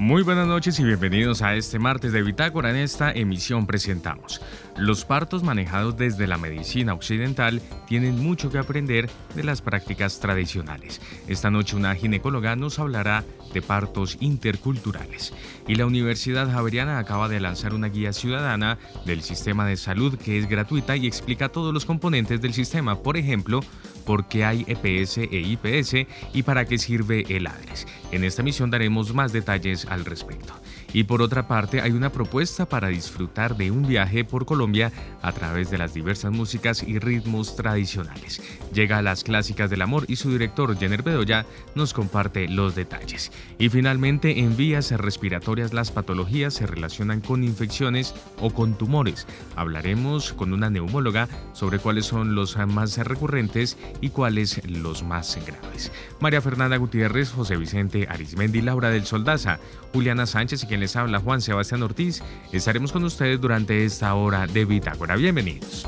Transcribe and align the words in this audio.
Muy 0.00 0.22
buenas 0.22 0.46
noches 0.46 0.80
y 0.80 0.84
bienvenidos 0.84 1.42
a 1.42 1.54
este 1.56 1.78
martes 1.78 2.12
de 2.12 2.22
Bitácora. 2.22 2.70
En 2.70 2.76
esta 2.76 3.12
emisión 3.12 3.66
presentamos 3.66 4.40
los 4.80 5.04
partos 5.04 5.42
manejados 5.42 5.96
desde 5.96 6.26
la 6.26 6.38
medicina 6.38 6.94
occidental 6.94 7.60
tienen 7.86 8.18
mucho 8.18 8.50
que 8.50 8.56
aprender 8.56 9.10
de 9.34 9.44
las 9.44 9.60
prácticas 9.60 10.20
tradicionales. 10.20 11.02
Esta 11.28 11.50
noche 11.50 11.76
una 11.76 11.94
ginecóloga 11.94 12.56
nos 12.56 12.78
hablará 12.78 13.24
de 13.52 13.60
partos 13.60 14.16
interculturales. 14.20 15.34
Y 15.68 15.74
la 15.74 15.84
Universidad 15.84 16.50
Javeriana 16.50 16.98
acaba 16.98 17.28
de 17.28 17.40
lanzar 17.40 17.74
una 17.74 17.88
guía 17.88 18.14
ciudadana 18.14 18.78
del 19.04 19.22
sistema 19.22 19.66
de 19.66 19.76
salud 19.76 20.16
que 20.16 20.38
es 20.38 20.48
gratuita 20.48 20.96
y 20.96 21.06
explica 21.06 21.50
todos 21.50 21.74
los 21.74 21.84
componentes 21.84 22.40
del 22.40 22.54
sistema. 22.54 23.02
Por 23.02 23.18
ejemplo, 23.18 23.60
por 24.00 24.26
qué 24.26 24.44
hay 24.44 24.64
EPS 24.66 25.18
e 25.18 25.28
IPS 25.32 26.06
y 26.32 26.42
para 26.42 26.64
qué 26.64 26.78
sirve 26.78 27.24
el 27.28 27.46
ADRES. 27.46 27.86
En 28.12 28.24
esta 28.24 28.42
misión 28.42 28.70
daremos 28.70 29.14
más 29.14 29.32
detalles 29.32 29.86
al 29.86 30.04
respecto. 30.04 30.54
Y 30.92 31.04
por 31.04 31.22
otra 31.22 31.46
parte, 31.46 31.80
hay 31.80 31.92
una 31.92 32.10
propuesta 32.10 32.66
para 32.66 32.88
disfrutar 32.88 33.56
de 33.56 33.70
un 33.70 33.86
viaje 33.86 34.24
por 34.24 34.46
Colombia 34.46 34.92
a 35.22 35.32
través 35.32 35.70
de 35.70 35.78
las 35.78 35.94
diversas 35.94 36.32
músicas 36.32 36.82
y 36.82 36.98
ritmos 36.98 37.56
tradicionales. 37.56 38.42
Llega 38.72 38.98
a 38.98 39.02
las 39.02 39.24
clásicas 39.24 39.70
del 39.70 39.82
amor 39.82 40.04
y 40.08 40.16
su 40.16 40.30
director, 40.30 40.76
Jenner 40.78 41.02
Bedoya, 41.02 41.46
nos 41.74 41.92
comparte 41.92 42.48
los 42.48 42.74
detalles. 42.74 43.32
Y 43.58 43.68
finalmente, 43.68 44.40
en 44.40 44.56
vías 44.56 44.90
respiratorias 44.90 45.72
las 45.72 45.90
patologías 45.90 46.54
se 46.54 46.66
relacionan 46.66 47.20
con 47.20 47.44
infecciones 47.44 48.14
o 48.40 48.50
con 48.50 48.74
tumores. 48.74 49.26
Hablaremos 49.56 50.32
con 50.32 50.52
una 50.52 50.70
neumóloga 50.70 51.28
sobre 51.52 51.78
cuáles 51.78 52.06
son 52.06 52.34
los 52.34 52.56
más 52.56 52.96
recurrentes 52.98 53.76
y 54.00 54.10
cuáles 54.10 54.60
los 54.68 55.02
más 55.02 55.38
graves. 55.46 55.92
María 56.20 56.40
Fernanda 56.40 56.76
Gutiérrez, 56.76 57.30
José 57.30 57.56
Vicente 57.56 58.06
Arismendi, 58.08 58.60
Laura 58.60 58.90
del 58.90 59.06
Soldaza, 59.06 59.58
Juliana 59.92 60.26
Sánchez 60.26 60.64
y 60.64 60.66
quien 60.66 60.79
les 60.80 60.96
habla 60.96 61.20
Juan 61.20 61.40
Sebastián 61.40 61.82
Ortiz. 61.82 62.22
Estaremos 62.50 62.90
con 62.90 63.04
ustedes 63.04 63.40
durante 63.40 63.84
esta 63.84 64.14
hora 64.14 64.46
de 64.46 64.64
Bitácora. 64.64 65.14
Bienvenidos. 65.14 65.86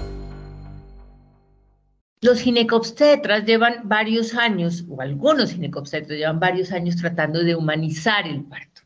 Los 2.20 2.40
ginecobstetras 2.40 3.44
llevan 3.44 3.80
varios 3.88 4.34
años, 4.34 4.84
o 4.88 5.00
algunos 5.00 5.50
ginecobstetras 5.50 6.16
llevan 6.16 6.38
varios 6.38 6.70
años 6.70 6.94
tratando 6.96 7.42
de 7.42 7.56
humanizar 7.56 8.28
el 8.28 8.44
parto, 8.44 8.82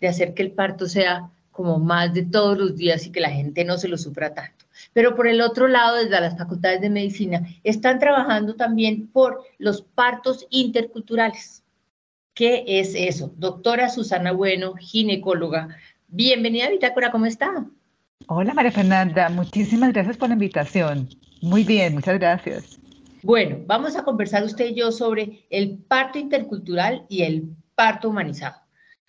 de 0.00 0.08
hacer 0.08 0.34
que 0.34 0.42
el 0.42 0.50
parto 0.50 0.88
sea 0.88 1.30
como 1.52 1.78
más 1.78 2.12
de 2.14 2.24
todos 2.24 2.58
los 2.58 2.76
días 2.76 3.06
y 3.06 3.12
que 3.12 3.20
la 3.20 3.30
gente 3.30 3.64
no 3.64 3.78
se 3.78 3.86
lo 3.86 3.96
sufra 3.96 4.34
tanto. 4.34 4.64
Pero 4.92 5.14
por 5.14 5.28
el 5.28 5.40
otro 5.40 5.68
lado, 5.68 5.96
desde 5.96 6.20
las 6.20 6.36
facultades 6.36 6.80
de 6.80 6.90
medicina, 6.90 7.46
están 7.62 7.98
trabajando 7.98 8.56
también 8.56 9.08
por 9.08 9.42
los 9.58 9.82
partos 9.82 10.46
interculturales. 10.50 11.62
¿Qué 12.40 12.64
es 12.66 12.94
eso? 12.94 13.34
Doctora 13.36 13.90
Susana 13.90 14.32
Bueno, 14.32 14.72
ginecóloga. 14.72 15.76
Bienvenida 16.08 16.68
a 16.68 16.70
Bitácora, 16.70 17.10
¿cómo 17.10 17.26
está? 17.26 17.66
Hola 18.28 18.54
María 18.54 18.72
Fernanda, 18.72 19.28
muchísimas 19.28 19.92
gracias 19.92 20.16
por 20.16 20.30
la 20.30 20.36
invitación. 20.36 21.10
Muy 21.42 21.64
bien, 21.64 21.92
muchas 21.92 22.18
gracias. 22.18 22.80
Bueno, 23.22 23.58
vamos 23.66 23.94
a 23.94 24.04
conversar 24.04 24.42
usted 24.42 24.70
y 24.70 24.74
yo 24.74 24.90
sobre 24.90 25.44
el 25.50 25.76
parto 25.86 26.18
intercultural 26.18 27.04
y 27.10 27.24
el 27.24 27.44
parto 27.74 28.08
humanizado. 28.08 28.56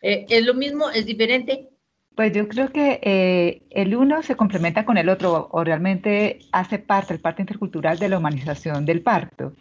Eh, 0.01 0.25
¿Es 0.27 0.45
lo 0.45 0.53
mismo? 0.53 0.89
¿Es 0.89 1.05
diferente? 1.05 1.69
Pues 2.15 2.33
yo 2.33 2.49
creo 2.49 2.69
que 2.73 2.99
eh, 3.01 3.61
el 3.69 3.95
uno 3.95 4.23
se 4.23 4.35
complementa 4.35 4.83
con 4.83 4.97
el 4.97 5.07
otro 5.07 5.47
o 5.49 5.63
realmente 5.63 6.39
hace 6.51 6.79
parte, 6.79 7.13
el 7.13 7.21
parto 7.21 7.41
intercultural, 7.41 7.97
de 7.97 8.09
la 8.09 8.17
humanización 8.17 8.85
del 8.85 9.01
parto. 9.01 9.53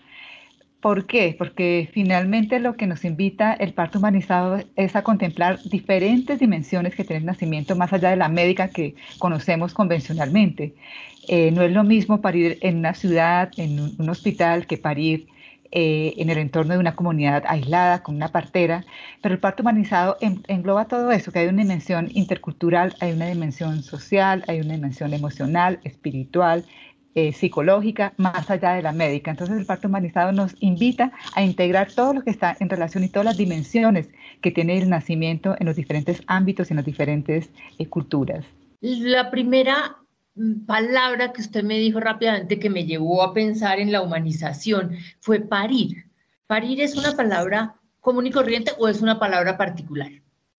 ¿Por 0.80 1.06
qué? 1.06 1.34
Porque 1.36 1.90
finalmente 1.92 2.58
lo 2.58 2.74
que 2.74 2.86
nos 2.86 3.04
invita 3.04 3.52
el 3.52 3.74
parto 3.74 3.98
humanizado 3.98 4.60
es 4.76 4.96
a 4.96 5.02
contemplar 5.02 5.62
diferentes 5.64 6.38
dimensiones 6.38 6.94
que 6.94 7.04
tiene 7.04 7.20
el 7.20 7.26
nacimiento 7.26 7.76
más 7.76 7.92
allá 7.92 8.10
de 8.10 8.16
la 8.16 8.30
médica 8.30 8.68
que 8.68 8.94
conocemos 9.18 9.74
convencionalmente. 9.74 10.74
Eh, 11.28 11.50
no 11.50 11.62
es 11.62 11.72
lo 11.72 11.84
mismo 11.84 12.22
parir 12.22 12.58
en 12.62 12.78
una 12.78 12.94
ciudad, 12.94 13.50
en 13.58 13.78
un, 13.98 14.08
hospital, 14.08 14.66
que 14.66 14.78
parir 14.78 15.26
eh, 15.70 16.14
en 16.16 16.30
el 16.30 16.38
entorno 16.38 16.72
de 16.72 16.80
una 16.80 16.96
comunidad 16.96 17.44
aislada, 17.46 18.02
con 18.02 18.16
una 18.16 18.28
partera, 18.28 18.84
pero 19.22 19.34
el 19.34 19.40
parto 19.40 19.62
humanizado 19.62 20.16
engloba 20.48 20.86
todo 20.86 21.12
eso, 21.12 21.30
que 21.30 21.40
hay 21.40 21.48
una 21.48 21.62
dimensión 21.62 22.08
intercultural, 22.14 22.94
hay 23.00 23.12
una 23.12 23.26
dimensión 23.26 23.82
social, 23.82 24.44
hay 24.48 24.60
una 24.60 24.74
dimensión 24.74 25.12
emocional, 25.12 25.78
espiritual, 25.84 26.64
eh, 27.14 27.32
psicológica 27.32 28.12
más 28.18 28.48
allá 28.50 28.74
de 28.74 28.82
la 28.82 28.92
médica. 28.92 29.32
Entonces 29.32 29.58
el 29.58 29.66
parto 29.66 29.88
humanizado 29.88 30.30
nos 30.30 30.54
invita 30.60 31.12
a 31.34 31.42
integrar 31.42 31.92
todo 31.92 32.14
lo 32.14 32.22
que 32.22 32.30
está 32.30 32.56
en 32.60 32.70
relación 32.70 33.02
y 33.02 33.08
todas 33.08 33.24
las 33.24 33.36
dimensiones 33.36 34.08
que 34.40 34.52
tiene 34.52 34.78
el 34.78 34.88
nacimiento 34.88 35.56
en 35.58 35.66
los 35.66 35.76
diferentes 35.76 36.22
ámbitos 36.28 36.70
y 36.70 36.72
en 36.72 36.76
las 36.76 36.86
diferentes 36.86 37.50
eh, 37.78 37.86
culturas. 37.86 38.44
La 38.80 39.30
primera 39.30 39.96
mm, 40.36 40.66
palabra 40.66 41.32
que 41.32 41.42
usted 41.42 41.64
me 41.64 41.78
dijo 41.78 41.98
rápidamente 41.98 42.58
que 42.58 42.70
me 42.70 42.86
llevó 42.86 43.22
a 43.22 43.34
pensar 43.34 43.80
en 43.80 43.90
la 43.90 44.02
humanización 44.02 44.92
fue 45.18 45.40
parir. 45.40 46.04
¿Parir 46.46 46.80
es 46.80 46.96
una 46.96 47.16
palabra 47.16 47.74
común 48.00 48.26
y 48.26 48.30
corriente 48.30 48.72
o 48.78 48.88
es 48.88 49.02
una 49.02 49.18
palabra 49.18 49.56
particular? 49.56 50.10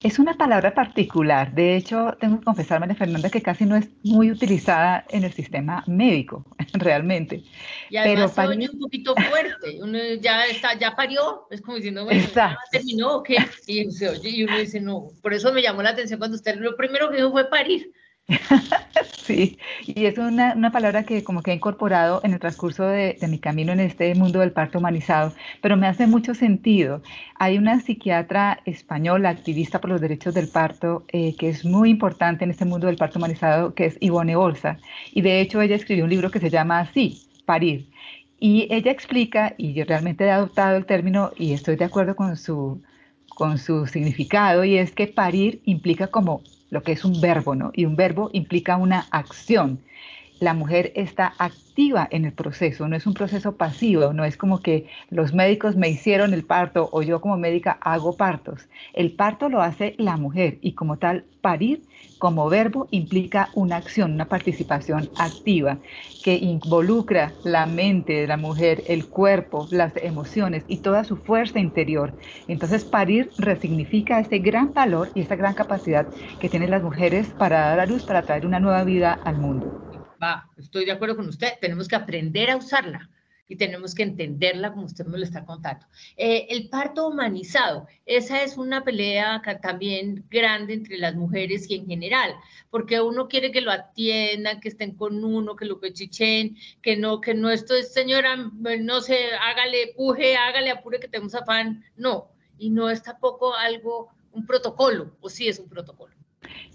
Es 0.02 0.18
una 0.18 0.34
palabra 0.34 0.74
particular. 0.74 1.54
De 1.54 1.76
hecho, 1.76 2.18
tengo 2.20 2.40
que 2.40 2.46
confesar, 2.46 2.80
María 2.80 2.96
Fernanda, 2.96 3.30
que 3.30 3.44
casi 3.44 3.66
no 3.66 3.76
es 3.76 3.88
muy 4.04 4.32
utilizada 4.32 5.06
en 5.10 5.24
el 5.24 5.32
sistema 5.32 5.84
médico, 5.86 6.44
realmente. 6.74 7.44
Y 7.92 7.98
además 7.98 8.34
Pero 8.36 8.52
se 8.52 8.70
un 8.72 8.80
poquito 8.80 9.14
fuerte. 9.16 9.80
Uno 9.80 10.00
ya 10.20 10.48
está, 10.48 10.78
ya 10.80 10.96
parió, 10.96 11.48
es 11.52 11.62
como 11.62 11.78
diciendo, 11.78 12.04
bueno, 12.04 12.24
ya 12.34 12.58
terminó, 12.72 13.18
¿o 13.18 13.24
qué? 13.24 13.38
Y, 13.68 13.92
se 13.92 14.10
oye, 14.10 14.30
y 14.30 14.44
uno 14.44 14.58
dice, 14.58 14.82
no. 14.82 15.10
Por 15.22 15.36
eso 15.36 15.54
me 15.54 15.62
llamó 15.62 15.84
la 15.84 15.92
atención 15.92 16.18
cuando 16.18 16.36
usted 16.36 16.56
lo 16.56 16.76
primero 16.76 17.12
que 17.12 17.18
dijo 17.18 17.32
fue 17.32 17.48
parir. 17.48 17.92
sí, 19.26 19.58
y 19.86 20.06
es 20.06 20.18
una, 20.18 20.54
una, 20.56 20.72
palabra 20.72 21.04
que 21.04 21.24
como 21.24 21.42
que 21.42 21.52
he 21.52 21.56
incorporado 21.56 22.22
en 22.24 22.34
el 22.34 22.40
transcurso 22.40 22.86
de, 22.86 23.18
de, 23.20 23.28
mi 23.28 23.40
camino 23.40 23.72
en 23.72 23.80
este 23.80 24.14
mundo 24.16 24.40
del 24.40 24.52
parto 24.52 24.80
humanizado, 24.80 25.34
pero 25.62 25.78
me 25.78 25.88
hace 25.88 26.08
mucho 26.08 26.34
sentido. 26.34 27.02
Hay 27.36 27.58
una 27.58 27.80
psiquiatra 27.80 28.60
española, 28.66 29.30
activista 29.30 29.82
por 29.82 29.90
los 29.90 30.02
derechos 30.02 30.34
del 30.34 30.48
parto, 30.48 31.04
eh, 31.12 31.36
que 31.36 31.50
es 31.50 31.66
muy 31.66 31.90
importante 31.90 32.44
en 32.44 32.52
este 32.52 32.66
mundo 32.66 32.88
del 32.88 32.98
parto 32.98 33.20
humanizado, 33.20 33.74
que 33.74 33.86
es 33.86 33.98
Ivone 34.00 34.36
Bolsa, 34.36 34.78
y 35.12 35.22
de 35.22 35.42
hecho 35.42 35.62
ella 35.62 35.76
escribió 35.76 36.04
un 36.04 36.10
libro 36.10 36.32
que 36.32 36.40
se 36.40 36.50
llama 36.50 36.80
así, 36.80 37.28
Parir. 37.46 37.88
Y 38.40 38.68
ella 38.72 38.92
explica, 38.92 39.54
y 39.58 39.74
yo 39.74 39.86
realmente 39.86 40.26
he 40.26 40.32
adoptado 40.32 40.76
el 40.76 40.86
término 40.86 41.32
y 41.38 41.54
estoy 41.54 41.76
de 41.76 41.86
acuerdo 41.86 42.16
con 42.16 42.38
su, 42.38 42.82
con 43.30 43.60
su 43.60 43.86
significado, 43.86 44.64
y 44.64 44.78
es 44.78 44.92
que 44.92 45.08
parir 45.08 45.62
implica 45.66 46.08
como 46.08 46.42
lo 46.72 46.82
que 46.82 46.94
es 46.94 47.06
un 47.06 47.22
verbo, 47.22 47.54
¿no? 47.54 47.70
Y 47.74 47.86
un 47.86 47.96
verbo 47.96 48.32
implica 48.34 48.78
una 48.78 49.06
acción. 49.12 49.82
La 50.42 50.56
mujer 50.56 50.92
está 50.96 51.36
activa 51.38 52.08
en 52.10 52.26
el 52.26 52.34
proceso, 52.34 52.88
no 52.88 52.96
es 52.96 53.06
un 53.06 53.14
proceso 53.14 53.58
pasivo, 53.58 54.12
no 54.12 54.26
es 54.26 54.38
como 54.38 54.64
que 54.64 54.88
los 55.12 55.36
médicos 55.36 55.76
me 55.76 55.88
hicieron 55.90 56.34
el 56.34 56.44
parto 56.48 56.90
o 56.92 57.04
yo 57.04 57.22
como 57.22 57.38
médica 57.38 57.78
hago 57.80 58.18
partos. 58.18 58.68
El 58.94 59.16
parto 59.16 59.50
lo 59.50 59.62
hace 59.62 59.94
la 60.00 60.18
mujer 60.18 60.58
y 60.64 60.74
como 60.74 60.98
tal, 60.98 61.28
parir 61.42 61.86
como 62.18 62.50
verbo 62.50 62.88
implica 62.90 63.52
una 63.54 63.76
acción, 63.78 64.14
una 64.14 64.30
participación 64.30 65.12
activa 65.16 65.80
que 66.24 66.34
involucra 66.38 67.38
la 67.44 67.68
mente 67.68 68.14
de 68.14 68.26
la 68.28 68.38
mujer, 68.38 68.84
el 68.88 69.08
cuerpo, 69.10 69.68
las 69.70 69.94
emociones 69.98 70.64
y 70.68 70.80
toda 70.80 71.04
su 71.04 71.18
fuerza 71.18 71.60
interior. 71.60 72.16
Entonces, 72.48 72.84
parir 72.84 73.32
resignifica 73.38 74.20
ese 74.20 74.40
gran 74.40 74.74
valor 74.74 75.12
y 75.14 75.22
esa 75.22 75.36
gran 75.36 75.54
capacidad 75.54 76.10
que 76.40 76.50
tienen 76.50 76.72
las 76.72 76.82
mujeres 76.82 77.32
para 77.36 77.60
dar 77.60 77.80
a 77.80 77.86
luz, 77.86 78.04
para 78.04 78.26
traer 78.26 78.48
una 78.48 78.60
nueva 78.60 78.84
vida 78.84 79.14
al 79.14 79.38
mundo. 79.38 79.76
Va, 80.22 80.50
estoy 80.58 80.86
de 80.86 80.92
acuerdo 80.92 81.16
con 81.16 81.28
usted, 81.28 81.54
tenemos 81.60 81.88
que 81.88 81.96
aprender 81.96 82.50
a 82.52 82.58
usarla 82.58 83.10
y 83.48 83.58
tenemos 83.58 83.94
que 83.94 84.04
entenderla 84.04 84.72
como 84.72 84.86
usted 84.86 85.06
me 85.06 85.18
lo 85.18 85.26
está 85.26 85.44
contando. 85.44 85.86
Eh, 86.16 86.48
el 86.52 86.70
parto 86.70 87.08
humanizado, 87.08 87.86
esa 88.06 88.44
es 88.44 88.56
una 88.56 88.84
pelea 88.86 89.42
también 89.62 90.24
grande 90.30 90.74
entre 90.76 90.98
las 90.98 91.16
mujeres 91.16 91.70
y 91.70 91.76
en 91.76 91.86
general, 91.86 92.34
porque 92.70 93.02
uno 93.02 93.28
quiere 93.28 93.52
que 93.52 93.60
lo 93.60 93.72
atiendan, 93.72 94.62
que 94.62 94.70
estén 94.70 94.96
con 94.96 95.22
uno, 95.24 95.58
que 95.58 95.66
lo 95.66 95.82
pechichen, 95.82 96.56
que 96.82 96.96
no, 96.96 97.20
que 97.20 97.34
no 97.34 97.50
esto 97.50 97.76
es, 97.76 97.92
señora, 97.92 98.38
no 98.38 99.02
sé, 99.02 99.34
hágale, 99.34 99.94
puje, 99.98 100.38
hágale, 100.38 100.72
apure 100.72 101.02
que 101.02 101.10
tenemos 101.10 101.36
afán. 101.36 101.84
No, 101.98 102.32
y 102.58 102.70
no 102.70 102.90
es 102.90 103.04
tampoco 103.04 103.54
algo, 103.54 104.10
un 104.32 104.46
protocolo, 104.46 105.18
o 105.20 105.30
sí 105.30 105.50
es 105.50 105.60
un 105.60 105.68
protocolo. 105.68 106.21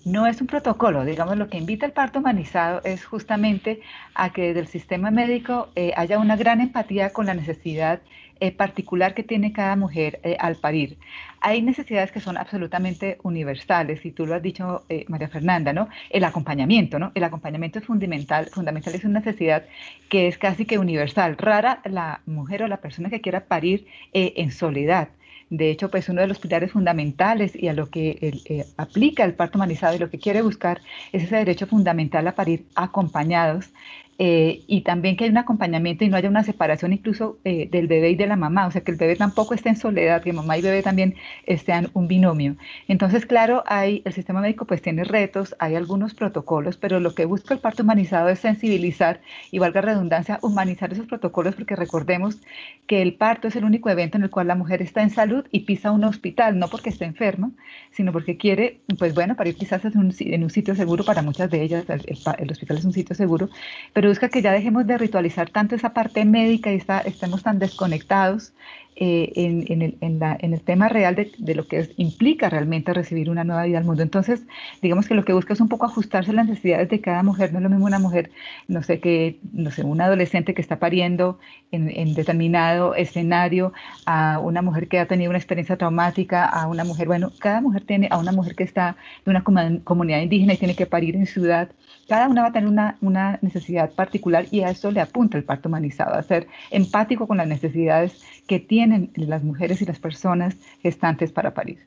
No 0.06 0.28
es 0.28 0.40
un 0.40 0.46
protocolo, 0.46 1.04
digamos, 1.04 1.36
lo 1.36 1.48
que 1.48 1.58
invita 1.58 1.84
el 1.84 1.90
parto 1.90 2.20
humanizado 2.20 2.80
es 2.84 3.04
justamente 3.04 3.80
a 4.14 4.32
que 4.32 4.42
desde 4.42 4.60
el 4.60 4.68
sistema 4.68 5.10
médico 5.10 5.70
eh, 5.74 5.92
haya 5.96 6.20
una 6.20 6.36
gran 6.36 6.60
empatía 6.60 7.12
con 7.12 7.26
la 7.26 7.34
necesidad 7.34 8.00
eh, 8.38 8.52
particular 8.52 9.14
que 9.14 9.24
tiene 9.24 9.52
cada 9.52 9.74
mujer 9.74 10.20
eh, 10.22 10.36
al 10.38 10.54
parir. 10.54 10.96
Hay 11.40 11.60
necesidades 11.60 12.12
que 12.12 12.20
son 12.20 12.36
absolutamente 12.38 13.18
universales, 13.24 14.06
y 14.06 14.12
tú 14.12 14.26
lo 14.26 14.36
has 14.36 14.42
dicho, 14.42 14.84
María 15.08 15.26
Fernanda, 15.26 15.72
¿no? 15.72 15.88
El 16.10 16.22
acompañamiento, 16.22 17.00
¿no? 17.00 17.10
El 17.16 17.24
acompañamiento 17.24 17.80
es 17.80 17.84
fundamental, 17.84 18.46
fundamental 18.52 18.94
es 18.94 19.02
una 19.02 19.18
necesidad 19.18 19.64
que 20.08 20.28
es 20.28 20.38
casi 20.38 20.66
que 20.66 20.78
universal. 20.78 21.36
Rara 21.36 21.80
la 21.84 22.20
mujer 22.26 22.62
o 22.62 22.68
la 22.68 22.76
persona 22.76 23.10
que 23.10 23.20
quiera 23.20 23.46
parir 23.46 23.88
en 24.12 24.52
soledad. 24.52 25.08
De 25.48 25.70
hecho, 25.70 25.90
pues 25.90 26.08
uno 26.08 26.22
de 26.22 26.26
los 26.26 26.40
pilares 26.40 26.72
fundamentales 26.72 27.54
y 27.54 27.68
a 27.68 27.72
lo 27.72 27.88
que 27.88 28.18
eh, 28.20 28.66
aplica 28.76 29.24
el 29.24 29.34
parto 29.34 29.58
humanizado 29.58 29.94
y 29.94 29.98
lo 29.98 30.10
que 30.10 30.18
quiere 30.18 30.42
buscar 30.42 30.80
es 31.12 31.24
ese 31.24 31.36
derecho 31.36 31.66
fundamental 31.66 32.26
a 32.26 32.34
parir 32.34 32.66
acompañados 32.74 33.70
eh, 34.18 34.64
y 34.66 34.80
también 34.80 35.16
que 35.16 35.24
haya 35.24 35.30
un 35.30 35.38
acompañamiento 35.38 36.02
y 36.04 36.08
no 36.08 36.16
haya 36.16 36.30
una 36.30 36.42
separación 36.42 36.94
incluso 36.94 37.38
eh, 37.44 37.68
del 37.70 37.86
bebé 37.86 38.10
y 38.10 38.16
de 38.16 38.26
la 38.26 38.36
mamá, 38.36 38.66
o 38.66 38.70
sea, 38.70 38.80
que 38.80 38.90
el 38.90 38.96
bebé 38.96 39.14
tampoco 39.14 39.52
esté 39.52 39.68
en 39.68 39.76
soledad, 39.76 40.22
que 40.22 40.32
mamá 40.32 40.56
y 40.56 40.62
bebé 40.62 40.82
también 40.82 41.16
estén 41.44 41.90
un 41.92 42.08
binomio. 42.08 42.56
Entonces, 42.88 43.26
claro, 43.26 43.62
hay, 43.66 44.00
el 44.06 44.14
sistema 44.14 44.40
médico 44.40 44.64
pues 44.64 44.80
tiene 44.80 45.04
retos, 45.04 45.54
hay 45.58 45.74
algunos 45.74 46.14
protocolos, 46.14 46.78
pero 46.78 46.98
lo 46.98 47.14
que 47.14 47.26
busca 47.26 47.52
el 47.52 47.60
parto 47.60 47.82
humanizado 47.82 48.30
es 48.30 48.38
sensibilizar 48.38 49.20
y 49.50 49.58
valga 49.58 49.82
redundancia, 49.82 50.38
humanizar 50.40 50.92
esos 50.92 51.06
protocolos, 51.06 51.54
porque 51.54 51.76
recordemos 51.76 52.38
que 52.86 53.02
el 53.02 53.14
parto 53.14 53.48
es 53.48 53.56
el 53.56 53.64
único 53.64 53.90
evento 53.90 54.16
en 54.16 54.24
el 54.24 54.30
cual 54.30 54.46
la 54.46 54.54
mujer 54.54 54.80
está 54.80 55.02
en 55.02 55.10
salud 55.10 55.44
y 55.52 55.60
pisa 55.60 55.90
un 55.90 56.04
hospital, 56.04 56.58
no 56.58 56.68
porque 56.68 56.88
esté 56.88 57.04
enferma, 57.04 57.50
sino 57.90 58.12
porque 58.12 58.38
quiere, 58.38 58.80
pues 58.98 59.14
bueno, 59.14 59.36
para 59.36 59.50
ir 59.50 59.56
quizás 59.56 59.84
en 59.84 59.98
un, 59.98 60.14
en 60.18 60.42
un 60.42 60.50
sitio 60.50 60.74
seguro 60.74 61.04
para 61.04 61.20
muchas 61.20 61.50
de 61.50 61.62
ellas, 61.62 61.84
el, 61.88 62.02
el 62.38 62.50
hospital 62.50 62.78
es 62.78 62.84
un 62.86 62.92
sitio 62.94 63.14
seguro, 63.14 63.50
pero 63.92 64.05
busca 64.08 64.28
que 64.28 64.42
ya 64.42 64.52
dejemos 64.52 64.86
de 64.86 64.98
ritualizar 64.98 65.50
tanto 65.50 65.74
esa 65.74 65.92
parte 65.92 66.24
médica 66.24 66.72
y 66.72 66.76
está, 66.76 67.00
estemos 67.00 67.42
tan 67.42 67.58
desconectados 67.58 68.52
eh, 68.98 69.30
en, 69.36 69.82
el, 69.82 69.98
en, 70.00 70.54
el, 70.54 70.60
tema 70.62 70.88
real 70.88 71.14
de, 71.14 71.54
lo 71.54 71.66
que 71.66 71.90
implica 71.98 72.48
realmente 72.48 72.94
recibir 72.94 73.28
una 73.28 73.44
nueva 73.44 73.64
vida 73.64 73.76
al 73.76 73.84
mundo. 73.84 74.02
Entonces, 74.02 74.46
digamos 74.80 75.06
que 75.06 75.14
lo 75.14 75.22
que 75.22 75.34
busca 75.34 75.52
es 75.52 75.60
un 75.60 75.68
poco 75.68 75.84
ajustarse 75.84 76.30
a 76.30 76.34
las 76.34 76.48
necesidades 76.48 76.88
de 76.88 77.02
cada 77.02 77.22
mujer. 77.22 77.52
No 77.52 77.58
es 77.58 77.62
lo 77.62 77.68
mismo 77.68 77.84
una 77.84 77.98
mujer, 77.98 78.30
no 78.68 78.82
sé, 78.82 78.98
que, 78.98 79.38
no 79.52 79.70
sé, 79.70 79.84
un 79.84 80.00
adolescente 80.00 80.54
que 80.54 80.62
está 80.62 80.78
pariendo 80.78 81.38
en, 81.72 82.14
determinado 82.14 82.94
escenario, 82.94 83.74
a 84.06 84.38
una 84.38 84.62
mujer 84.62 84.88
que 84.88 84.98
ha 84.98 85.04
tenido 85.06 85.28
una 85.28 85.38
experiencia 85.38 85.76
traumática, 85.76 86.46
a 86.46 86.66
una 86.66 86.84
mujer, 86.84 87.06
bueno, 87.06 87.32
cada 87.38 87.60
mujer 87.60 87.84
tiene, 87.84 88.08
a 88.10 88.16
una 88.16 88.32
mujer 88.32 88.54
que 88.54 88.64
está 88.64 88.96
de 89.26 89.30
una 89.30 89.44
comunidad 89.44 90.20
indígena 90.20 90.54
y 90.54 90.56
tiene 90.56 90.74
que 90.74 90.86
parir 90.86 91.16
en 91.16 91.26
ciudad. 91.26 91.68
Cada 92.08 92.28
una 92.28 92.42
va 92.42 92.48
a 92.48 92.52
tener 92.52 92.68
una, 92.68 92.96
una 93.00 93.38
necesidad 93.42 93.90
particular 93.92 94.46
y 94.50 94.60
a 94.60 94.70
eso 94.70 94.90
le 94.90 95.00
apunta 95.00 95.36
el 95.36 95.44
parto 95.44 95.68
humanizado, 95.68 96.14
a 96.14 96.22
ser 96.22 96.46
empático 96.70 97.26
con 97.26 97.38
las 97.38 97.48
necesidades 97.48 98.22
que 98.46 98.60
tienen 98.60 99.10
las 99.14 99.42
mujeres 99.42 99.82
y 99.82 99.86
las 99.86 99.98
personas 99.98 100.56
gestantes 100.82 101.32
para 101.32 101.52
parir, 101.52 101.86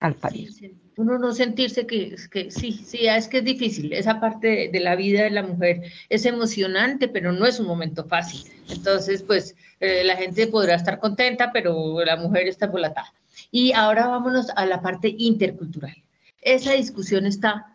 al 0.00 0.14
parir. 0.14 0.50
Uno 0.96 1.18
no 1.18 1.32
sentirse 1.32 1.86
que, 1.86 2.16
que 2.30 2.50
sí, 2.50 2.72
sí, 2.72 3.06
es 3.06 3.28
que 3.28 3.38
es 3.38 3.44
difícil. 3.44 3.92
Esa 3.92 4.20
parte 4.20 4.68
de, 4.70 4.80
la 4.80 4.94
vida 4.94 5.22
de 5.22 5.30
la 5.30 5.42
mujer 5.42 5.82
es 6.10 6.26
emocionante, 6.26 7.08
pero 7.08 7.32
no 7.32 7.46
es 7.46 7.58
un 7.60 7.66
momento 7.66 8.04
fácil. 8.04 8.42
Entonces, 8.68 9.22
pues 9.22 9.56
eh, 9.80 10.02
la 10.04 10.16
gente 10.16 10.46
podrá 10.48 10.74
estar 10.74 10.98
contenta, 10.98 11.50
pero 11.52 12.04
la 12.04 12.16
mujer 12.16 12.46
está 12.46 12.66
volatada. 12.66 13.12
Y 13.50 13.72
ahora 13.72 14.08
vámonos 14.08 14.48
a 14.54 14.66
la 14.66 14.82
parte 14.82 15.14
intercultural. 15.16 15.96
Esa 16.42 16.72
discusión 16.72 17.24
está, 17.24 17.71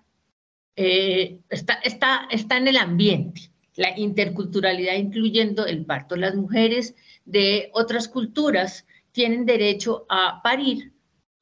eh, 0.77 1.39
está, 1.49 2.27
en 2.31 2.67
el 2.67 2.77
ambiente, 2.77 3.49
la 3.75 3.97
interculturalidad 3.97 4.93
incluyendo 4.93 5.65
el 5.65 5.83
parto. 5.85 6.15
Las 6.15 6.35
mujeres 6.35 6.95
de 7.25 7.71
otras 7.73 8.07
culturas 8.07 8.85
tienen 9.11 9.45
derecho 9.47 10.05
a 10.07 10.39
parir 10.43 10.93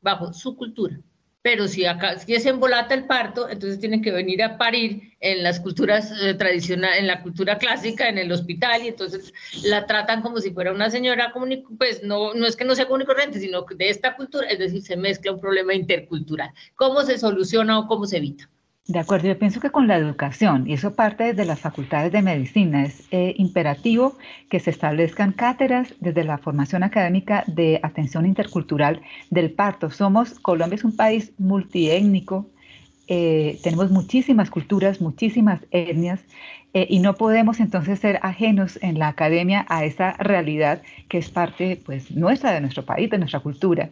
bajo 0.01 0.31
su 0.31 0.55
cultura. 0.55 0.99
Pero 1.41 1.67
si 1.67 1.85
acá 1.85 2.17
si 2.17 2.33
es 2.33 2.45
embolata 2.45 2.95
el 2.95 3.05
parto, 3.05 3.49
entonces 3.49 3.79
tienen 3.79 4.01
que 4.01 4.11
venir 4.11 4.41
a 4.41 4.57
parir 4.57 5.13
en 5.19 5.43
las 5.43 5.59
culturas 5.59 6.11
eh, 6.21 6.33
tradicionales, 6.33 7.01
en 7.01 7.07
la 7.07 7.21
cultura 7.21 7.57
clásica, 7.57 8.07
en 8.07 8.17
el 8.17 8.31
hospital, 8.31 8.83
y 8.83 8.87
entonces 8.87 9.31
la 9.63 9.85
tratan 9.85 10.21
como 10.21 10.39
si 10.39 10.51
fuera 10.51 10.71
una 10.71 10.89
señora 10.89 11.31
común, 11.33 11.63
pues 11.77 12.01
no, 12.03 12.33
no 12.33 12.47
es 12.47 12.55
que 12.55 12.65
no 12.65 12.73
sea 12.73 12.87
común 12.87 13.03
y 13.03 13.39
sino 13.39 13.61
de 13.63 13.89
esta 13.89 14.15
cultura, 14.15 14.47
es 14.47 14.57
decir, 14.57 14.81
se 14.81 14.97
mezcla 14.97 15.33
un 15.33 15.41
problema 15.41 15.75
intercultural. 15.75 16.49
¿Cómo 16.75 17.03
se 17.03 17.19
soluciona 17.19 17.77
o 17.77 17.87
cómo 17.87 18.05
se 18.05 18.17
evita? 18.17 18.49
De 18.87 18.99
acuerdo, 18.99 19.27
yo 19.27 19.39
pienso 19.39 19.59
que 19.59 19.71
con 19.71 19.87
la 19.87 19.97
educación, 19.97 20.69
y 20.69 20.73
eso 20.73 20.93
parte 20.93 21.23
desde 21.23 21.45
las 21.45 21.59
facultades 21.59 22.11
de 22.11 22.21
medicina, 22.21 22.83
es 22.83 23.07
eh, 23.09 23.33
imperativo 23.37 24.15
que 24.47 24.59
se 24.59 24.69
establezcan 24.69 25.31
cátedras 25.31 25.95
desde 25.99 26.23
la 26.23 26.37
formación 26.37 26.83
académica 26.83 27.43
de 27.47 27.79
atención 27.81 28.27
intercultural 28.27 29.01
del 29.31 29.51
parto. 29.51 29.89
Somos, 29.89 30.39
Colombia 30.39 30.75
es 30.75 30.83
un 30.83 30.95
país 30.95 31.33
multiétnico, 31.39 32.47
eh, 33.07 33.59
tenemos 33.63 33.89
muchísimas 33.89 34.51
culturas, 34.51 35.01
muchísimas 35.01 35.61
etnias, 35.71 36.19
eh, 36.75 36.87
y 36.89 36.99
no 36.99 37.15
podemos 37.15 37.61
entonces 37.61 37.99
ser 37.99 38.19
ajenos 38.21 38.77
en 38.81 38.99
la 38.99 39.07
academia 39.07 39.65
a 39.69 39.85
esa 39.85 40.11
realidad 40.17 40.81
que 41.07 41.17
es 41.17 41.29
parte 41.29 41.79
pues 41.85 42.11
nuestra, 42.11 42.51
de 42.51 42.59
nuestro 42.59 42.83
país, 42.83 43.09
de 43.09 43.17
nuestra 43.17 43.39
cultura. 43.39 43.91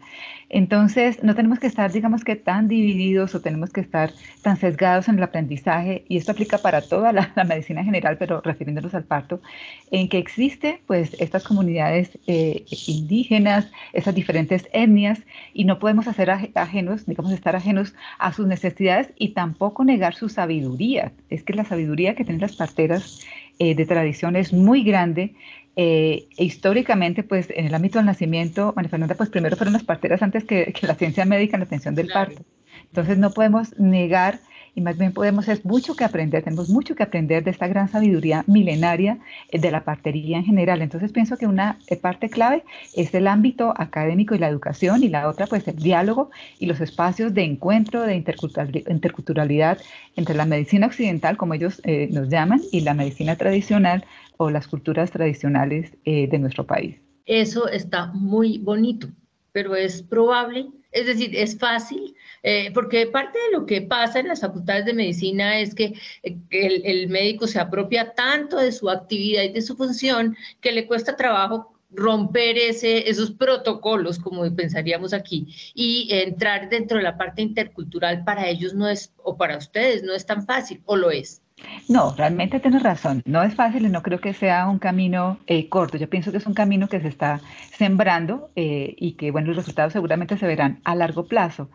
Entonces 0.50 1.24
no 1.24 1.34
tenemos 1.34 1.60
que 1.60 1.68
estar, 1.68 1.94
digamos 1.94 2.26
que 2.26 2.36
tan 2.36 2.68
divididos 2.68 3.34
o 3.36 3.42
tenemos 3.42 3.70
que 3.70 3.80
estar 3.80 4.12
tan 4.42 4.58
sesgados 4.58 5.08
en 5.08 5.16
el 5.16 5.24
aprendizaje, 5.24 6.04
y 6.10 6.18
esto 6.18 6.34
aplica 6.34 6.58
para 6.58 6.82
toda 6.82 7.14
la, 7.14 7.32
medicina 7.48 7.86
general, 7.86 8.18
pero 8.18 8.42
refiriéndonos 8.42 8.94
al 8.94 9.06
parto, 9.06 9.42
en 9.90 10.10
que 10.10 10.18
existe 10.18 10.82
pues 10.86 11.16
estas 11.20 11.44
comunidades 11.46 12.20
eh, 12.28 12.66
indígenas, 12.88 13.72
esas 13.94 14.14
diferentes 14.14 14.68
etnias, 14.74 15.22
y 15.54 15.64
no 15.64 15.80
podemos 15.80 16.08
hacer 16.08 16.30
ajenos, 16.30 17.06
digamos, 17.06 17.32
estar 17.32 17.56
ajenos 17.56 17.96
a 18.20 18.34
sus 18.34 18.46
necesidades 18.46 19.14
y 19.18 19.30
tampoco 19.30 19.86
negar 19.86 20.16
su 20.16 20.28
sabiduría. 20.28 21.14
Es 21.30 21.44
que 21.44 21.54
la 21.54 21.64
sabiduría 21.64 22.14
que 22.14 22.26
tienen 22.26 22.42
las 22.42 22.56
partes 22.56 22.73
eh, 22.78 23.76
de 23.76 23.86
tradición 23.86 24.36
es 24.36 24.54
muy 24.54 24.84
grande. 24.84 25.36
Eh, 25.76 26.28
e 26.38 26.44
históricamente, 26.44 27.24
pues 27.24 27.48
en 27.50 27.66
el 27.66 27.74
ámbito 27.74 27.98
del 27.98 28.06
nacimiento, 28.06 28.74
María 28.76 28.90
Fernanda, 28.90 29.16
pues 29.16 29.30
primero 29.30 29.56
fueron 29.56 29.74
las 29.74 29.84
parteras 29.84 30.22
antes 30.22 30.44
que, 30.44 30.72
la 30.82 30.96
ciencia 30.96 31.26
médica 31.26 31.56
en 31.56 31.62
la 31.62 31.66
atención 31.66 31.96
del 31.96 32.10
parto. 32.10 32.44
Entonces 32.86 33.18
no 33.18 33.32
podemos 33.32 33.78
negar 33.80 34.40
y 34.76 34.82
más 34.82 34.98
bien 34.98 35.14
podemos, 35.14 35.48
es 35.48 35.64
mucho 35.66 35.96
que 35.96 36.04
aprender, 36.04 36.44
tenemos 36.44 36.70
mucho 36.70 36.96
que 36.96 37.04
aprender 37.04 37.44
de 37.44 37.52
esta 37.52 37.68
gran 37.68 37.90
sabiduría 37.90 38.44
milenaria 38.48 39.20
eh, 39.50 39.60
de 39.60 39.72
la 39.72 39.84
partería 39.84 40.38
en 40.38 40.46
general. 40.46 40.82
Entonces 40.82 41.12
pienso 41.12 41.38
que 41.38 41.46
una 41.46 41.78
eh, 41.88 41.96
parte 41.96 42.30
clave 42.30 42.64
es 42.96 43.14
el 43.14 43.28
ámbito 43.28 43.74
académico 43.78 44.34
y 44.34 44.40
la 44.40 44.50
educación 44.50 45.04
y 45.04 45.10
la 45.10 45.30
otra 45.30 45.48
pues 45.48 45.68
el 45.68 45.76
diálogo 45.76 46.32
y 46.60 46.66
los 46.66 46.82
espacios 46.82 47.34
de 47.34 47.44
encuentro, 47.44 48.02
de 48.02 48.16
interculturalidad 48.16 49.78
entre 50.16 50.36
la 50.36 50.46
medicina 50.46 50.88
occidental, 50.88 51.38
como 51.38 51.54
ellos 51.54 51.82
eh, 51.84 52.10
nos 52.12 52.30
llaman, 52.30 52.62
y 52.72 52.82
la 52.82 52.94
medicina 52.94 53.36
tradicional 53.36 54.06
o 54.38 54.50
las 54.50 54.68
culturas 54.68 55.12
tradicionales 55.12 55.92
de 56.04 56.40
nuestro 56.40 56.66
país. 56.66 56.98
Eso 57.26 57.68
está 57.68 58.08
muy 58.08 58.58
bonito, 58.58 59.08
pero 59.52 59.76
es 59.76 60.02
probable, 60.02 60.68
es 60.94 61.06
decir, 61.06 61.36
es 61.36 61.58
fácil 61.58 62.16
eh, 62.44 62.72
porque 62.74 63.08
parte 63.08 63.40
de 63.40 63.58
lo 63.58 63.66
que 63.66 63.82
pasa 63.82 64.20
en 64.20 64.28
las 64.28 64.42
facultades 64.42 64.86
de 64.86 64.94
medicina 64.94 65.60
es 65.60 65.74
que 65.74 65.94
eh, 66.24 66.38
el, 66.52 67.08
médico 67.08 67.48
se 67.48 67.60
apropia 67.60 68.14
tanto 68.14 68.58
de 68.58 68.74
su 68.74 68.90
actividad 68.90 69.44
y 69.44 69.54
de 69.54 69.62
su 69.62 69.78
función 69.78 70.36
que 70.60 70.74
le 70.74 70.86
cuesta 70.86 71.16
trabajo 71.16 71.74
romper 71.90 72.58
ese, 72.58 73.10
esos 73.10 73.32
protocolos, 73.32 74.20
como 74.20 74.44
pensaríamos 74.56 75.14
aquí, 75.14 75.48
y 75.74 76.10
entrar 76.12 76.70
dentro 76.70 76.98
de 76.98 77.04
la 77.04 77.18
parte 77.18 77.42
intercultural 77.44 78.24
para 78.26 78.50
ellos 78.50 78.74
no 78.74 78.90
es, 78.90 79.14
o 79.24 79.38
para 79.38 79.58
ustedes 79.58 80.04
no 80.04 80.14
es 80.14 80.26
tan 80.26 80.46
fácil, 80.46 80.82
o 80.86 80.98
lo 80.98 81.12
es. 81.12 81.43
No, 81.90 82.14
realmente 82.16 82.60
tienes 82.60 82.84
razón. 82.84 83.22
No 83.26 83.44
es 83.44 83.56
fácil 83.56 83.86
y 83.86 83.90
no 83.90 84.02
creo 84.04 84.20
que 84.20 84.34
sea 84.34 84.68
un 84.68 84.80
camino 84.80 85.38
eh, 85.48 85.70
corto. 85.70 85.98
Yo 85.98 86.10
pienso 86.10 86.32
que 86.32 86.38
es 86.38 86.46
un 86.46 86.54
camino 86.54 86.88
que 86.88 87.02
se 87.02 87.08
está 87.08 87.42
sembrando 87.78 88.50
eh, 88.56 88.96
y 88.98 89.14
que, 89.14 89.32
bueno, 89.32 89.48
los 89.48 89.58
resultados 89.58 89.94
seguramente 89.94 90.38
se 90.38 90.48
verán 90.48 90.80
a 90.84 90.96
largo 90.96 91.26
plazo. 91.26 91.70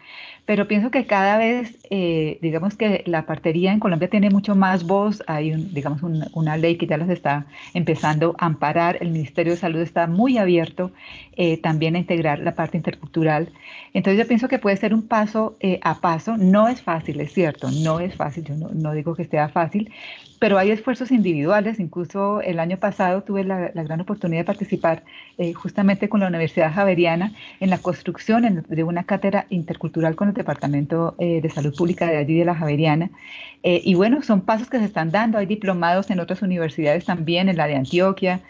Pero 0.48 0.66
pienso 0.66 0.90
que 0.90 1.04
cada 1.04 1.36
vez, 1.36 1.76
eh, 1.90 2.38
digamos 2.40 2.74
que 2.74 3.02
la 3.04 3.26
partería 3.26 3.70
en 3.70 3.80
Colombia 3.80 4.08
tiene 4.08 4.30
mucho 4.30 4.56
más 4.56 4.84
voz. 4.84 5.22
Hay, 5.26 5.50
digamos, 5.50 6.00
una 6.32 6.56
ley 6.56 6.78
que 6.78 6.86
ya 6.86 6.96
los 6.96 7.10
está 7.10 7.44
empezando 7.74 8.34
a 8.38 8.46
amparar. 8.46 8.96
El 9.02 9.10
Ministerio 9.10 9.52
de 9.52 9.58
Salud 9.58 9.80
está 9.80 10.06
muy 10.06 10.38
abierto 10.38 10.90
también 11.62 11.96
a 11.96 11.98
integrar 11.98 12.38
la 12.38 12.54
parte 12.54 12.78
intercultural. 12.78 13.50
Entonces 13.92 14.18
yo 14.18 14.26
pienso 14.26 14.48
que 14.48 14.58
puede 14.58 14.78
ser 14.78 14.94
un 14.94 15.06
paso 15.06 15.54
a 15.82 16.00
paso. 16.00 16.38
No 16.38 16.66
es 16.66 16.80
fácil, 16.80 17.20
es 17.20 17.34
cierto, 17.34 17.70
no 17.70 18.00
es 18.00 18.14
fácil. 18.16 18.44
Yo 18.44 18.54
no 18.56 18.94
digo 18.94 19.14
que 19.14 19.26
sea 19.26 19.50
fácil, 19.50 19.92
pero 20.38 20.58
hay 20.58 20.70
esfuerzos 20.70 21.10
individuales. 21.10 21.80
Incluso 21.80 22.40
el 22.40 22.60
año 22.60 22.76
pasado 22.78 23.22
tuve 23.22 23.44
la, 23.44 23.70
gran 23.70 24.00
oportunidad 24.00 24.42
de 24.42 24.44
participar 24.44 25.04
eh, 25.36 25.52
justamente 25.52 26.08
con 26.08 26.20
la 26.20 26.28
Universidad 26.28 26.72
Javeriana 26.72 27.32
en 27.60 27.70
la 27.70 27.78
construcción 27.78 28.64
de 28.68 28.84
una 28.84 29.04
cátedra 29.04 29.46
intercultural 29.50 30.16
con 30.16 30.28
el 30.28 30.34
Departamento 30.34 31.14
eh, 31.18 31.40
de 31.40 31.50
Salud 31.50 31.74
Pública 31.76 32.06
de 32.06 32.16
allí 32.16 32.38
de 32.38 32.44
la 32.44 32.54
Javeriana. 32.54 33.10
Eh, 33.62 33.82
y 33.84 33.94
bueno, 33.94 34.22
son 34.22 34.42
pasos 34.42 34.68
que 34.70 34.78
se 34.78 34.84
están 34.84 35.10
dando. 35.10 35.38
Hay 35.38 35.46
diplomados 35.46 36.10
en 36.10 36.20
otras 36.20 36.42
universidades 36.42 37.04
también, 37.04 37.48
en 37.48 37.56
la 37.56 37.66
de 37.66 37.76
Antioquia. 37.76 38.40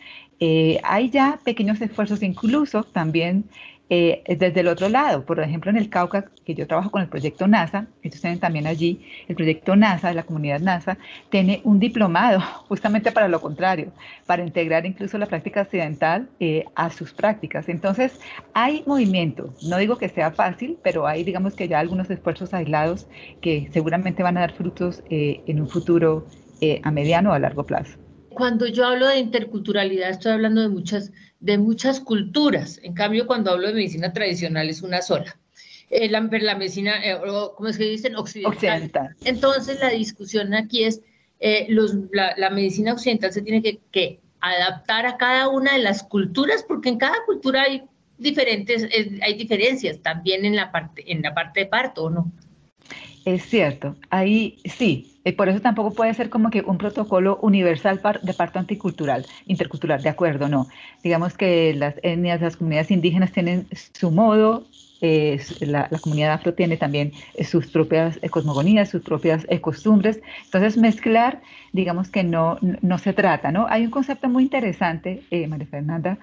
hay 0.85 1.11
ya 1.11 1.39
pequeños 1.45 1.81
esfuerzos, 1.81 2.23
incluso 2.23 2.85
también 2.85 3.45
eh, 3.91 4.23
desde 4.37 4.61
el 4.61 4.69
otro 4.69 4.89
lado, 4.89 5.25
por 5.25 5.41
ejemplo, 5.41 5.71
en 5.71 5.79
el 5.79 5.89
Cauca, 5.89 6.31
que 6.45 6.55
yo 6.55 6.67
trabajo 6.67 6.91
con 6.91 7.01
el 7.01 7.09
proyecto 7.09 7.47
NASA, 7.47 7.87
ellos 8.03 8.21
tienen 8.21 8.39
también 8.39 8.67
allí, 8.67 9.01
el 9.29 9.37
proyecto 9.37 9.77
NASA, 9.77 10.13
la 10.13 10.25
comunidad 10.25 10.61
NASA, 10.61 10.99
tiene 11.31 11.63
un 11.65 11.79
diplomado 11.79 12.41
justamente 12.69 13.13
para 13.13 13.29
lo 13.29 13.41
contrario, 13.41 13.93
para 14.27 14.45
integrar 14.45 14.85
incluso 14.85 15.17
la 15.17 15.27
práctica 15.27 15.63
occidental 15.63 16.29
eh, 16.39 16.65
a 16.75 16.91
sus 16.91 17.15
prácticas. 17.15 17.69
Entonces, 17.69 18.21
hay 18.53 18.83
movimiento, 18.87 19.55
no 19.63 19.79
digo 19.79 19.97
que 19.97 20.11
sea 20.11 20.33
fácil, 20.33 20.77
pero 20.83 21.07
hay, 21.07 21.25
digamos 21.25 21.55
que 21.55 21.67
ya 21.69 21.79
algunos 21.79 22.11
esfuerzos 22.11 22.53
aislados 22.53 23.07
que 23.41 23.71
seguramente 23.73 24.23
van 24.23 24.37
a 24.37 24.41
dar 24.41 24.53
frutos 24.53 25.03
eh, 25.09 25.41
en 25.47 25.61
un 25.61 25.69
futuro 25.69 26.27
a 26.83 26.91
mediano 26.91 27.31
o 27.31 27.35
a 27.35 27.39
largo 27.39 27.65
plazo. 27.65 27.97
Cuando 28.31 28.67
yo 28.67 28.85
hablo 28.85 29.07
de 29.07 29.19
interculturalidad, 29.19 30.11
estoy 30.11 30.33
hablando 30.33 30.61
de 30.61 30.69
muchas 30.69 31.13
de 31.41 31.59
muchas 31.59 32.01
culturas. 32.01 32.81
En 32.83 32.95
cambio, 32.95 33.27
cuando 33.27 33.51
hablo 33.51 33.69
de 33.69 33.75
medicina 33.75 34.13
tradicional 34.13 34.69
es 34.69 34.83
una 34.83 35.03
sola. 35.03 35.37
Eh, 35.91 36.09
la, 36.09 36.21
la, 36.21 36.55
medicina, 36.57 36.97
eh, 37.03 37.17
¿cómo 37.57 37.69
es 37.69 37.79
que 37.79 37.85
dicen? 37.85 38.17
Occidental. 38.17 39.17
Entonces, 39.25 39.81
la 39.81 39.89
discusión 39.89 40.53
aquí 40.55 40.85
es, 40.85 41.01
eh, 41.41 41.67
los, 41.71 41.95
la, 42.13 42.51
medicina 42.51 42.93
occidental 42.93 43.33
se 43.33 43.43
tiene 43.43 43.63
que, 43.63 43.81
que, 43.91 44.21
adaptar 44.41 45.05
a 45.07 45.17
cada 45.17 45.49
una 45.49 45.73
de 45.73 45.79
las 45.79 46.03
culturas, 46.03 46.65
porque 46.67 46.91
en 46.91 46.99
cada 46.99 47.17
cultura 47.27 47.63
hay 47.63 47.83
diferentes, 48.19 48.87
hay 49.21 49.35
diferencias 49.35 50.01
también 50.01 50.45
en 50.45 50.55
la 50.55 50.71
parte, 50.71 51.11
en 51.11 51.23
la 51.23 51.35
parte 51.35 51.61
de 51.61 51.67
parto, 51.67 52.05
¿o 52.05 52.11
no? 52.11 52.31
Es 53.25 53.43
cierto, 53.47 53.97
ahí 54.11 54.59
sí, 54.65 55.18
y 55.29 55.33
por 55.33 55.49
eso 55.49 55.61
tampoco 55.61 55.93
puede 55.93 56.15
ser 56.15 56.31
como 56.31 56.51
que 56.51 56.63
un 56.63 56.79
protocolo 56.79 57.39
universal 57.43 58.01
de 58.23 58.35
parto 58.35 58.59
anticultural, 58.59 59.27
intercultural, 59.47 60.03
de 60.03 60.09
acuerdo, 60.09 60.49
no. 60.49 60.69
Digamos 61.03 61.37
que 61.37 61.75
las 61.75 61.95
etnias, 62.03 62.41
las 62.41 62.57
comunidades 62.57 62.91
indígenas 62.91 63.33
tienen 63.33 63.67
su 63.93 64.11
modo, 64.11 64.67
la, 65.01 65.89
comunidad 66.01 66.33
afro 66.33 66.55
tiene 66.55 66.77
también 66.77 67.13
sus 67.45 67.69
propias 67.69 68.19
cosmogonías, 68.31 68.89
sus 68.89 69.03
propias 69.03 69.47
costumbres. 69.61 70.21
Entonces, 70.47 70.77
mezclar, 70.77 71.41
digamos 71.73 72.09
que 72.09 72.25
no, 72.25 72.59
no 72.81 72.99
se 72.99 73.13
trata, 73.13 73.53
¿no? 73.53 73.67
Hay 73.69 73.85
un 73.85 73.91
concepto 73.91 74.29
muy 74.29 74.45
interesante, 74.45 75.23
eh, 75.31 75.47
María 75.47 75.67
Fernanda, 75.67 76.19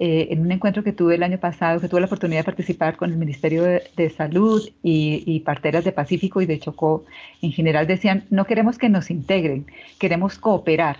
eh, 0.00 0.28
en 0.30 0.40
un 0.40 0.52
encuentro 0.52 0.84
que 0.84 0.92
tuve 0.92 1.16
el 1.16 1.22
año 1.22 1.38
pasado, 1.38 1.80
que 1.80 1.88
tuve 1.88 2.00
la 2.00 2.06
oportunidad 2.06 2.40
de 2.40 2.44
participar 2.44 2.96
con 2.96 3.10
el 3.10 3.16
Ministerio 3.16 3.64
de, 3.64 4.10
Salud 4.16 4.62
y, 4.82 5.24
y, 5.26 5.40
parteras 5.40 5.84
de 5.84 5.92
Pacífico 5.92 6.40
y 6.40 6.46
de 6.46 6.60
Chocó, 6.60 7.04
en 7.42 7.52
general 7.52 7.86
decían, 7.86 8.24
no 8.30 8.44
queremos 8.44 8.78
que 8.78 8.88
nos 8.88 9.10
integren, 9.10 9.66
queremos 9.98 10.38
cooperar. 10.38 10.98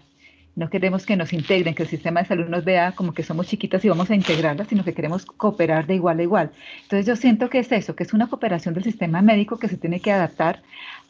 No 0.57 0.71
queremos 0.71 1.07
que 1.07 1.17
nos 1.17 1.33
integren, 1.33 1.76
que 1.76 1.85
el 1.85 1.88
sistema 1.88 2.21
de 2.21 2.26
salud 2.26 2.49
nos 2.49 2.64
vea 2.64 2.90
como 2.90 3.14
que 3.14 3.23
somos 3.23 3.47
chiquitas 3.47 3.85
y 3.85 3.88
vamos 3.88 4.11
a 4.11 4.17
integrarlas, 4.17 4.67
sino 4.67 4.83
que 4.83 4.93
queremos 4.93 5.25
cooperar 5.25 5.87
de 5.87 5.95
igual 5.95 6.19
a 6.19 6.23
igual. 6.25 6.50
Entonces 6.83 7.07
yo 7.07 7.14
siento 7.14 7.49
que 7.49 7.61
es 7.61 7.71
eso, 7.71 7.95
que 7.95 8.02
es 8.02 8.12
una 8.12 8.26
cooperación 8.26 8.75
del 8.75 8.83
sistema 8.83 9.23
médico 9.23 9.61
que 9.61 9.69
se 9.69 9.76
tiene 9.76 10.00
que 10.00 10.11
adaptar 10.11 10.61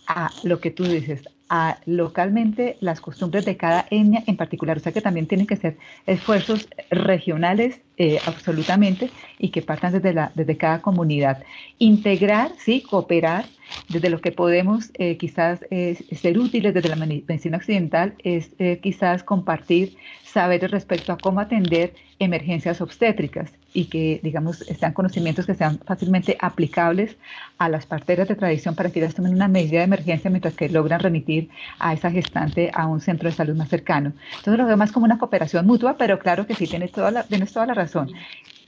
a 0.06 0.30
lo 0.42 0.60
que 0.60 0.70
tú 0.70 0.84
dices, 0.84 1.22
a 1.48 1.78
localmente 1.86 2.76
las 2.80 3.00
costumbres 3.00 3.44
de 3.44 3.56
cada 3.56 3.86
etnia 3.90 4.22
en 4.26 4.36
particular. 4.36 4.76
O 4.76 4.80
sea 4.80 4.92
que 4.92 5.00
también 5.00 5.26
tienen 5.26 5.46
que 5.46 5.56
ser 5.56 5.78
esfuerzos 6.06 6.68
regionales 6.90 7.80
eh, 7.96 8.18
absolutamente 8.26 9.10
y 9.38 9.48
que 9.48 9.62
partan 9.62 9.92
desde, 9.92 10.12
la, 10.12 10.30
desde 10.34 10.56
cada 10.56 10.82
comunidad. 10.82 11.42
Integrar, 11.78 12.52
sí, 12.58 12.82
cooperar 12.82 13.46
desde 13.88 14.08
lo 14.08 14.20
que 14.20 14.32
podemos 14.32 14.90
eh, 14.94 15.16
quizás 15.16 15.60
eh, 15.70 15.98
ser 16.14 16.38
útiles 16.38 16.74
desde 16.74 16.88
la 16.88 16.96
medicina 16.96 17.58
occidental 17.58 18.14
es 18.22 18.50
quizás 18.80 19.22
compartir 19.22 19.96
saberes 20.24 20.70
respecto 20.70 21.12
a 21.12 21.18
cómo 21.18 21.40
atender 21.40 21.94
emergencias 22.18 22.80
obstétricas 22.80 23.52
y 23.72 23.86
que, 23.86 24.20
digamos, 24.22 24.58
sean 24.58 24.92
conocimientos 24.92 25.46
que 25.46 25.54
sean 25.54 25.78
fácilmente 25.78 26.36
aplicables 26.40 27.16
a 27.58 27.68
las 27.68 27.86
parteras 27.86 28.28
de 28.28 28.34
tradición 28.34 28.74
para 28.74 28.90
que 28.90 28.98
ellas 28.98 29.14
tomen 29.14 29.34
una 29.34 29.48
medida 29.48 29.78
de 29.78 29.84
emergencia 29.84 30.30
mientras 30.30 30.54
que 30.54 30.68
logran 30.68 31.00
remitir 31.00 31.37
a 31.78 31.92
esa 31.92 32.10
gestante 32.10 32.70
a 32.74 32.86
un 32.86 33.00
centro 33.00 33.28
de 33.28 33.34
salud 33.34 33.56
más 33.56 33.68
cercano. 33.68 34.12
Entonces 34.36 34.58
lo 34.58 34.66
veo 34.66 34.76
más 34.76 34.92
como 34.92 35.04
una 35.04 35.18
cooperación 35.18 35.66
mutua, 35.66 35.96
pero 35.96 36.18
claro 36.18 36.46
que 36.46 36.54
sí, 36.54 36.66
tienes 36.66 36.92
toda 36.92 37.10
la, 37.10 37.22
tienes 37.24 37.52
toda 37.52 37.66
la 37.66 37.74
razón. 37.74 38.10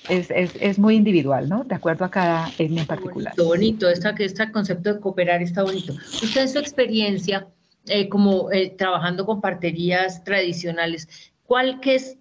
Es, 0.09 0.31
es, 0.31 0.53
es, 0.61 0.79
muy 0.79 0.97
individual, 0.97 1.49
¿no? 1.49 1.65
De 1.65 1.75
acuerdo 1.75 2.07
a 2.07 2.11
cada 2.11 2.49
etnia 2.59 2.83
en 2.83 2.87
particular. 2.87 3.35
Bonito, 3.37 3.49
bonito. 3.49 3.89
Esta, 3.89 4.11
este 4.19 4.51
concepto 4.51 4.95
de 4.95 5.01
cooperar 5.01 5.43
está 5.43 5.63
bonito. 5.63 5.93
Usted 5.93 6.41
en 6.41 6.49
su 6.49 6.59
experiencia, 6.59 7.47
eh, 7.87 8.09
como 8.09 8.51
eh, 8.51 8.75
trabajando 8.77 9.27
con 9.27 9.41
parterías 9.43 10.25
tradicionales, 10.25 11.31
¿cuál 11.45 11.81
que 11.81 11.97
es 11.97 12.17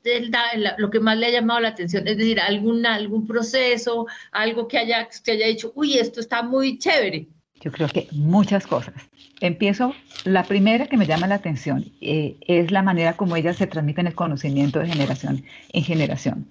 lo 0.78 0.90
que 0.90 1.00
más 1.00 1.18
le 1.18 1.28
ha 1.28 1.32
llamado 1.32 1.60
la 1.60 1.70
atención? 1.70 2.08
Es 2.08 2.18
decir, 2.18 2.40
alguna, 2.40 2.96
algún 2.96 3.28
proceso, 3.28 4.08
algo 4.32 4.68
que 4.68 4.80
haya, 4.80 5.08
que 5.24 5.32
haya 5.32 5.48
dicho, 5.48 5.72
uy, 5.76 6.00
esto 6.00 6.20
está 6.20 6.42
muy 6.42 6.80
chévere. 6.80 7.28
Yo 7.62 7.72
creo 7.72 7.88
que 7.90 8.08
muchas 8.12 8.66
cosas. 8.66 8.94
Empiezo, 9.42 9.94
la 10.26 10.44
primera 10.44 10.88
que 10.88 10.98
me 10.98 11.06
llama 11.06 11.28
la 11.28 11.36
atención 11.36 11.86
eh, 12.02 12.36
es 12.48 12.72
la 12.72 12.82
manera 12.82 13.14
como 13.14 13.36
ellas 13.36 13.58
se 13.58 13.68
transmiten 13.68 14.08
el 14.08 14.16
conocimiento 14.16 14.80
de 14.80 14.88
generación 14.88 15.44
en 15.72 15.84
generación. 15.84 16.48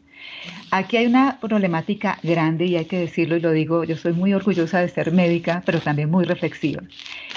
Aquí 0.71 0.97
hay 0.97 1.07
una 1.07 1.39
problemática 1.41 2.19
grande 2.23 2.67
y 2.67 2.77
hay 2.77 2.85
que 2.85 2.99
decirlo 2.99 3.37
y 3.37 3.41
lo 3.41 3.53
digo, 3.53 3.85
yo 3.85 3.97
soy 3.97 4.13
muy 4.13 4.35
orgullosa 4.35 4.81
de 4.81 4.89
ser 4.89 5.13
médica, 5.13 5.63
pero 5.65 5.81
también 5.81 6.11
muy 6.11 6.25
reflexiva. 6.25 6.83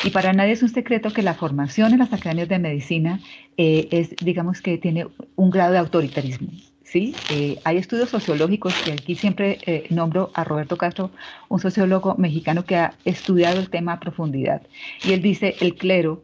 Y 0.03 0.09
para 0.09 0.33
nadie 0.33 0.53
es 0.53 0.63
un 0.63 0.69
secreto 0.69 1.11
que 1.11 1.21
la 1.21 1.33
formación 1.33 1.93
en 1.93 1.99
las 1.99 2.11
academias 2.11 2.49
de 2.49 2.59
medicina 2.59 3.19
eh, 3.57 3.87
es, 3.91 4.15
digamos 4.23 4.61
que 4.61 4.77
tiene 4.77 5.07
un 5.35 5.49
grado 5.49 5.73
de 5.73 5.79
autoritarismo. 5.79 6.49
¿Sí? 6.91 7.15
Eh, 7.31 7.57
hay 7.63 7.77
estudios 7.77 8.09
sociológicos, 8.09 8.73
y 8.85 8.91
aquí 8.91 9.15
siempre 9.15 9.59
eh, 9.65 9.85
nombro 9.89 10.31
a 10.33 10.43
Roberto 10.43 10.75
Castro, 10.75 11.11
un 11.47 11.59
sociólogo 11.59 12.15
mexicano 12.17 12.65
que 12.65 12.75
ha 12.75 12.93
estudiado 13.05 13.59
el 13.59 13.69
tema 13.69 13.93
a 13.93 13.99
profundidad. 13.99 14.61
Y 15.03 15.13
él 15.13 15.21
dice, 15.21 15.55
el 15.61 15.75
clero, 15.75 16.23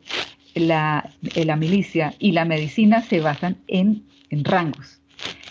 la, 0.56 1.10
la 1.36 1.56
milicia 1.56 2.14
y 2.20 2.34
la 2.34 2.44
medicina 2.44 3.02
se 3.02 3.22
basan 3.22 3.58
en, 3.68 4.04
en 4.30 4.44
rangos. 4.44 5.00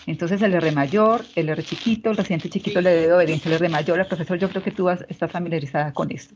Entonces 0.05 0.41
el 0.41 0.53
R 0.53 0.71
mayor, 0.71 1.25
el 1.35 1.49
R 1.49 1.61
chiquito, 1.63 2.09
el 2.09 2.17
residente 2.17 2.49
chiquito 2.49 2.79
le 2.79 2.91
debe 2.91 3.13
obediencia 3.13 3.49
al 3.49 3.57
R 3.57 3.67
mayor. 3.67 3.99
El 3.99 4.05
profesor, 4.05 4.39
yo 4.39 4.49
creo 4.49 4.63
que 4.63 4.71
tú 4.71 4.89
estás 4.89 5.29
familiarizada 5.29 5.91
con 5.91 6.11
esto. 6.11 6.33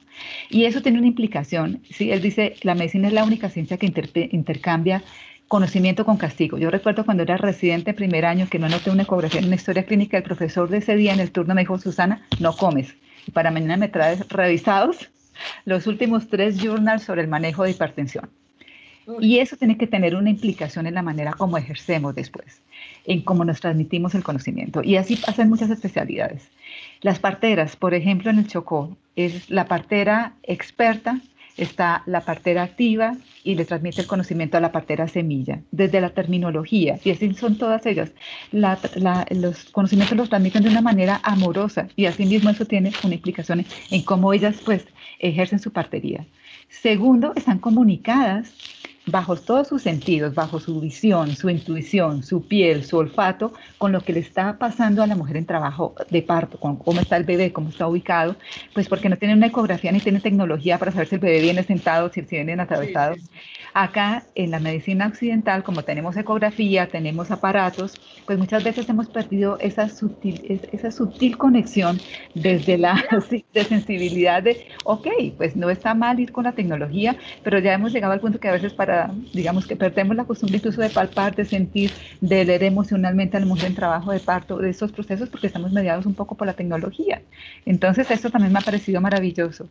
Y 0.49 0.65
eso 0.65 0.81
tiene 0.81 0.97
una 0.97 1.07
implicación, 1.07 1.81
¿sí? 1.89 2.11
Él 2.11 2.21
dice, 2.21 2.55
la 2.63 2.75
medicina 2.75 3.07
es 3.07 3.13
la 3.13 3.23
única 3.23 3.49
ciencia 3.49 3.77
que 3.77 3.85
intercambia 4.31 5.01
conocimiento 5.51 6.05
con 6.05 6.15
castigo. 6.15 6.57
Yo 6.57 6.71
recuerdo 6.71 7.03
cuando 7.03 7.23
era 7.23 7.35
residente 7.35 7.93
primer 7.93 8.25
año 8.25 8.47
que 8.49 8.57
no 8.57 8.67
anoté 8.67 8.89
una 8.89 9.03
ecografía 9.03 9.41
en 9.41 9.47
una 9.47 9.55
historia 9.55 9.83
clínica, 9.83 10.15
el 10.15 10.23
profesor 10.23 10.69
de 10.69 10.77
ese 10.77 10.95
día 10.95 11.13
en 11.13 11.19
el 11.19 11.33
turno 11.33 11.53
me 11.53 11.63
dijo, 11.63 11.77
Susana, 11.77 12.25
no 12.39 12.55
comes. 12.55 12.95
Y 13.27 13.31
para 13.31 13.51
mañana 13.51 13.75
me 13.75 13.89
traes 13.89 14.25
revisados 14.29 15.09
los 15.65 15.87
últimos 15.87 16.29
tres 16.29 16.57
journals 16.57 17.03
sobre 17.03 17.23
el 17.23 17.27
manejo 17.27 17.65
de 17.65 17.71
hipertensión. 17.71 18.29
Y 19.19 19.39
eso 19.39 19.57
tiene 19.57 19.77
que 19.77 19.87
tener 19.87 20.15
una 20.15 20.29
implicación 20.29 20.87
en 20.87 20.93
la 20.93 21.01
manera 21.01 21.33
como 21.33 21.57
ejercemos 21.57 22.15
después, 22.15 22.61
en 23.03 23.21
cómo 23.21 23.43
nos 23.43 23.59
transmitimos 23.59 24.15
el 24.15 24.23
conocimiento. 24.23 24.81
Y 24.81 24.95
así 24.95 25.17
pasan 25.17 25.49
muchas 25.49 25.69
especialidades. 25.69 26.49
Las 27.01 27.19
parteras, 27.19 27.75
por 27.75 27.93
ejemplo, 27.93 28.31
en 28.31 28.39
el 28.39 28.47
Chocó, 28.47 28.95
es 29.17 29.49
la 29.49 29.65
partera 29.65 30.35
experta, 30.43 31.19
está 31.61 32.03
la 32.05 32.21
partera 32.21 32.63
activa 32.63 33.15
y 33.43 33.55
le 33.55 33.65
transmite 33.65 34.01
el 34.01 34.07
conocimiento 34.07 34.57
a 34.57 34.61
la 34.61 34.71
partera 34.71 35.07
semilla, 35.07 35.61
desde 35.71 36.01
la 36.01 36.09
terminología, 36.09 36.99
y 37.03 37.11
así 37.11 37.33
son 37.33 37.57
todas 37.57 37.85
ellas. 37.85 38.11
los 38.51 39.65
conocimientos 39.71 40.17
los 40.17 40.29
transmiten 40.29 40.63
de 40.63 40.69
una 40.69 40.81
manera 40.81 41.21
amorosa 41.23 41.87
y 41.95 42.05
asimismo 42.05 42.49
eso 42.49 42.65
tiene 42.65 42.91
una 43.03 43.15
implicación 43.15 43.65
en 43.89 44.01
cómo 44.03 44.33
ellas 44.33 44.57
pues 44.65 44.85
ejercen 45.19 45.59
su 45.59 45.71
partería. 45.71 46.25
Segundo, 46.69 47.33
están 47.35 47.59
comunicadas 47.59 48.53
bajo 49.11 49.35
todos 49.35 49.67
sus 49.67 49.81
sentidos, 49.81 50.33
bajo 50.33 50.59
su 50.59 50.79
visión, 50.79 51.35
su 51.35 51.49
intuición, 51.49 52.23
su 52.23 52.47
piel, 52.47 52.85
su 52.85 52.97
olfato, 52.97 53.53
con 53.77 53.91
lo 53.91 54.01
que 54.01 54.13
le 54.13 54.21
está 54.21 54.57
pasando 54.57 55.03
a 55.03 55.07
la 55.07 55.15
mujer 55.15 55.37
en 55.37 55.45
trabajo 55.45 55.93
de 56.09 56.21
parto, 56.21 56.59
con 56.59 56.77
cómo 56.77 57.01
está 57.01 57.17
el 57.17 57.25
bebé, 57.25 57.51
cómo 57.51 57.69
está 57.69 57.87
ubicado, 57.87 58.35
pues 58.73 58.87
porque 58.87 59.09
no 59.09 59.17
tiene 59.17 59.35
una 59.35 59.47
ecografía 59.47 59.91
ni 59.91 59.99
tiene 59.99 60.21
tecnología 60.21 60.79
para 60.79 60.91
saber 60.91 61.07
si 61.07 61.15
el 61.15 61.21
bebé 61.21 61.41
viene 61.41 61.63
sentado, 61.63 62.09
si 62.11 62.21
viene 62.21 62.53
atravesado. 62.61 63.15
Acá 63.73 64.23
en 64.35 64.51
la 64.51 64.59
medicina 64.59 65.07
occidental, 65.07 65.63
como 65.63 65.83
tenemos 65.83 66.17
ecografía, 66.17 66.87
tenemos 66.87 67.31
aparatos, 67.31 67.99
pues 68.25 68.37
muchas 68.37 68.63
veces 68.63 68.87
hemos 68.89 69.07
perdido 69.07 69.57
esa 69.59 69.87
sutil, 69.87 70.61
esa 70.71 70.91
sutil 70.91 71.37
conexión 71.37 71.99
desde 72.33 72.77
la 72.77 73.01
de 73.53 73.63
sensibilidad 73.63 74.43
de, 74.43 74.67
ok, 74.83 75.07
pues 75.37 75.55
no 75.55 75.69
está 75.69 75.93
mal 75.93 76.19
ir 76.19 76.31
con 76.31 76.43
la 76.43 76.51
tecnología, 76.51 77.15
pero 77.43 77.59
ya 77.59 77.73
hemos 77.73 77.93
llegado 77.93 78.13
al 78.13 78.19
punto 78.19 78.39
que 78.39 78.49
a 78.49 78.53
veces 78.53 78.73
para 78.73 79.00
digamos 79.33 79.65
que 79.65 79.75
perdemos 79.75 80.15
la 80.15 80.25
costumbre 80.25 80.57
incluso 80.57 80.81
de 80.81 80.89
palpar, 80.89 81.35
de 81.35 81.45
sentir, 81.45 81.91
de 82.19 82.45
leer 82.45 82.63
emocionalmente 82.63 83.37
al 83.37 83.45
mundo 83.45 83.65
en 83.65 83.75
trabajo 83.75 84.11
de 84.11 84.19
parto, 84.19 84.57
de 84.57 84.69
estos 84.69 84.91
procesos, 84.91 85.29
porque 85.29 85.47
estamos 85.47 85.71
mediados 85.71 86.05
un 86.05 86.13
poco 86.13 86.35
por 86.35 86.47
la 86.47 86.53
tecnología. 86.53 87.21
Entonces, 87.65 88.09
esto 88.11 88.29
también 88.29 88.53
me 88.53 88.59
ha 88.59 88.63
parecido 88.63 89.01
maravilloso. 89.01 89.69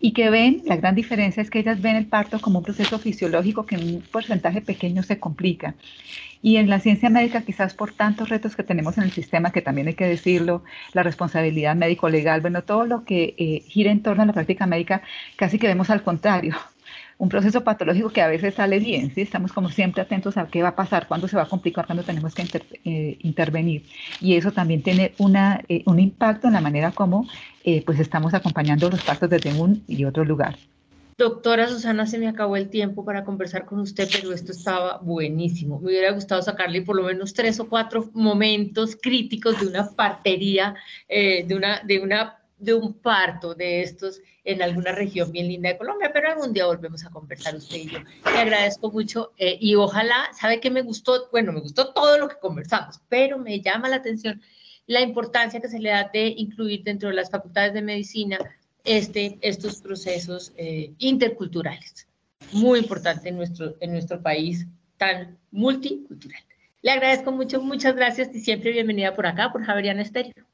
Y 0.00 0.12
que 0.12 0.30
ven, 0.30 0.62
la 0.66 0.76
gran 0.76 0.94
diferencia 0.94 1.42
es 1.42 1.50
que 1.50 1.60
ellas 1.60 1.80
ven 1.80 1.96
el 1.96 2.06
parto 2.06 2.40
como 2.40 2.58
un 2.58 2.64
proceso 2.64 2.98
fisiológico 2.98 3.64
que 3.66 3.76
en 3.76 3.94
un 3.94 4.02
porcentaje 4.02 4.60
pequeño 4.60 5.02
se 5.02 5.18
complica. 5.18 5.74
Y 6.42 6.56
en 6.56 6.68
la 6.68 6.80
ciencia 6.80 7.10
médica, 7.10 7.42
quizás 7.42 7.74
por 7.74 7.92
tantos 7.92 8.28
retos 8.28 8.54
que 8.56 8.62
tenemos 8.62 8.98
en 8.98 9.04
el 9.04 9.12
sistema, 9.12 9.52
que 9.52 9.62
también 9.62 9.88
hay 9.88 9.94
que 9.94 10.06
decirlo, 10.06 10.62
la 10.92 11.02
responsabilidad 11.02 11.74
médico-legal, 11.74 12.40
bueno, 12.40 12.62
todo 12.62 12.84
lo 12.84 13.04
que 13.04 13.34
eh, 13.38 13.62
gira 13.66 13.90
en 13.90 14.02
torno 14.02 14.22
a 14.22 14.26
la 14.26 14.32
práctica 14.32 14.66
médica, 14.66 15.02
casi 15.36 15.58
que 15.58 15.66
vemos 15.66 15.90
al 15.90 16.02
contrario 16.02 16.54
un 17.18 17.28
proceso 17.28 17.64
patológico 17.64 18.10
que 18.10 18.20
a 18.20 18.28
veces 18.28 18.54
sale 18.54 18.78
bien, 18.78 19.12
¿sí? 19.14 19.22
estamos 19.22 19.52
como 19.52 19.70
siempre 19.70 20.02
atentos 20.02 20.36
a 20.36 20.46
qué 20.48 20.62
va 20.62 20.70
a 20.70 20.76
pasar, 20.76 21.08
cuándo 21.08 21.28
se 21.28 21.36
va 21.36 21.44
a 21.44 21.48
complicar, 21.48 21.86
cuándo 21.86 22.02
tenemos 22.02 22.34
que 22.34 22.46
eh, 22.84 23.18
intervenir. 23.22 23.84
Y 24.20 24.34
eso 24.34 24.52
también 24.52 24.82
tiene 24.82 25.12
una, 25.18 25.62
eh, 25.68 25.82
un 25.86 25.98
impacto 25.98 26.48
en 26.48 26.54
la 26.54 26.60
manera 26.60 26.92
como 26.92 27.26
eh, 27.64 27.82
pues 27.84 28.00
estamos 28.00 28.34
acompañando 28.34 28.90
los 28.90 29.02
pasos 29.02 29.30
desde 29.30 29.58
un 29.58 29.82
y 29.88 30.04
otro 30.04 30.24
lugar. 30.24 30.56
Doctora 31.18 31.66
Susana, 31.66 32.06
se 32.06 32.18
me 32.18 32.28
acabó 32.28 32.56
el 32.56 32.68
tiempo 32.68 33.02
para 33.02 33.24
conversar 33.24 33.64
con 33.64 33.80
usted, 33.80 34.06
pero 34.12 34.34
esto 34.34 34.52
estaba 34.52 34.98
buenísimo. 34.98 35.80
Me 35.80 35.86
hubiera 35.86 36.12
gustado 36.12 36.42
sacarle 36.42 36.82
por 36.82 36.96
lo 36.96 37.04
menos 37.04 37.32
tres 37.32 37.58
o 37.58 37.70
cuatro 37.70 38.10
momentos 38.12 38.98
críticos 39.00 39.58
de 39.58 39.66
una 39.68 39.88
partería, 39.92 40.74
de, 41.08 41.54
una, 41.54 41.80
de 41.84 42.00
una 42.00 42.36
de 42.58 42.74
un 42.74 42.94
parto 42.94 43.54
de 43.54 43.82
estos 43.82 44.20
en 44.44 44.62
alguna 44.62 44.92
región 44.92 45.30
bien 45.32 45.48
linda 45.48 45.70
de 45.70 45.78
Colombia, 45.78 46.10
pero 46.12 46.28
algún 46.28 46.52
día 46.52 46.66
volvemos 46.66 47.04
a 47.04 47.10
conversar 47.10 47.54
usted 47.56 47.76
y 47.76 47.88
yo. 47.88 47.98
Le 48.24 48.38
agradezco 48.38 48.90
mucho 48.90 49.32
eh, 49.36 49.58
y 49.60 49.74
ojalá, 49.74 50.30
¿sabe 50.38 50.60
qué 50.60 50.70
me 50.70 50.82
gustó? 50.82 51.28
Bueno, 51.30 51.52
me 51.52 51.60
gustó 51.60 51.92
todo 51.92 52.18
lo 52.18 52.28
que 52.28 52.38
conversamos, 52.40 53.00
pero 53.08 53.38
me 53.38 53.60
llama 53.60 53.88
la 53.88 53.96
atención 53.96 54.40
la 54.86 55.00
importancia 55.00 55.60
que 55.60 55.68
se 55.68 55.80
le 55.80 55.90
da 55.90 56.10
de 56.12 56.28
incluir 56.36 56.84
dentro 56.84 57.08
de 57.08 57.16
las 57.16 57.30
facultades 57.30 57.74
de 57.74 57.82
medicina 57.82 58.38
este, 58.84 59.38
estos 59.42 59.82
procesos 59.82 60.52
eh, 60.56 60.94
interculturales. 60.98 62.06
Muy 62.52 62.78
importante 62.78 63.28
en 63.28 63.36
nuestro, 63.36 63.74
en 63.80 63.92
nuestro 63.92 64.22
país 64.22 64.66
tan 64.96 65.38
multicultural. 65.50 66.40
Le 66.82 66.92
agradezco 66.92 67.32
mucho, 67.32 67.60
muchas 67.60 67.96
gracias 67.96 68.32
y 68.32 68.40
siempre 68.40 68.70
bienvenida 68.70 69.14
por 69.14 69.26
acá, 69.26 69.50
por 69.50 69.64
Javeriana 69.64 70.02
Estéreo. 70.02 70.46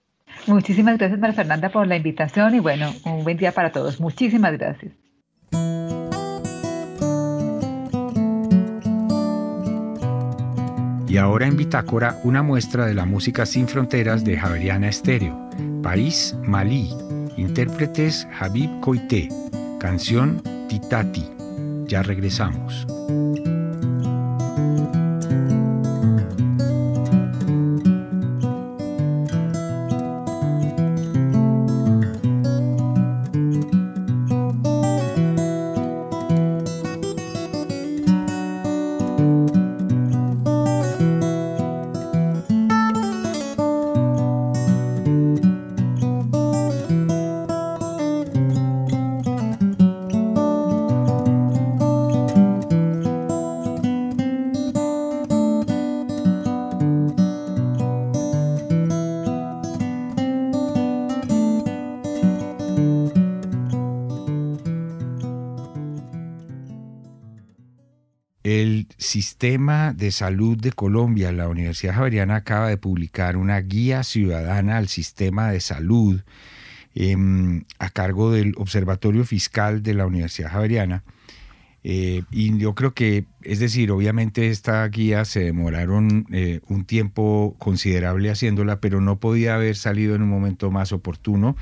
Muchísimas 0.46 0.98
gracias, 0.98 1.20
María 1.20 1.36
Fernanda, 1.36 1.68
por 1.70 1.86
la 1.86 1.96
invitación 1.96 2.54
y 2.54 2.60
bueno, 2.60 2.92
un 3.04 3.24
buen 3.24 3.36
día 3.36 3.52
para 3.52 3.70
todos. 3.70 4.00
Muchísimas 4.00 4.52
gracias. 4.58 4.92
Y 11.12 11.18
ahora 11.18 11.46
en 11.46 11.58
Bitácora, 11.58 12.18
una 12.24 12.42
muestra 12.42 12.86
de 12.86 12.94
la 12.94 13.04
música 13.04 13.44
sin 13.44 13.68
fronteras 13.68 14.24
de 14.24 14.38
Javeriana 14.38 14.88
Estéreo. 14.88 15.50
País 15.82 16.34
Malí. 16.42 16.88
Intérpretes 17.36 18.26
Habib 18.40 18.80
Koité. 18.80 19.28
Canción 19.78 20.42
Titati. 20.68 21.28
Ya 21.86 22.02
regresamos. 22.02 22.86
De 69.90 70.12
Salud 70.12 70.56
de 70.56 70.70
Colombia, 70.70 71.32
la 71.32 71.48
Universidad 71.48 71.94
Javeriana 71.94 72.36
acaba 72.36 72.68
de 72.68 72.76
publicar 72.76 73.36
una 73.36 73.60
guía 73.60 74.04
ciudadana 74.04 74.76
al 74.76 74.86
sistema 74.86 75.50
de 75.50 75.58
salud 75.58 76.22
em, 76.94 77.64
a 77.80 77.90
cargo 77.90 78.30
del 78.30 78.54
Observatorio 78.56 79.24
Fiscal 79.24 79.82
de 79.82 79.94
la 79.94 80.06
Universidad 80.06 80.52
Javeriana. 80.52 81.02
Eh, 81.82 82.22
y 82.30 82.56
yo 82.58 82.76
creo 82.76 82.94
que, 82.94 83.24
es 83.42 83.58
decir, 83.58 83.90
obviamente 83.90 84.48
esta 84.48 84.86
guía 84.86 85.24
se 85.24 85.40
demoraron 85.40 86.26
eh, 86.32 86.60
un 86.68 86.84
tiempo 86.84 87.56
considerable 87.58 88.30
haciéndola, 88.30 88.80
pero 88.80 89.00
no 89.00 89.18
podía 89.18 89.56
haber 89.56 89.74
salido 89.74 90.14
en 90.14 90.22
un 90.22 90.28
momento 90.28 90.70
más 90.70 90.92
oportuno. 90.92 91.56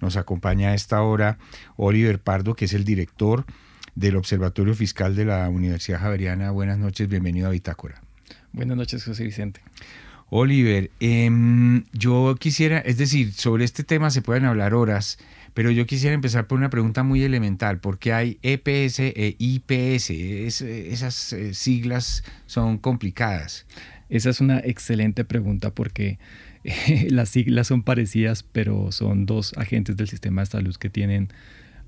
Nos 0.00 0.16
acompaña 0.16 0.70
a 0.70 0.74
esta 0.74 1.02
hora 1.02 1.36
Oliver 1.76 2.18
Pardo, 2.18 2.54
que 2.54 2.64
es 2.64 2.72
el 2.72 2.84
director 2.84 3.44
del 3.96 4.16
Observatorio 4.16 4.74
Fiscal 4.74 5.16
de 5.16 5.24
la 5.24 5.48
Universidad 5.48 6.00
Javeriana. 6.00 6.50
Buenas 6.52 6.78
noches, 6.78 7.08
bienvenido 7.08 7.48
a 7.48 7.50
Bitácora. 7.50 8.02
Buenas 8.52 8.76
noches, 8.76 9.02
José 9.02 9.24
Vicente. 9.24 9.60
Oliver, 10.28 10.90
em, 11.00 11.84
yo 11.92 12.36
quisiera, 12.38 12.78
es 12.78 12.98
decir, 12.98 13.32
sobre 13.32 13.64
este 13.64 13.84
tema 13.84 14.10
se 14.10 14.22
pueden 14.22 14.44
hablar 14.44 14.74
horas, 14.74 15.18
pero 15.54 15.70
yo 15.70 15.86
quisiera 15.86 16.14
empezar 16.14 16.46
por 16.46 16.58
una 16.58 16.68
pregunta 16.68 17.02
muy 17.04 17.22
elemental, 17.22 17.80
porque 17.80 18.12
hay 18.12 18.38
EPS 18.42 18.98
e 19.00 19.36
IPS, 19.38 20.10
esas 20.10 21.32
eh, 21.32 21.54
siglas 21.54 22.22
son 22.46 22.78
complicadas. 22.78 23.66
Esa 24.08 24.30
es 24.30 24.40
una 24.40 24.58
excelente 24.58 25.24
pregunta 25.24 25.70
porque 25.70 26.18
las 27.08 27.30
siglas 27.30 27.68
son 27.68 27.82
parecidas, 27.82 28.42
pero 28.42 28.92
son 28.92 29.24
dos 29.26 29.54
agentes 29.56 29.96
del 29.96 30.08
sistema 30.08 30.42
de 30.42 30.46
salud 30.46 30.76
que 30.76 30.90
tienen 30.90 31.28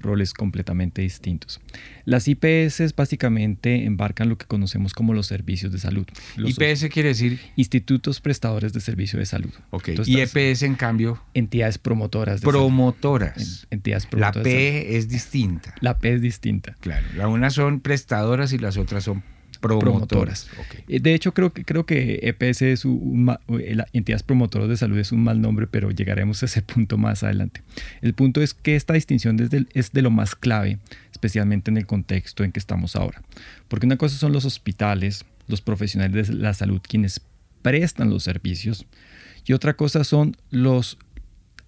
roles 0.01 0.35
completamente 0.35 1.03
distintos. 1.03 1.61
Las 2.05 2.29
IPS 2.29 2.95
básicamente 2.97 3.85
embarcan 3.85 4.29
lo 4.29 4.39
que 4.39 4.47
conocemos 4.47 4.95
como 4.95 5.15
los 5.15 5.27
servicios 5.27 5.73
de 5.73 5.79
salud. 5.79 6.07
IPS 6.37 6.89
quiere 6.91 7.11
decir 7.11 7.41
institutos 7.57 8.21
prestadores 8.21 8.73
de 8.73 8.81
servicio 8.81 9.19
de 9.19 9.27
salud. 9.27 9.53
Ok. 9.71 9.91
y 10.07 10.21
EPS 10.21 10.63
en 10.63 10.75
cambio 10.75 11.23
entidades 11.35 11.79
promotoras. 11.79 12.41
De 12.41 12.47
promotoras. 12.47 13.67
entidades 13.71 14.07
promotoras. 14.07 14.37
La 14.37 14.43
P 14.43 14.97
es 14.97 15.09
distinta. 15.09 15.75
La 15.81 15.99
P 15.99 16.15
es 16.15 16.23
distinta. 16.23 16.75
Claro. 16.81 17.07
La 17.17 17.29
una 17.29 17.51
son 17.51 17.81
prestadoras 17.81 18.53
y 18.53 18.59
las 18.59 18.77
otras 18.77 19.05
son 19.05 19.23
promotoras. 19.61 20.49
Eh, 20.89 21.01
de 21.01 21.15
hecho, 21.15 21.33
creo 21.33 21.53
que, 21.53 21.65
creo 21.65 21.87
que 21.87 22.21
EPS 22.23 22.63
es 22.63 22.85
un, 22.85 23.37
eh, 23.49 23.75
la 23.75 23.87
entidades 23.93 24.23
promotoras 24.23 24.69
de 24.69 24.77
salud 24.77 24.99
es 24.99 25.13
un 25.13 25.23
mal 25.23 25.41
nombre, 25.41 25.67
pero 25.67 25.91
llegaremos 25.91 26.43
a 26.43 26.47
ese 26.47 26.63
punto 26.63 26.99
más 26.99 27.23
adelante. 27.23 27.63
El 28.01 28.15
punto 28.15 28.43
es 28.43 28.55
que 28.55 28.77
esta 28.77 28.95
distinción 28.95 29.41
es 29.41 29.51
de, 29.51 29.67
es 29.75 29.93
de 29.93 30.03
lo 30.03 30.11
más 30.11 30.35
clave, 30.35 30.79
especialmente 31.11 31.71
en 31.71 31.77
el 31.77 31.87
contexto 31.87 32.45
en 32.45 32.53
que 32.53 32.59
estamos 32.59 32.97
ahora. 32.97 33.23
Porque 33.69 33.87
una 33.87 33.97
cosa 33.97 34.17
son 34.17 34.33
los 34.33 34.45
hospitales, 34.45 35.25
los 35.47 35.61
profesionales 35.61 36.29
de 36.29 36.35
la 36.35 36.55
salud, 36.55 36.81
quienes 36.83 37.21
prestan 37.63 38.11
los 38.11 38.23
servicios, 38.23 38.87
y 39.45 39.53
otra 39.53 39.75
cosa 39.75 40.05
son 40.05 40.37
los 40.51 40.99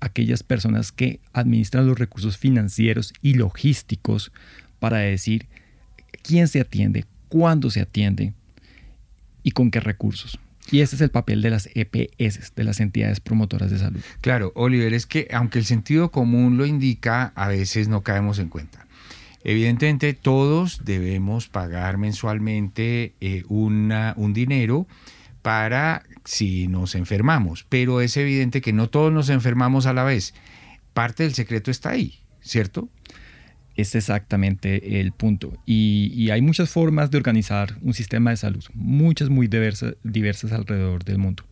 aquellas 0.00 0.42
personas 0.42 0.92
que 0.92 1.20
administran 1.33 1.87
los 1.87 1.98
recursos 1.98 2.38
financieros 2.38 3.12
y 3.22 3.35
logísticos 3.35 4.33
para 4.79 4.98
decir 4.98 5.46
quién 6.22 6.48
se 6.48 6.61
atiende, 6.61 7.05
cuándo 7.30 7.70
se 7.70 7.80
atiende 7.80 8.34
y 9.42 9.52
con 9.52 9.70
qué 9.70 9.80
recursos. 9.80 10.38
Y 10.70 10.80
ese 10.80 10.96
es 10.96 11.00
el 11.00 11.10
papel 11.10 11.40
de 11.40 11.50
las 11.50 11.68
EPS, 11.74 12.54
de 12.54 12.64
las 12.64 12.80
entidades 12.80 13.20
promotoras 13.20 13.70
de 13.70 13.78
salud. 13.78 14.00
Claro, 14.20 14.52
Oliver, 14.54 14.92
es 14.92 15.06
que 15.06 15.28
aunque 15.32 15.58
el 15.58 15.64
sentido 15.64 16.10
común 16.10 16.58
lo 16.58 16.66
indica, 16.66 17.32
a 17.34 17.48
veces 17.48 17.88
no 17.88 18.02
caemos 18.02 18.38
en 18.38 18.48
cuenta. 18.48 18.86
Evidentemente 19.42 20.12
todos 20.12 20.84
debemos 20.84 21.48
pagar 21.48 21.96
mensualmente 21.96 23.14
eh, 23.20 23.44
una, 23.48 24.12
un 24.16 24.34
dinero 24.34 24.86
para 25.42 26.02
si 26.24 26.68
nos 26.68 26.94
enfermamos, 26.94 27.64
pero 27.68 28.02
es 28.02 28.16
evidente 28.18 28.60
que 28.60 28.74
no 28.74 28.90
todos 28.90 29.10
nos 29.12 29.30
enfermamos 29.30 29.86
a 29.86 29.94
la 29.94 30.04
vez. 30.04 30.34
Parte 30.92 31.22
del 31.22 31.34
secreto 31.34 31.70
está 31.70 31.90
ahí, 31.90 32.18
¿cierto? 32.42 32.88
Es 33.80 33.94
exactamente 33.94 35.00
el 35.00 35.12
punto. 35.12 35.52
Y, 35.66 36.30
hay 36.30 36.42
muchas 36.42 36.70
formas 36.70 37.10
de 37.10 37.18
organizar 37.18 37.76
un 37.82 37.94
sistema 37.94 38.30
de 38.30 38.36
salud, 38.36 38.64
muchas 38.74 39.28
muy 39.28 39.48
diversas, 39.48 40.52
alrededor 40.52 41.04
del 41.04 41.18
mundo. 41.18 41.44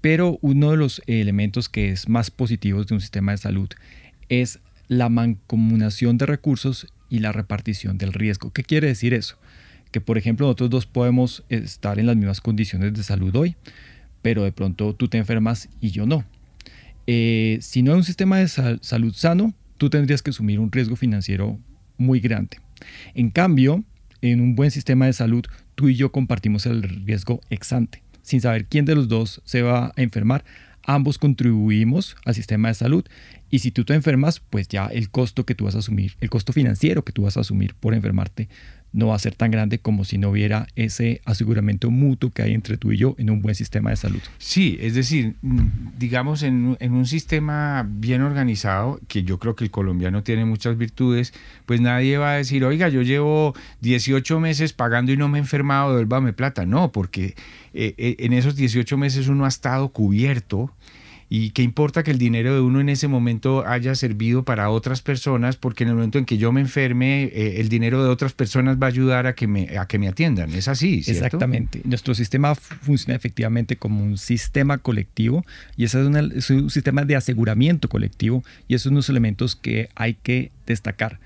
Pero 0.00 0.38
uno 0.42 0.70
de 0.70 0.76
los 0.76 1.02
elementos 1.06 1.68
que 1.68 1.90
es 1.90 2.08
más 2.08 2.30
positivos 2.30 2.86
de 2.86 2.94
un 2.94 3.00
sistema 3.00 3.32
de 3.32 3.38
salud 3.38 3.68
es 4.28 4.60
la 4.88 5.08
mancomunación 5.08 6.18
de 6.18 6.26
recursos 6.26 6.86
y 7.08 7.18
la 7.18 7.32
repartición 7.32 7.98
del 7.98 8.12
riesgo. 8.12 8.52
¿Qué 8.52 8.62
quiere 8.62 8.88
decir 8.88 9.14
eso? 9.14 9.36
que 9.90 10.00
por 10.02 10.18
ejemplo 10.18 10.46
nosotros 10.46 10.68
dos 10.68 10.84
podemos 10.84 11.42
estar 11.48 11.98
en 11.98 12.06
las 12.06 12.16
mismas 12.16 12.42
condiciones 12.42 12.92
de 12.92 13.02
salud 13.02 13.34
hoy, 13.34 13.56
pero 14.20 14.44
de 14.44 14.52
pronto 14.52 14.94
tú 14.94 15.08
te 15.08 15.16
enfermas 15.16 15.70
y 15.80 15.90
yo 15.90 16.04
no. 16.04 16.24
Eh, 17.06 17.58
si 17.62 17.82
no 17.82 17.92
hay 17.92 17.98
un 17.98 18.04
sistema 18.04 18.38
de 18.38 18.48
salud 18.48 19.14
sano, 19.14 19.54
tú 19.76 19.90
tendrías 19.90 20.22
que 20.22 20.30
asumir 20.30 20.58
un 20.58 20.72
riesgo 20.72 20.96
financiero 20.96 21.58
muy 21.96 22.20
grande. 22.20 22.58
En 23.14 23.30
cambio, 23.30 23.84
en 24.20 24.40
un 24.40 24.54
buen 24.54 24.70
sistema 24.70 25.06
de 25.06 25.12
salud, 25.12 25.44
tú 25.74 25.88
y 25.88 25.94
yo 25.94 26.12
compartimos 26.12 26.66
el 26.66 26.82
riesgo 26.82 27.40
exante. 27.50 28.02
Sin 28.22 28.40
saber 28.40 28.66
quién 28.66 28.84
de 28.84 28.94
los 28.94 29.08
dos 29.08 29.40
se 29.44 29.62
va 29.62 29.86
a 29.86 30.02
enfermar, 30.02 30.44
ambos 30.84 31.18
contribuimos 31.18 32.16
al 32.24 32.34
sistema 32.34 32.68
de 32.68 32.74
salud 32.74 33.04
y 33.50 33.60
si 33.60 33.70
tú 33.70 33.84
te 33.84 33.94
enfermas, 33.94 34.40
pues 34.40 34.68
ya 34.68 34.86
el 34.86 35.10
costo 35.10 35.46
que 35.46 35.54
tú 35.54 35.64
vas 35.64 35.74
a 35.74 35.78
asumir, 35.78 36.14
el 36.20 36.30
costo 36.30 36.52
financiero 36.52 37.04
que 37.04 37.12
tú 37.12 37.22
vas 37.22 37.36
a 37.36 37.40
asumir 37.40 37.74
por 37.74 37.94
enfermarte, 37.94 38.48
no 38.96 39.08
va 39.08 39.14
a 39.14 39.18
ser 39.18 39.34
tan 39.34 39.50
grande 39.50 39.78
como 39.78 40.04
si 40.04 40.16
no 40.16 40.30
hubiera 40.30 40.66
ese 40.74 41.20
aseguramiento 41.26 41.90
mutuo 41.90 42.30
que 42.30 42.42
hay 42.42 42.54
entre 42.54 42.78
tú 42.78 42.92
y 42.92 42.96
yo 42.96 43.14
en 43.18 43.28
un 43.28 43.42
buen 43.42 43.54
sistema 43.54 43.90
de 43.90 43.96
salud. 43.96 44.20
Sí, 44.38 44.78
es 44.80 44.94
decir, 44.94 45.34
mm, 45.42 45.66
digamos 45.98 46.42
en, 46.42 46.78
un 46.80 47.06
sistema 47.06 47.86
bien 47.86 48.22
organizado, 48.22 48.98
que 49.06 49.22
yo 49.22 49.38
creo 49.38 49.54
que 49.54 49.64
el 49.64 49.70
colombiano 49.70 50.22
tiene 50.22 50.46
muchas 50.46 50.78
virtudes, 50.78 51.34
pues 51.66 51.82
nadie 51.82 52.16
va 52.16 52.32
a 52.32 52.36
decir, 52.36 52.64
oiga, 52.64 52.88
yo 52.88 53.02
llevo 53.02 53.54
18 53.82 54.40
meses 54.40 54.72
pagando 54.72 55.12
y 55.12 55.18
no 55.18 55.28
me 55.28 55.36
he 55.38 55.42
enfermado, 55.42 55.90
devuélvame 55.90 56.32
plata. 56.32 56.64
No, 56.64 56.90
porque 56.90 57.34
eh, 57.74 57.94
eh, 57.98 58.16
en 58.20 58.32
esos 58.32 58.56
18 58.56 58.96
meses 58.96 59.28
uno 59.28 59.44
ha 59.44 59.48
estado 59.48 59.90
cubierto 59.90 60.72
y 61.28 61.50
qué 61.50 61.62
importa 61.62 62.02
que 62.02 62.12
el 62.12 62.18
dinero 62.18 62.54
de 62.54 62.60
uno 62.60 62.80
en 62.80 62.88
ese 62.88 63.08
momento 63.08 63.66
haya 63.66 63.94
servido 63.94 64.44
para 64.44 64.70
otras 64.70 65.02
personas, 65.02 65.56
porque 65.56 65.84
en 65.84 65.90
el 65.90 65.96
momento 65.96 66.18
en 66.18 66.24
que 66.24 66.38
yo 66.38 66.52
me 66.52 66.60
enferme, 66.60 67.24
eh, 67.24 67.60
el 67.60 67.68
dinero 67.68 68.02
de 68.04 68.10
otras 68.10 68.32
personas 68.32 68.76
va 68.80 68.86
a 68.86 68.90
ayudar 68.90 69.26
a 69.26 69.34
que 69.34 69.46
me, 69.46 69.76
a 69.76 69.86
que 69.86 69.98
me 69.98 70.08
atiendan. 70.08 70.54
Es 70.54 70.68
así. 70.68 71.02
Exactamente. 71.06 71.80
Nuestro 71.84 72.14
sistema 72.14 72.54
funciona 72.54 73.16
efectivamente 73.16 73.76
como 73.76 74.04
un 74.04 74.18
sistema 74.18 74.78
colectivo 74.78 75.44
y 75.76 75.84
ese 75.84 76.00
es, 76.00 76.50
un 76.50 76.70
sistema 76.70 77.04
de 77.04 77.16
aseguramiento 77.16 77.88
colectivo 77.88 78.44
y 78.68 78.74
esos 78.74 78.84
son 78.84 78.94
los 78.94 79.08
elementos 79.08 79.56
que 79.56 79.88
hay 79.96 80.14
que 80.14 80.52
destacar. 80.66 81.18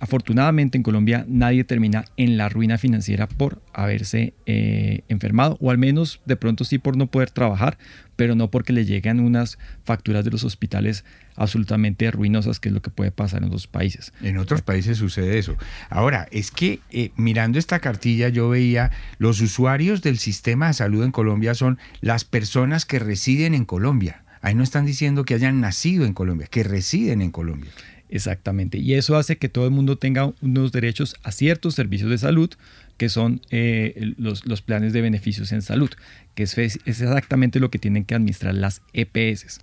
Afortunadamente 0.00 0.78
en 0.78 0.82
Colombia 0.82 1.24
nadie 1.28 1.64
termina 1.64 2.04
en 2.16 2.36
la 2.36 2.48
ruina 2.48 2.78
financiera 2.78 3.26
por 3.26 3.60
haberse 3.72 4.32
eh, 4.46 5.00
enfermado 5.08 5.58
o 5.60 5.70
al 5.70 5.78
menos 5.78 6.20
de 6.24 6.36
pronto 6.36 6.64
sí 6.64 6.78
por 6.78 6.96
no 6.96 7.08
poder 7.08 7.30
trabajar, 7.30 7.76
pero 8.14 8.34
no 8.34 8.50
porque 8.50 8.72
le 8.72 8.84
llegan 8.84 9.20
unas 9.20 9.58
facturas 9.84 10.24
de 10.24 10.30
los 10.30 10.44
hospitales 10.44 11.04
absolutamente 11.34 12.10
ruinosas, 12.10 12.60
que 12.60 12.68
es 12.68 12.74
lo 12.74 12.80
que 12.80 12.90
puede 12.90 13.10
pasar 13.10 13.42
en 13.42 13.48
otros 13.48 13.66
países. 13.66 14.12
En 14.22 14.38
otros 14.38 14.62
países 14.62 14.98
sucede 14.98 15.38
eso. 15.38 15.56
Ahora, 15.90 16.28
es 16.30 16.50
que 16.50 16.80
eh, 16.90 17.10
mirando 17.16 17.58
esta 17.58 17.80
cartilla 17.80 18.28
yo 18.28 18.48
veía 18.48 18.90
los 19.18 19.40
usuarios 19.40 20.00
del 20.00 20.18
sistema 20.18 20.68
de 20.68 20.74
salud 20.74 21.04
en 21.04 21.12
Colombia 21.12 21.54
son 21.54 21.78
las 22.00 22.24
personas 22.24 22.86
que 22.86 22.98
residen 22.98 23.54
en 23.54 23.64
Colombia. 23.64 24.22
Ahí 24.42 24.54
no 24.54 24.62
están 24.62 24.86
diciendo 24.86 25.24
que 25.24 25.34
hayan 25.34 25.60
nacido 25.60 26.04
en 26.04 26.12
Colombia, 26.12 26.46
que 26.46 26.62
residen 26.62 27.20
en 27.20 27.32
Colombia. 27.32 27.70
Exactamente. 28.08 28.78
Y 28.78 28.94
eso 28.94 29.16
hace 29.16 29.36
que 29.36 29.48
todo 29.48 29.64
el 29.64 29.72
mundo 29.72 29.96
tenga 29.96 30.32
unos 30.40 30.72
derechos 30.72 31.16
a 31.22 31.32
ciertos 31.32 31.74
servicios 31.74 32.10
de 32.10 32.18
salud, 32.18 32.50
que 32.96 33.08
son 33.08 33.40
eh, 33.50 34.14
los, 34.16 34.42
planes 34.62 34.92
de 34.92 35.00
beneficios 35.00 35.52
en 35.52 35.62
salud, 35.62 35.90
que 36.34 36.44
es, 36.44 36.56
exactamente 36.56 37.60
lo 37.60 37.70
que 37.70 37.78
tienen 37.78 38.04
que 38.04 38.14
administrar 38.14 38.54
las 38.54 38.82
EPS. 38.92 39.60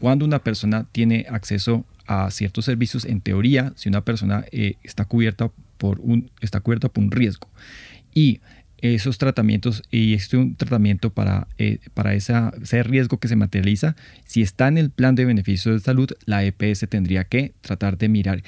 Cuando 0.00 0.24
una 0.24 0.40
persona 0.40 0.86
tiene 0.90 1.26
acceso 1.30 1.84
a 2.06 2.30
ciertos 2.30 2.64
servicios, 2.64 3.04
en 3.04 3.20
teoría, 3.20 3.72
si 3.76 3.88
una 3.88 4.04
persona 4.04 4.44
eh, 4.50 4.74
está, 4.82 5.04
cubierta 5.04 5.50
por 5.78 6.00
un, 6.00 6.30
está 6.40 6.60
cubierta 6.60 6.88
por 6.88 7.04
un 7.04 7.10
riesgo 7.12 7.48
y 8.14 8.40
esos 8.82 9.16
tratamientos 9.16 9.82
y 9.90 10.14
este 10.14 10.36
un 10.36 10.56
tratamiento 10.56 11.10
para, 11.10 11.46
eh, 11.56 11.78
para 11.94 12.14
esa, 12.14 12.52
ese 12.60 12.82
riesgo 12.82 13.18
que 13.18 13.28
se 13.28 13.36
materializa, 13.36 13.94
si 14.24 14.42
está 14.42 14.68
en 14.68 14.76
el 14.76 14.90
plan 14.90 15.14
de 15.14 15.24
beneficios 15.24 15.76
de 15.76 15.80
salud, 15.80 16.10
la 16.26 16.44
EPS 16.44 16.86
tendría 16.88 17.24
que 17.24 17.54
tratar 17.60 17.96
de 17.96 18.08
mirar 18.08 18.42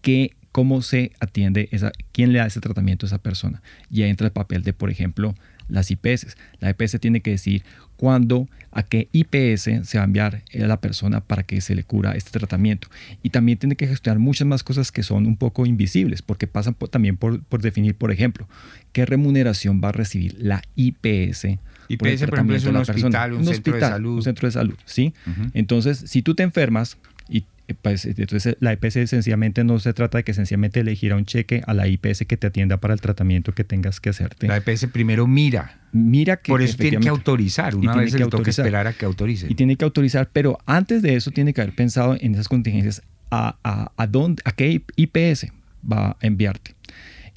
qué, 0.00 0.30
cómo 0.52 0.80
se 0.80 1.10
atiende, 1.18 1.68
esa, 1.72 1.90
quién 2.12 2.32
le 2.32 2.38
da 2.38 2.46
ese 2.46 2.60
tratamiento 2.60 3.04
a 3.04 3.08
esa 3.08 3.18
persona. 3.18 3.62
Y 3.90 4.02
ahí 4.02 4.10
entra 4.10 4.28
el 4.28 4.32
papel 4.32 4.62
de, 4.62 4.72
por 4.72 4.90
ejemplo, 4.90 5.34
las 5.68 5.90
IPS. 5.90 6.36
La 6.60 6.70
IPS 6.70 7.00
tiene 7.00 7.20
que 7.20 7.32
decir 7.32 7.64
cuándo, 7.96 8.48
a 8.70 8.82
qué 8.82 9.08
IPS 9.12 9.62
se 9.88 9.98
va 9.98 10.02
a 10.02 10.04
enviar 10.04 10.42
a 10.52 10.66
la 10.66 10.80
persona 10.80 11.20
para 11.20 11.42
que 11.42 11.60
se 11.60 11.74
le 11.74 11.84
cura 11.84 12.12
este 12.12 12.38
tratamiento. 12.38 12.88
Y 13.22 13.30
también 13.30 13.58
tiene 13.58 13.76
que 13.76 13.86
gestionar 13.86 14.18
muchas 14.18 14.46
más 14.46 14.62
cosas 14.62 14.92
que 14.92 15.02
son 15.02 15.26
un 15.26 15.36
poco 15.36 15.66
invisibles, 15.66 16.22
porque 16.22 16.46
pasan 16.46 16.74
también 16.90 17.16
por, 17.16 17.40
definir, 17.60 17.94
por 17.94 18.10
ejemplo, 18.10 18.48
qué 18.94 19.04
remuneración 19.04 19.82
va 19.84 19.90
a 19.90 19.92
recibir 19.92 20.36
la 20.38 20.62
IPS. 20.76 21.58
IPS, 21.88 21.98
por, 21.98 22.08
ejemplo, 22.08 22.56
es 22.56 22.64
un 22.64 22.76
hospital, 22.76 23.34
un, 23.34 23.44
centro 23.44 23.74
de 23.74 23.80
salud. 23.80 24.16
Un 24.16 24.22
centro 24.22 24.48
de 24.48 24.52
salud, 24.52 24.76
¿sí? 24.86 25.12
Entonces, 25.52 25.98
si 26.06 26.22
tú 26.22 26.34
te 26.34 26.44
enfermas 26.44 26.96
y 27.28 27.44
eh, 27.66 27.74
pues, 27.80 28.04
entonces 28.04 28.56
la 28.60 28.72
IPS 28.74 29.10
sencillamente 29.10 29.64
no 29.64 29.78
se 29.78 29.92
trata 29.94 30.18
de 30.18 30.24
que 30.24 30.32
sencillamente 30.32 30.80
elegir 30.80 31.12
a 31.12 31.16
un 31.16 31.24
cheque 31.24 31.62
a 31.66 31.74
la 31.74 31.88
IPS 31.88 32.24
que 32.26 32.36
te 32.36 32.46
atienda 32.46 32.76
para 32.76 32.94
el 32.94 33.00
tratamiento 33.00 33.52
que 33.52 33.64
tengas 33.64 34.00
que 34.00 34.10
hacerte. 34.10 34.46
La 34.46 34.58
IPS 34.58 34.86
primero 34.92 35.26
mira. 35.26 35.80
Mira 35.92 36.36
que 36.36 36.52
Por 36.52 36.62
eso 36.62 36.76
tiene 36.76 37.00
que 37.00 37.08
autorizar, 37.08 37.74
una 37.74 37.96
vez 37.96 38.12
le 38.14 38.26
toca 38.26 38.50
esperar 38.50 38.86
a 38.86 38.92
que 38.92 39.04
autorice. 39.04 39.46
Y 39.48 39.54
tiene 39.54 39.76
que 39.76 39.84
autorizar, 39.84 40.30
pero 40.32 40.58
antes 40.66 41.02
de 41.02 41.16
eso 41.16 41.32
tiene 41.32 41.52
que 41.52 41.62
haber 41.62 41.74
pensado 41.74 42.16
en 42.20 42.34
esas 42.34 42.48
contingencias 42.48 43.02
a, 43.30 43.56
a, 43.64 43.92
a, 43.96 44.06
dónde, 44.06 44.42
a 44.44 44.52
qué 44.52 44.82
IPS 44.96 45.48
va 45.90 46.10
a 46.10 46.16
enviarte, 46.20 46.74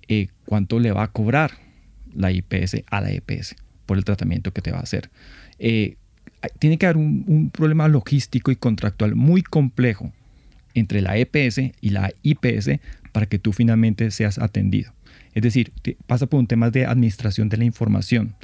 eh, 0.07 0.27
cuánto 0.47 0.79
le 0.79 0.91
va 0.91 1.03
a 1.03 1.11
cobrar 1.11 1.51
la 2.15 2.31
IPS 2.31 2.83
a 2.89 3.01
la 3.01 3.13
IPS 3.13 3.55
por 3.85 3.97
el 3.97 4.05
tratamiento 4.05 4.51
que 4.51 4.61
te 4.61 4.71
va 4.71 4.79
a 4.79 4.83
hacer. 4.83 5.11
Eh, 5.59 5.97
tiene 6.59 6.77
que 6.77 6.85
haber 6.85 6.97
un, 6.97 7.51
problema 7.51 7.87
logístico 7.87 8.51
y 8.51 8.55
contractual 8.55 9.15
muy 9.15 9.41
complejo 9.41 10.13
entre 10.73 11.01
la 11.01 11.17
EPS 11.17 11.59
y 11.81 11.89
la 11.89 12.11
IPS 12.23 12.79
para 13.11 13.25
que 13.25 13.39
tú 13.39 13.51
finalmente 13.51 14.09
seas 14.11 14.37
atendido. 14.37 14.93
Es 15.33 15.43
decir, 15.43 15.71
pasa 16.05 16.27
por 16.27 16.39
un 16.39 16.47
tema 16.47 16.69
de 16.69 16.85
administración 16.85 17.49
de 17.49 17.57
la 17.57 17.65
información, 17.65 18.35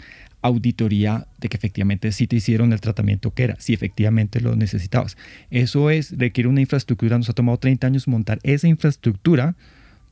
auditoría 0.42 1.28
de 1.40 1.50
que 1.50 1.58
efectivamente 1.58 2.12
sí 2.12 2.28
te 2.28 2.36
hicieron 2.36 2.74
el 2.74 2.82
tratamiento 2.82 3.34
que 3.34 3.44
era, 3.44 3.56
si 3.60 3.74
efectivamente 3.74 4.42
lo 4.42 4.56
necesitabas. 4.56 5.18
Eso 5.50 5.90
es, 5.90 6.18
requiere 6.18 6.50
una 6.50 6.62
infraestructura, 6.62 7.18
nos 7.18 7.30
ha 7.30 7.34
tomado 7.34 7.58
30 7.58 7.88
años 7.88 8.08
montar 8.08 8.40
esa 8.44 8.68
infraestructura 8.68 9.56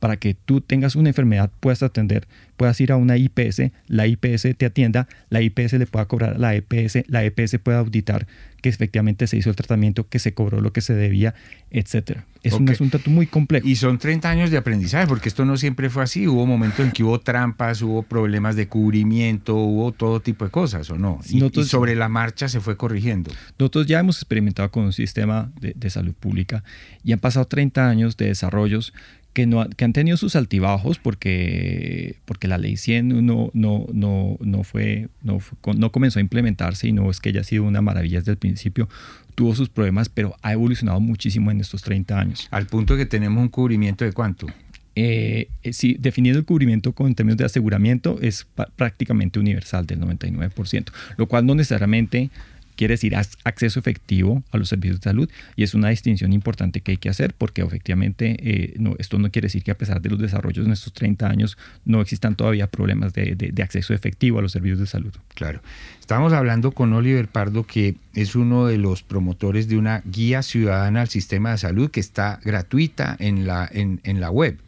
para 0.02 0.16
que 0.16 0.34
tú 0.34 0.60
tengas 0.60 0.96
una 0.96 1.10
enfermedad, 1.10 1.52
puedas 1.60 1.84
atender, 1.84 2.26
puedas 2.56 2.80
ir 2.80 2.90
a 2.90 2.96
una 2.96 3.16
IPS, 3.16 3.70
la 3.86 4.08
IPS 4.08 4.48
te 4.56 4.66
atienda, 4.66 5.06
la 5.30 5.42
IPS 5.42 5.74
le 5.74 5.86
pueda 5.86 6.06
cobrar 6.06 6.34
a 6.34 6.38
la 6.38 6.56
EPS, 6.56 7.04
la 7.06 7.22
EPS 7.22 7.58
pueda 7.62 7.78
auditar 7.78 8.26
que 8.62 8.68
efectivamente 8.68 9.28
se 9.28 9.36
hizo 9.36 9.50
el 9.50 9.56
tratamiento, 9.56 10.08
que 10.08 10.18
se 10.18 10.34
cobró 10.34 10.60
lo 10.60 10.72
que 10.72 10.80
se 10.80 10.94
debía, 10.94 11.34
etcétera. 11.70 12.24
Es 12.42 12.54
un 12.54 12.68
asunto 12.68 12.98
muy 13.06 13.26
complejo. 13.28 13.66
Y 13.66 13.76
son 13.76 13.98
30 13.98 14.28
años 14.28 14.50
de 14.50 14.56
aprendizaje, 14.56 15.06
porque 15.06 15.28
esto 15.28 15.44
no 15.44 15.56
siempre 15.56 15.90
fue 15.90 16.02
así. 16.02 16.26
Hubo 16.26 16.46
momentos 16.46 16.80
en 16.80 16.90
que 16.90 17.04
hubo 17.04 17.20
trampas, 17.20 17.82
hubo 17.82 18.02
problemas 18.02 18.56
de 18.56 18.66
cubrimiento, 18.66 19.54
hubo 19.54 19.92
todo 19.92 20.20
tipo 20.20 20.44
de 20.44 20.50
cosas, 20.50 20.90
¿o 20.90 20.98
no? 20.98 21.20
Y, 21.28 21.40
sobre 21.64 21.94
la 21.94 22.08
marcha 22.08 22.48
se 22.48 22.60
fue 22.60 22.76
corrigiendo. 22.76 23.30
Nosotros 23.58 23.86
ya 23.86 24.00
hemos 24.00 24.16
experimentado 24.16 24.70
con 24.70 24.84
un 24.84 24.92
sistema 24.92 25.52
de, 25.60 25.74
de 25.76 25.90
salud 25.90 26.14
pública 26.14 26.64
y 27.04 27.12
han 27.12 27.20
pasado 27.20 27.46
30 27.46 27.88
años 27.88 28.16
de 28.16 28.26
desarrollos 28.26 28.92
que, 29.32 29.46
no, 29.46 29.68
que 29.68 29.84
han 29.84 29.92
tenido 29.92 30.16
sus 30.16 30.36
altibajos 30.36 30.98
porque, 30.98 32.16
porque 32.24 32.48
la 32.48 32.58
ley 32.58 32.76
100 32.76 33.08
no, 33.26 33.50
no, 33.52 33.86
no, 33.92 34.36
no, 34.40 34.64
fue, 34.64 35.08
no, 35.22 35.38
no 35.76 35.92
comenzó 35.92 36.18
a 36.18 36.22
implementarse 36.22 36.88
y 36.88 36.92
no 36.92 37.10
es 37.10 37.20
que 37.20 37.30
haya 37.30 37.44
sido 37.44 37.64
una 37.64 37.80
maravilla 37.80 38.18
desde 38.18 38.32
el 38.32 38.38
principio, 38.38 38.88
tuvo 39.34 39.54
sus 39.54 39.68
problemas, 39.68 40.08
pero 40.08 40.34
ha 40.42 40.52
evolucionado 40.52 41.00
muchísimo 41.00 41.50
en 41.50 41.60
estos 41.60 41.82
30 41.82 42.18
años. 42.18 42.48
Al 42.50 42.66
punto 42.66 42.96
que 42.96 43.06
tenemos 43.06 43.42
un 43.42 43.48
cubrimiento 43.48 44.04
de 44.04 44.12
cuánto? 44.12 44.46
Eh, 44.94 45.48
eh 45.62 45.72
sí, 45.72 45.96
definiendo 45.98 46.38
el 46.38 46.44
cubrimiento 46.44 46.92
con, 46.92 47.06
en 47.06 47.14
términos 47.14 47.38
de 47.38 47.46
aseguramiento 47.46 48.18
es 48.20 48.46
prácticamente 48.76 49.40
universal 49.40 49.86
del 49.86 50.00
99%, 50.00 50.92
lo 51.16 51.26
cual 51.26 51.46
no 51.46 51.54
necesariamente 51.54 52.30
quiere 52.76 52.94
decir 52.94 53.14
acceso 53.16 53.78
efectivo 53.78 54.42
a 54.50 54.56
los 54.56 54.68
servicios 54.68 55.00
de 55.00 55.04
salud 55.04 55.30
y 55.56 55.62
es 55.62 55.74
una 55.74 55.88
distinción 55.88 56.32
importante 56.32 56.80
que 56.80 56.92
hay 56.92 56.96
que 56.96 57.08
hacer 57.08 57.34
porque 57.36 57.62
efectivamente 57.62 58.36
eh, 58.40 58.74
no, 58.78 58.94
esto 58.98 59.18
no 59.18 59.30
quiere 59.30 59.46
decir 59.46 59.62
que 59.62 59.70
a 59.70 59.78
pesar 59.78 60.00
de 60.00 60.10
los 60.10 60.18
desarrollos 60.18 60.66
en 60.66 60.72
estos 60.72 60.92
30 60.92 61.26
años 61.26 61.58
no 61.84 62.00
existan 62.00 62.34
todavía 62.34 62.66
problemas 62.66 63.12
de, 63.12 63.52
acceso 63.62 63.94
efectivo 63.94 64.40
a 64.40 64.42
los 64.42 64.52
servicios 64.52 64.80
de 64.80 64.86
salud. 64.86 65.12
Claro. 65.34 65.60
Estamos 66.00 66.32
hablando 66.32 66.72
con 66.72 66.92
Oliver 66.92 67.28
Pardo 67.28 67.64
que 67.64 67.94
es 68.14 68.34
uno 68.34 68.66
de 68.66 68.76
los 68.76 69.02
promotores 69.02 69.68
de 69.68 69.76
una 69.76 70.02
guía 70.04 70.42
ciudadana 70.42 71.02
al 71.02 71.08
sistema 71.08 71.52
de 71.52 71.58
salud 71.58 71.90
que 71.90 72.00
está 72.00 72.40
gratuita 72.44 73.16
en 73.18 73.46
la, 73.46 73.70
en 73.72 74.20
la 74.20 74.30
web. 74.30 74.58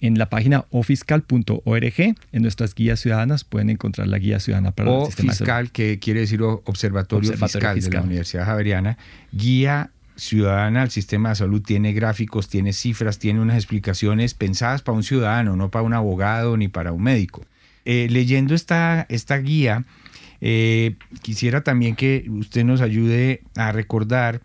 En 0.00 0.18
la 0.18 0.30
página 0.30 0.64
ofiscal.org, 0.70 2.14
en 2.32 2.42
nuestras 2.42 2.74
guías 2.74 3.00
ciudadanas, 3.00 3.44
pueden 3.44 3.70
encontrar 3.70 4.06
la 4.08 4.18
guía 4.18 4.40
ciudadana 4.40 4.70
para 4.72 5.00
el 5.00 5.06
sistema 5.06 5.32
fiscal, 5.32 5.70
que 5.72 5.98
quiere 5.98 6.20
decir 6.20 6.42
Observatorio, 6.42 7.32
fiscal, 7.32 7.80
de 7.80 7.90
la 7.90 8.02
Universidad 8.02 8.44
Javeriana, 8.44 8.98
guía 9.32 9.90
ciudadana 10.18 10.82
al 10.82 10.90
sistema 10.90 11.30
de 11.30 11.36
salud 11.36 11.62
tiene 11.62 11.92
gráficos, 11.92 12.48
tiene 12.48 12.72
cifras, 12.72 13.18
tiene 13.18 13.40
unas 13.40 13.56
explicaciones 13.56 14.34
pensadas 14.34 14.82
para 14.82 14.96
un 14.96 15.04
ciudadano, 15.04 15.56
no 15.56 15.70
para 15.70 15.84
un 15.84 15.94
abogado 15.94 16.56
ni 16.56 16.68
para 16.68 16.92
un 16.92 17.02
médico. 17.02 17.44
Eh, 17.84 18.08
leyendo 18.10 18.54
esta, 18.54 19.06
esta 19.08 19.38
guía, 19.38 19.84
eh, 20.40 20.96
quisiera 21.22 21.62
también 21.62 21.96
que 21.96 22.26
usted 22.28 22.64
nos 22.64 22.80
ayude 22.80 23.42
a 23.56 23.72
recordar 23.72 24.40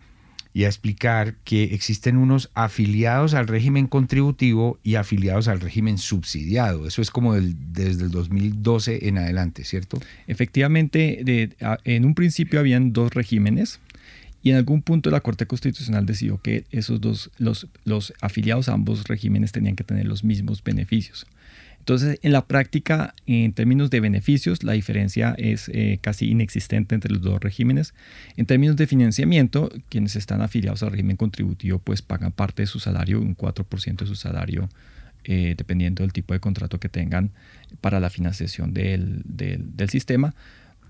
y 0.56 0.64
a 0.64 0.68
explicar 0.68 1.34
que 1.42 1.64
existen 1.74 2.16
unos 2.16 2.48
afiliados 2.54 3.34
al 3.34 3.48
régimen 3.48 3.88
contributivo 3.88 4.78
y 4.84 4.94
afiliados 4.94 5.48
al 5.48 5.60
régimen 5.60 5.98
subsidiado. 5.98 6.86
Eso 6.86 7.02
es 7.02 7.10
como 7.10 7.34
desde 7.34 8.04
el 8.04 8.10
2012 8.12 9.08
en 9.08 9.18
adelante, 9.18 9.64
¿cierto? 9.64 9.98
Efectivamente, 10.28 11.50
en 11.84 12.04
un 12.04 12.14
principio 12.14 12.60
habían 12.60 12.92
dos 12.92 13.12
regímenes 13.12 13.80
y 14.44 14.50
en 14.50 14.56
algún 14.56 14.82
punto 14.82 15.10
la 15.10 15.20
Corte 15.20 15.46
Constitucional 15.46 16.06
decidió 16.06 16.40
que 16.40 16.64
esos 16.70 17.00
dos, 17.00 17.32
los, 17.38 17.66
los 17.84 18.14
afiliados 18.20 18.68
a 18.68 18.74
ambos 18.74 19.08
regímenes 19.08 19.50
tenían 19.50 19.74
que 19.74 19.82
tener 19.82 20.06
los 20.06 20.22
mismos 20.22 20.62
beneficios. 20.62 21.26
Entonces, 21.84 22.18
en 22.22 22.32
la 22.32 22.46
práctica, 22.46 23.14
en 23.26 23.52
términos 23.52 23.90
de 23.90 24.00
beneficios, 24.00 24.62
la 24.62 24.72
diferencia 24.72 25.34
es 25.36 25.68
eh, 25.68 25.98
casi 26.00 26.30
inexistente 26.30 26.94
entre 26.94 27.12
los 27.12 27.20
dos 27.20 27.38
regímenes. 27.40 27.92
En 28.38 28.46
términos 28.46 28.76
de 28.76 28.86
financiamiento, 28.86 29.70
quienes 29.90 30.16
están 30.16 30.40
afiliados 30.40 30.82
al 30.82 30.92
régimen 30.92 31.18
contributivo, 31.18 31.78
pues 31.80 32.00
pagan 32.00 32.32
parte 32.32 32.62
de 32.62 32.68
su 32.68 32.80
salario, 32.80 33.20
un 33.20 33.36
4% 33.36 33.96
de 33.96 34.06
su 34.06 34.14
salario, 34.14 34.70
eh, 35.24 35.56
dependiendo 35.58 36.02
del 36.02 36.14
tipo 36.14 36.32
de 36.32 36.40
contrato 36.40 36.80
que 36.80 36.88
tengan 36.88 37.32
para 37.82 38.00
la 38.00 38.08
financiación 38.08 38.72
del, 38.72 39.20
del 39.26 39.90
sistema 39.90 40.34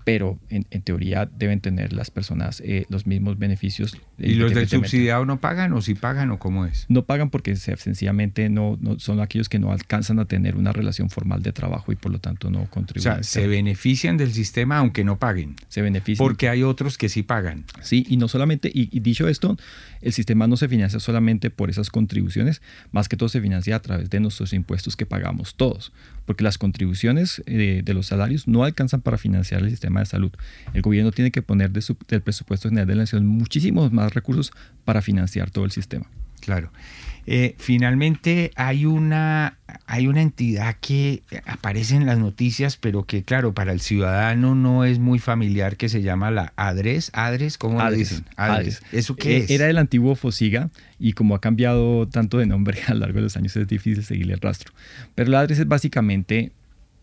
pero 0.05 0.39
en, 0.49 0.63
teoría 0.83 1.25
deben 1.25 1.59
tener 1.59 1.91
las 1.91 2.11
personas 2.11 2.61
eh, 2.63 2.85
los 2.89 3.07
mismos 3.07 3.39
beneficios. 3.39 3.97
¿Y 4.19 4.35
los 4.35 4.53
del 4.53 4.69
subsidiado 4.69 5.25
no 5.25 5.41
pagan 5.41 5.73
o 5.73 5.81
si 5.81 5.95
pagan 5.95 6.29
o 6.29 6.37
cómo 6.37 6.67
es? 6.67 6.85
No 6.89 7.05
pagan 7.05 7.31
porque 7.31 7.55
sencillamente 7.55 8.47
no, 8.49 8.77
no, 8.79 8.99
son 8.99 9.19
aquellos 9.19 9.49
que 9.49 9.57
no 9.57 9.71
alcanzan 9.71 10.19
a 10.19 10.25
tener 10.25 10.55
una 10.55 10.71
relación 10.71 11.09
formal 11.09 11.41
de 11.41 11.51
trabajo 11.51 11.91
y 11.91 11.95
por 11.95 12.11
lo 12.11 12.19
tanto 12.19 12.51
no 12.51 12.69
contribuyen. 12.69 13.11
O 13.11 13.15
sea, 13.15 13.23
se 13.23 13.47
benefician 13.47 14.15
del 14.15 14.31
sistema 14.31 14.77
aunque 14.77 15.03
no 15.03 15.17
paguen. 15.17 15.55
Se 15.69 15.81
benefician. 15.81 16.23
Porque 16.23 16.49
hay 16.49 16.61
otros 16.61 16.99
que 16.99 17.09
sí 17.09 17.23
pagan. 17.23 17.65
Sí, 17.81 18.05
y 18.07 18.17
no 18.17 18.27
solamente, 18.27 18.69
y, 18.71 18.99
dicho 18.99 19.27
esto, 19.27 19.57
el 20.05 20.13
sistema 20.13 20.45
no 20.47 20.55
se 20.55 20.69
financia 20.69 20.99
solamente 20.99 21.49
por 21.49 21.71
esas 21.71 21.89
contribuciones, 21.89 22.61
más 22.91 23.09
que 23.09 23.17
todo 23.17 23.27
se 23.27 23.41
financia 23.41 23.75
a 23.75 23.81
través 23.81 24.09
de 24.09 24.19
nuestros 24.19 24.53
impuestos 24.53 24.95
que 24.95 25.07
pagamos 25.07 25.55
todos, 25.55 25.91
porque 26.25 26.43
las 26.43 26.59
contribuciones 26.59 27.41
eh, 27.47 27.81
de 27.83 27.93
los 27.95 28.05
salarios 28.05 28.47
no 28.47 28.63
alcanzan 28.63 29.01
para 29.01 29.17
financiar 29.17 29.63
el 29.63 29.71
sistema 29.71 30.01
de 30.01 30.05
salud. 30.05 30.31
El 30.75 30.83
gobierno 30.83 31.11
tiene 31.11 31.31
que 31.31 31.41
poner 31.41 31.71
del 31.71 32.21
presupuesto 32.21 32.69
general 32.69 32.87
de 32.87 32.95
la 32.95 33.01
nación 33.01 33.25
muchísimos 33.25 33.91
más 33.91 34.13
recursos 34.13 34.53
para 34.85 35.01
financiar 35.01 35.49
todo 35.49 35.65
el 35.65 35.71
sistema. 35.71 36.05
Claro. 36.39 36.71
Eh, 37.27 37.55
finalmente 37.57 38.51
hay 38.55 38.85
una, 38.85 39.57
hay 39.87 40.07
una 40.07 40.21
entidad 40.21 40.77
que 40.79 41.23
aparece 41.45 41.95
en 41.95 42.05
las 42.05 42.19
noticias, 42.19 42.77
pero 42.77 43.03
que 43.03 43.23
claro, 43.23 43.53
para 43.53 43.71
el 43.71 43.81
ciudadano 43.81 44.55
no 44.55 44.85
es 44.85 44.99
muy 44.99 45.19
familiar, 45.19 45.77
que 45.77 45.89
se 45.89 46.01
llama 46.01 46.31
la 46.31 46.53
ADRES. 46.55 47.11
¿ADRES? 47.13 47.57
¿Cómo 47.57 47.81
lo 47.81 47.91
dicen? 47.91 48.25
ADRES. 48.35 48.83
¿Eso 48.91 49.15
qué 49.15 49.37
eh, 49.37 49.39
es? 49.39 49.49
Era 49.49 49.69
el 49.69 49.77
antiguo 49.77 50.15
FOSIGA 50.15 50.69
y 50.99 51.13
como 51.13 51.35
ha 51.35 51.41
cambiado 51.41 52.07
tanto 52.07 52.37
de 52.37 52.45
nombre 52.45 52.79
a 52.87 52.93
lo 52.93 53.01
largo 53.01 53.15
de 53.15 53.23
los 53.23 53.37
años 53.37 53.55
es 53.55 53.67
difícil 53.67 54.03
seguirle 54.03 54.33
el 54.33 54.41
rastro. 54.41 54.73
Pero 55.15 55.31
la 55.31 55.41
ADRES 55.41 55.59
es 55.59 55.67
básicamente 55.67 56.51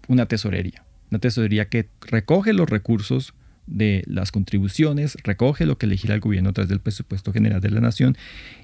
una 0.09 0.27
tesorería 0.27 0.85
una 1.13 1.19
tesorería 1.19 1.69
que 1.69 1.89
recoge 2.01 2.55
los 2.55 2.69
recursos 2.69 3.35
de 3.67 4.03
las 4.07 4.33
contribuciones, 4.33 5.17
recoge 5.23 5.67
lo 5.67 5.79
que 5.79 5.87
legisla 5.87 6.15
el 6.15 6.21
gobierno 6.21 6.51
a 6.51 6.53
través 6.53 6.69
del 6.69 6.81
presupuesto 6.81 7.33
general 7.33 7.61
de 7.61 7.71
la 7.71 7.81
nación 7.81 8.17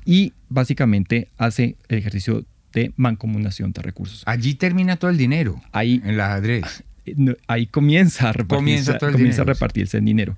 y 0.04 0.32
básicamente 0.48 1.28
hace 1.38 1.76
el 1.88 1.98
ejercicio 1.98 2.44
de 2.72 2.92
mancomunación 2.96 3.72
de 3.72 3.82
recursos. 3.82 4.22
Allí 4.26 4.54
termina 4.54 4.96
todo 4.96 5.10
el 5.10 5.16
dinero. 5.16 5.60
Ahí, 5.72 6.02
en 6.04 6.16
la 6.16 6.34
ADRES. 6.34 6.84
Ahí 7.46 7.66
comienza 7.66 8.28
a 8.28 8.32
repartirse, 8.32 8.92
comienza 8.92 8.98
comienza 8.98 9.42
a 9.42 9.44
repartirse 9.46 9.98
el 9.98 10.04
dinero. 10.04 10.36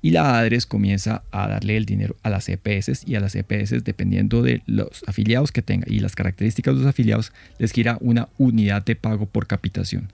Y 0.00 0.10
la 0.10 0.38
ADRES 0.38 0.66
comienza 0.66 1.22
a 1.32 1.48
darle 1.48 1.76
el 1.76 1.84
dinero 1.84 2.16
a 2.22 2.30
las 2.30 2.48
EPS 2.48 3.02
y 3.06 3.16
a 3.16 3.20
las 3.20 3.34
EPS, 3.34 3.82
dependiendo 3.82 4.42
de 4.42 4.62
los 4.66 5.02
afiliados 5.06 5.50
que 5.50 5.60
tenga 5.60 5.86
y 5.88 5.98
las 5.98 6.14
características 6.14 6.74
de 6.74 6.80
los 6.80 6.88
afiliados, 6.88 7.32
les 7.58 7.72
gira 7.72 7.98
una 8.00 8.28
unidad 8.38 8.84
de 8.84 8.94
pago 8.94 9.26
por 9.26 9.46
capitación. 9.46 10.08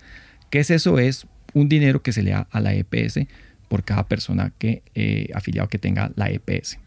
¿Qué 0.49 0.61
es 0.61 0.71
eso? 0.71 0.99
Es 0.99 1.27
un 1.53 1.69
dinero 1.69 2.03
que 2.03 2.13
se 2.13 2.23
le 2.23 2.31
da 2.31 2.47
a 2.51 2.61
la 2.61 2.75
EPS 2.75 3.21
por 3.75 3.83
cada 3.83 4.07
persona 4.07 4.53
que 4.57 4.85
eh, 4.95 5.31
afiliado 5.35 5.69
que 5.69 5.81
tenga 5.81 6.13
la 6.15 6.31
EPS. 6.31 6.79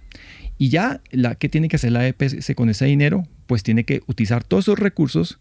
Y 0.57 0.69
ya, 0.69 1.01
la, 1.11 1.35
¿qué 1.35 1.49
tiene 1.49 1.67
que 1.67 1.75
hacer 1.75 1.91
la 1.91 2.07
EPS 2.07 2.55
con 2.55 2.69
ese 2.69 2.85
dinero? 2.85 3.27
Pues 3.45 3.61
tiene 3.61 3.83
que 3.83 4.03
utilizar 4.07 4.45
todos 4.45 4.63
esos 4.63 4.79
recursos 4.79 5.37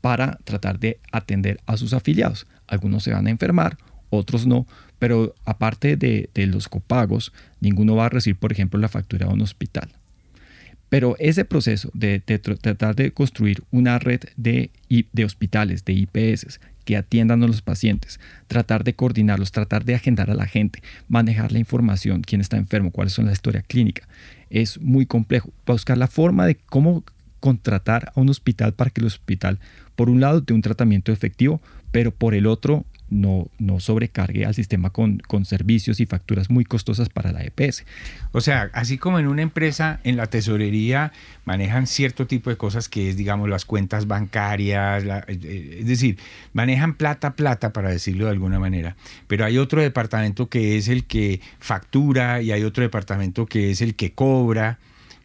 para 0.00 0.40
tratar 0.42 0.80
de 0.80 0.98
atender 1.12 1.60
a 1.66 1.76
sus 1.76 1.92
afiliados. 1.92 2.48
Algunos 2.66 3.04
se 3.04 3.12
van 3.12 3.28
a 3.28 3.30
enfermar, 3.30 3.78
otros 4.10 4.44
no, 4.44 4.66
pero 4.98 5.36
aparte 5.44 5.96
de, 5.96 6.30
los 6.48 6.66
copagos, 6.66 7.32
ninguno 7.60 7.94
va 7.94 8.06
a 8.06 8.08
recibir, 8.08 8.40
por 8.40 8.50
ejemplo, 8.50 8.80
la 8.80 8.88
factura 8.88 9.28
de 9.28 9.34
un 9.34 9.42
hospital. 9.42 9.90
Pero 10.88 11.14
ese 11.20 11.44
proceso 11.44 11.92
de, 11.94 12.18
tratar 12.18 12.96
de 12.96 13.12
construir 13.12 13.62
una 13.70 14.00
red 14.00 14.22
de, 14.36 14.72
de 14.88 15.24
hospitales, 15.24 15.84
de 15.84 15.92
IPS, 15.92 16.58
que 16.88 16.96
atiendan 16.96 17.42
a 17.42 17.46
los 17.46 17.60
pacientes, 17.60 18.18
tratar 18.46 18.82
de 18.82 18.94
coordinarlos, 18.94 19.52
tratar 19.52 19.84
de 19.84 19.94
agendar 19.94 20.30
a 20.30 20.34
la 20.34 20.46
gente, 20.46 20.82
manejar 21.06 21.52
la 21.52 21.58
información, 21.58 22.22
quién 22.22 22.40
está 22.40 22.56
enfermo, 22.56 22.92
cuáles 22.92 23.12
son 23.12 23.26
la 23.26 23.32
historia 23.32 23.60
clínica. 23.60 24.08
Es 24.48 24.80
muy 24.80 25.04
complejo. 25.04 25.50
Buscar 25.66 25.98
la 25.98 26.06
forma 26.06 26.46
de 26.46 26.54
cómo 26.54 27.04
contratar 27.40 28.10
a 28.14 28.20
un 28.22 28.30
hospital 28.30 28.72
para 28.72 28.88
que 28.88 29.02
el 29.02 29.06
hospital, 29.06 29.58
por 29.96 30.08
un 30.08 30.20
lado, 30.22 30.40
dé 30.40 30.54
un 30.54 30.62
tratamiento 30.62 31.12
efectivo, 31.12 31.60
pero 31.92 32.10
por 32.10 32.34
el 32.34 32.46
otro, 32.46 32.86
no, 33.10 33.48
no 33.58 33.80
sobrecargue 33.80 34.44
al 34.44 34.54
sistema 34.54 34.90
con, 34.90 35.18
con, 35.18 35.44
servicios 35.44 36.00
y 36.00 36.06
facturas 36.06 36.50
muy 36.50 36.64
costosas 36.64 37.08
para 37.08 37.32
la 37.32 37.42
EPS. 37.42 37.84
O 38.32 38.40
sea, 38.40 38.70
así 38.72 38.98
como 38.98 39.18
en 39.18 39.26
una 39.26 39.42
empresa, 39.42 40.00
en 40.04 40.16
la 40.16 40.26
tesorería 40.26 41.12
manejan 41.44 41.86
cierto 41.86 42.26
tipo 42.26 42.50
de 42.50 42.56
cosas 42.56 42.88
que 42.88 43.08
es, 43.08 43.16
digamos, 43.16 43.48
las 43.48 43.64
cuentas 43.64 44.06
bancarias, 44.06 45.04
eh, 45.04 45.22
eh, 45.28 45.76
es 45.80 45.86
decir, 45.86 46.18
manejan 46.52 46.94
plata, 46.94 47.34
plata, 47.34 47.72
para 47.72 47.90
decirlo 47.90 48.26
de 48.26 48.32
alguna 48.32 48.58
manera. 48.58 48.96
Pero 49.26 49.44
hay 49.44 49.58
otro 49.58 49.80
departamento 49.80 50.48
que 50.48 50.76
es 50.76 50.88
el 50.88 51.04
que 51.04 51.40
factura 51.58 52.42
y 52.42 52.52
hay 52.52 52.64
otro 52.64 52.82
departamento 52.82 53.46
que 53.46 53.70
es 53.70 53.80
el 53.80 53.94
que 53.94 54.12
cobra. 54.12 54.78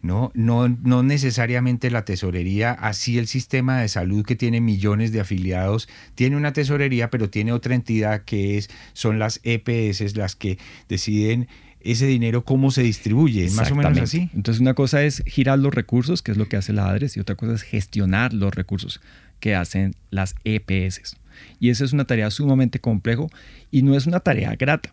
¿No? 0.04 0.32
No, 0.36 0.68
no 0.68 1.02
necesariamente 1.02 1.90
la 1.90 2.06
tesorería, 2.06 2.74
así 2.74 3.18
el 3.18 3.26
sistema 3.26 3.80
de 3.80 3.88
salud 3.88 4.26
que 4.26 4.36
tiene 4.36 4.62
millones 4.62 5.14
de 5.14 5.22
afiliados, 5.22 5.88
tiene 6.14 6.36
una 6.36 6.54
tesorería, 6.54 7.10
pero 7.10 7.30
tiene 7.30 7.54
otra 7.54 7.74
entidad 7.74 8.24
que 8.26 8.58
es, 8.58 8.70
son 8.92 9.18
las 9.18 9.40
EPS 9.44 10.16
las 10.16 10.36
que 10.36 10.60
deciden 10.90 11.48
ese 11.80 12.06
dinero 12.06 12.44
cómo 12.44 12.70
se 12.70 12.84
distribuye, 12.84 13.50
más 13.52 13.72
o 13.72 13.76
menos 13.76 13.98
así. 13.98 14.30
Entonces 14.34 14.60
una 14.62 14.74
cosa 14.74 15.04
es 15.04 15.24
girar 15.26 15.60
los 15.60 15.74
recursos, 15.74 16.22
que 16.22 16.32
es 16.32 16.38
lo 16.38 16.48
que 16.48 16.58
hace 16.58 16.74
la 16.74 16.90
ADRES, 16.90 17.16
y 17.16 17.22
otra 17.22 17.36
cosa 17.36 17.54
es 17.54 17.62
gestionar 17.62 18.34
los 18.34 18.54
recursos 18.54 19.02
que 19.40 19.56
hacen 19.56 19.96
las 20.10 20.36
EPS. 20.44 21.16
Y 21.60 21.70
esa 21.70 21.86
es 21.86 21.94
una 21.94 22.06
tarea 22.06 22.30
sumamente 22.30 22.80
complejo 22.80 23.30
y 23.72 23.84
no 23.84 23.96
es 23.96 24.06
una 24.06 24.20
tarea 24.20 24.56
grata, 24.56 24.92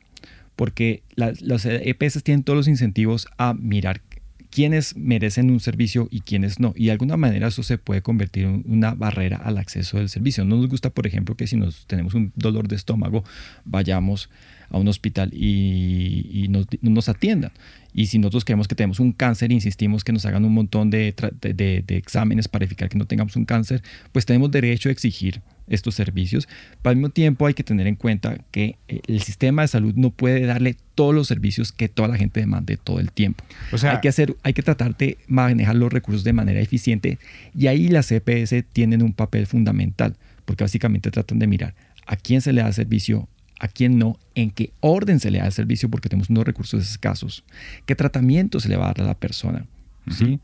porque 0.54 1.02
las 1.16 1.66
EPS 1.66 2.22
tienen 2.22 2.44
todos 2.44 2.56
los 2.56 2.68
incentivos 2.68 3.26
a 3.38 3.54
mirar 3.54 4.02
quiénes 4.50 4.96
merecen 4.96 5.50
un 5.50 5.60
servicio 5.60 6.08
y 6.10 6.20
quiénes 6.20 6.60
no. 6.60 6.72
Y 6.76 6.86
de 6.86 6.92
alguna 6.92 7.16
manera 7.16 7.48
eso 7.48 7.62
se 7.62 7.78
puede 7.78 8.02
convertir 8.02 8.44
en 8.44 8.64
una 8.66 8.94
barrera 8.94 9.36
al 9.36 9.58
acceso 9.58 9.98
del 9.98 10.08
servicio. 10.08 10.44
No 10.44 10.56
nos 10.56 10.68
gusta, 10.68 10.90
por 10.90 11.06
ejemplo, 11.06 11.36
que 11.36 11.46
si 11.46 11.56
nos 11.56 11.86
tenemos 11.86 12.14
un 12.14 12.32
dolor 12.34 12.68
de 12.68 12.76
estómago, 12.76 13.24
vayamos 13.64 14.28
a 14.70 14.78
un 14.78 14.88
hospital 14.88 15.30
y, 15.32 16.48
nos, 16.82 17.08
atiendan. 17.08 17.52
Y 17.92 18.06
si 18.06 18.18
nosotros 18.18 18.44
creemos 18.44 18.68
que 18.68 18.74
tenemos 18.74 19.00
un 19.00 19.12
cáncer, 19.12 19.50
insistimos 19.50 20.04
que 20.04 20.12
nos 20.12 20.24
hagan 20.26 20.44
un 20.44 20.54
montón 20.54 20.90
de, 20.90 21.14
de, 21.40 21.82
de 21.84 21.96
exámenes 21.96 22.48
para 22.48 22.60
verificar 22.60 22.88
que 22.88 22.98
no 22.98 23.06
tengamos 23.06 23.36
un 23.36 23.44
cáncer, 23.44 23.82
pues 24.12 24.26
tenemos 24.26 24.50
derecho 24.50 24.88
a 24.88 24.92
exigir 24.92 25.42
estos 25.70 25.94
servicios, 25.94 26.48
pero 26.82 26.90
al 26.90 26.96
mismo 26.96 27.08
tiempo 27.08 27.46
hay 27.46 27.54
que 27.54 27.64
tener 27.64 27.86
en 27.86 27.94
cuenta 27.94 28.38
que 28.50 28.76
eh, 28.88 29.00
el 29.06 29.22
sistema 29.22 29.62
de 29.62 29.68
salud 29.68 29.94
no 29.96 30.10
puede 30.10 30.44
darle 30.44 30.76
todos 30.94 31.14
los 31.14 31.28
servicios 31.28 31.72
que 31.72 31.88
toda 31.88 32.08
la 32.08 32.16
gente 32.16 32.40
demande 32.40 32.76
todo 32.76 33.00
el 33.00 33.10
tiempo. 33.10 33.44
O 33.72 33.78
sea, 33.78 33.92
hay 33.92 34.00
que 34.00 34.08
hacer, 34.08 34.36
hay 34.42 34.52
que 34.52 34.62
tratar 34.62 34.96
de 34.96 35.16
manejar 35.28 35.76
los 35.76 35.92
recursos 35.92 36.24
de 36.24 36.32
manera 36.32 36.60
eficiente 36.60 37.18
y 37.56 37.68
ahí 37.68 37.88
las 37.88 38.08
CPS 38.08 38.64
tienen 38.72 39.02
un 39.02 39.12
papel 39.12 39.46
fundamental, 39.46 40.16
porque 40.44 40.64
básicamente 40.64 41.10
tratan 41.10 41.38
de 41.38 41.46
mirar 41.46 41.74
a 42.06 42.16
quién 42.16 42.40
se 42.40 42.52
le 42.52 42.60
da 42.60 42.72
servicio, 42.72 43.28
a 43.60 43.68
quién 43.68 43.98
no, 43.98 44.18
en 44.34 44.50
qué 44.50 44.72
orden 44.80 45.20
se 45.20 45.30
le 45.30 45.38
da 45.38 45.46
el 45.46 45.52
servicio, 45.52 45.88
porque 45.88 46.08
tenemos 46.08 46.28
unos 46.28 46.44
recursos 46.44 46.90
escasos, 46.90 47.44
qué 47.86 47.94
tratamiento 47.94 48.58
se 48.58 48.68
le 48.68 48.76
va 48.76 48.86
a 48.86 48.88
dar 48.88 49.02
a 49.02 49.06
la 49.06 49.14
persona, 49.14 49.66
¿sí? 50.10 50.40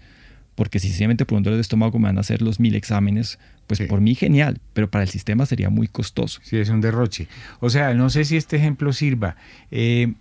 porque 0.57 0.79
si 0.79 0.89
sencillamente 0.89 1.27
por 1.27 1.37
un 1.37 1.45
dolor 1.45 1.59
de 1.59 1.63
estómago 1.63 1.99
me 1.99 2.07
van 2.07 2.17
a 2.17 2.21
hacer 2.21 2.43
los 2.43 2.59
mil 2.59 2.75
exámenes, 2.75 3.39
pues 3.67 3.81
por 3.83 4.01
mí 4.01 4.15
genial, 4.15 4.61
pero 4.73 4.91
para 4.91 5.05
el 5.05 5.11
sistema 5.11 5.47
sería 5.47 5.71
muy 5.71 5.89
costoso. 5.89 6.41
Sí, 6.43 6.57
es 6.57 6.69
un 6.69 6.81
derroche. 6.81 7.29
O 7.61 7.71
sea, 7.71 7.95
no 7.95 8.11
sé 8.11 8.25
si 8.25 8.37
este 8.37 8.57
ejemplo 8.57 8.93
sirva. 8.93 9.37
Eh, 9.71 10.15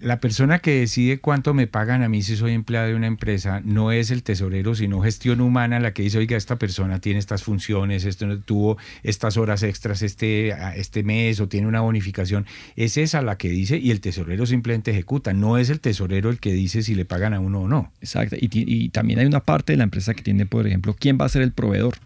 la 0.00 0.20
persona 0.20 0.60
que 0.60 0.80
decide 0.80 1.18
cuánto 1.18 1.52
me 1.52 1.66
pagan 1.66 2.02
a 2.02 2.08
mí 2.08 2.22
si 2.22 2.36
soy 2.36 2.52
empleado 2.52 2.88
de 2.88 2.94
una 2.94 3.06
empresa 3.06 3.60
no 3.64 3.92
es 3.92 4.10
el 4.10 4.22
tesorero, 4.22 4.74
sino 4.74 5.00
gestión 5.00 5.40
humana 5.40 5.80
la 5.80 5.92
que 5.92 6.02
dice, 6.02 6.18
oiga, 6.18 6.36
esta 6.36 6.56
persona 6.56 7.00
tiene 7.00 7.18
estas 7.18 7.42
funciones, 7.42 8.04
esto 8.04 8.38
tuvo 8.40 8.78
estas 9.02 9.36
horas 9.36 9.62
extras 9.62 10.02
este, 10.02 10.54
este 10.76 11.02
mes 11.02 11.40
o 11.40 11.48
tiene 11.48 11.66
una 11.66 11.80
bonificación. 11.80 12.46
Es 12.76 12.96
esa 12.96 13.20
la 13.22 13.36
que 13.36 13.48
dice 13.48 13.76
y 13.76 13.90
el 13.90 14.00
tesorero 14.00 14.46
simplemente 14.46 14.92
ejecuta. 14.92 15.32
No 15.32 15.58
es 15.58 15.68
el 15.68 15.80
tesorero 15.80 16.30
el 16.30 16.38
que 16.38 16.52
dice 16.52 16.82
si 16.82 16.94
le 16.94 17.04
pagan 17.04 17.34
a 17.34 17.40
uno 17.40 17.62
o 17.62 17.68
no. 17.68 17.92
Exacto. 18.00 18.36
Y, 18.38 18.48
y 18.52 18.88
también 18.90 19.18
hay 19.18 19.26
una 19.26 19.40
parte 19.40 19.72
de 19.74 19.78
la 19.78 19.84
empresa 19.84 20.14
que 20.14 20.22
tiene, 20.22 20.46
por 20.46 20.66
ejemplo, 20.66 20.96
quién 20.98 21.18
va 21.20 21.26
a 21.26 21.28
ser 21.28 21.42
el 21.42 21.52
proveedor, 21.52 21.98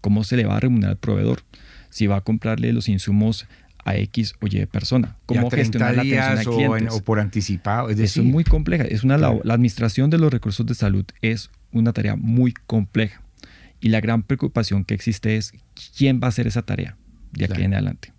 cómo 0.00 0.24
se 0.24 0.36
le 0.36 0.44
va 0.44 0.56
a 0.56 0.60
remunerar 0.60 0.92
al 0.92 0.98
proveedor, 0.98 1.42
si 1.90 2.06
va 2.06 2.16
a 2.16 2.20
comprarle 2.20 2.72
los 2.72 2.88
insumos 2.88 3.46
a 3.84 3.96
X 3.96 4.34
o 4.40 4.46
Y 4.46 4.66
persona. 4.66 5.16
¿Cómo 5.26 5.50
gestionar 5.50 5.94
la 5.96 6.02
atención 6.02 6.88
O, 6.90 7.00
por 7.02 7.20
anticipado. 7.20 7.88
Es 7.88 7.96
decir, 7.96 8.22
Eso 8.22 8.28
es 8.28 8.32
muy 8.32 8.44
compleja. 8.44 8.84
Es 8.84 9.02
una, 9.02 9.16
la, 9.16 9.28
administración 9.28 10.10
de 10.10 10.18
los 10.18 10.32
recursos 10.32 10.66
de 10.66 10.74
salud 10.74 11.04
es 11.22 11.50
una 11.72 11.92
tarea 11.92 12.16
muy 12.16 12.52
compleja. 12.66 13.22
Y 13.80 13.88
la 13.90 14.00
gran 14.00 14.22
preocupación 14.22 14.84
que 14.84 14.94
existe 14.94 15.36
es 15.36 15.52
quién 15.96 16.20
va 16.20 16.26
a 16.26 16.28
hacer 16.28 16.46
esa 16.46 16.62
tarea 16.62 16.96
de 17.32 17.44
aquí 17.44 17.62
en 17.62 17.74
adelante. 17.74 18.12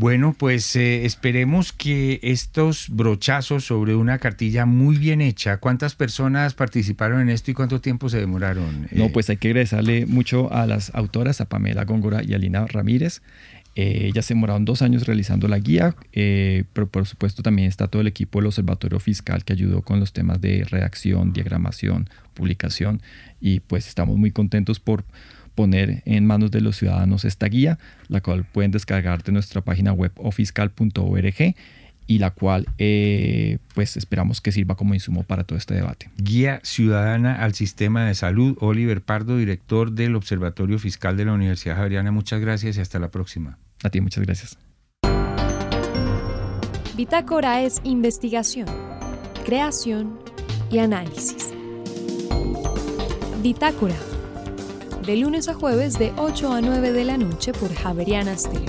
Bueno, 0.00 0.32
pues 0.32 0.76
eh, 0.76 1.04
esperemos 1.04 1.74
que 1.74 2.20
estos 2.22 2.86
brochazos 2.88 3.66
sobre 3.66 3.94
una 3.94 4.16
cartilla 4.16 4.64
muy 4.64 4.96
bien 4.96 5.20
hecha, 5.20 5.58
¿cuántas 5.58 5.94
personas 5.94 6.54
participaron 6.54 7.20
en 7.20 7.28
esto 7.28 7.50
y 7.50 7.54
cuánto 7.54 7.82
tiempo 7.82 8.08
se 8.08 8.18
demoraron? 8.18 8.88
No, 8.92 9.04
eh, 9.04 9.10
pues 9.12 9.28
hay 9.28 9.36
que 9.36 9.48
agradecerle 9.48 10.06
mucho 10.06 10.50
a 10.54 10.64
las 10.64 10.90
autoras, 10.94 11.42
a 11.42 11.50
Pamela 11.50 11.84
Góngora 11.84 12.22
y 12.24 12.32
a 12.32 12.38
Lina 12.38 12.64
Ramírez. 12.66 13.20
Eh, 13.76 14.06
ellas 14.06 14.24
se 14.24 14.32
demoraron 14.32 14.64
dos 14.64 14.80
años 14.80 15.06
realizando 15.06 15.48
la 15.48 15.58
guía, 15.58 15.94
eh, 16.14 16.64
pero 16.72 16.88
por 16.88 17.06
supuesto 17.06 17.42
también 17.42 17.68
está 17.68 17.86
todo 17.86 18.00
el 18.00 18.08
equipo 18.08 18.38
del 18.38 18.46
Observatorio 18.46 19.00
Fiscal 19.00 19.44
que 19.44 19.52
ayudó 19.52 19.82
con 19.82 20.00
los 20.00 20.14
temas 20.14 20.40
de 20.40 20.64
redacción, 20.64 21.34
diagramación, 21.34 22.08
publicación 22.32 23.02
y 23.38 23.60
pues 23.60 23.86
estamos 23.86 24.16
muy 24.16 24.30
contentos 24.30 24.80
por 24.80 25.04
poner 25.54 26.02
en 26.06 26.26
manos 26.26 26.50
de 26.50 26.60
los 26.60 26.76
ciudadanos 26.76 27.24
esta 27.24 27.46
guía, 27.46 27.78
la 28.08 28.20
cual 28.20 28.44
pueden 28.44 28.70
descargar 28.70 29.22
de 29.22 29.32
nuestra 29.32 29.60
página 29.60 29.92
web 29.92 30.12
ofiscal.org 30.16 31.54
y 32.10 32.18
la 32.18 32.30
cual 32.30 32.66
eh, 32.78 33.58
pues 33.72 33.96
esperamos 33.96 34.40
que 34.40 34.50
sirva 34.50 34.74
como 34.74 34.94
insumo 34.94 35.22
para 35.22 35.44
todo 35.44 35.56
este 35.56 35.74
debate. 35.74 36.10
Guía 36.16 36.58
Ciudadana 36.64 37.36
al 37.36 37.54
Sistema 37.54 38.04
de 38.04 38.16
Salud, 38.16 38.56
Oliver 38.60 39.00
Pardo, 39.00 39.36
director 39.36 39.92
del 39.92 40.16
Observatorio 40.16 40.80
Fiscal 40.80 41.16
de 41.16 41.26
la 41.26 41.34
Universidad 41.34 41.76
Javeriana. 41.76 42.10
Muchas 42.10 42.40
gracias 42.40 42.76
y 42.76 42.80
hasta 42.80 42.98
la 42.98 43.12
próxima. 43.12 43.58
A 43.84 43.90
ti, 43.90 44.00
muchas 44.00 44.24
gracias. 44.24 44.58
Bitácora 46.96 47.62
es 47.62 47.80
investigación, 47.84 48.66
creación 49.44 50.18
y 50.68 50.78
análisis. 50.80 51.54
Bitácora, 53.40 53.94
de 55.06 55.16
lunes 55.16 55.48
a 55.48 55.54
jueves 55.54 55.98
de 55.98 56.12
8 56.16 56.52
a 56.52 56.60
9 56.60 56.92
de 56.92 57.04
la 57.04 57.16
noche 57.16 57.52
por 57.52 57.74
Javerianas 57.74 58.50
Tele. 58.50 58.66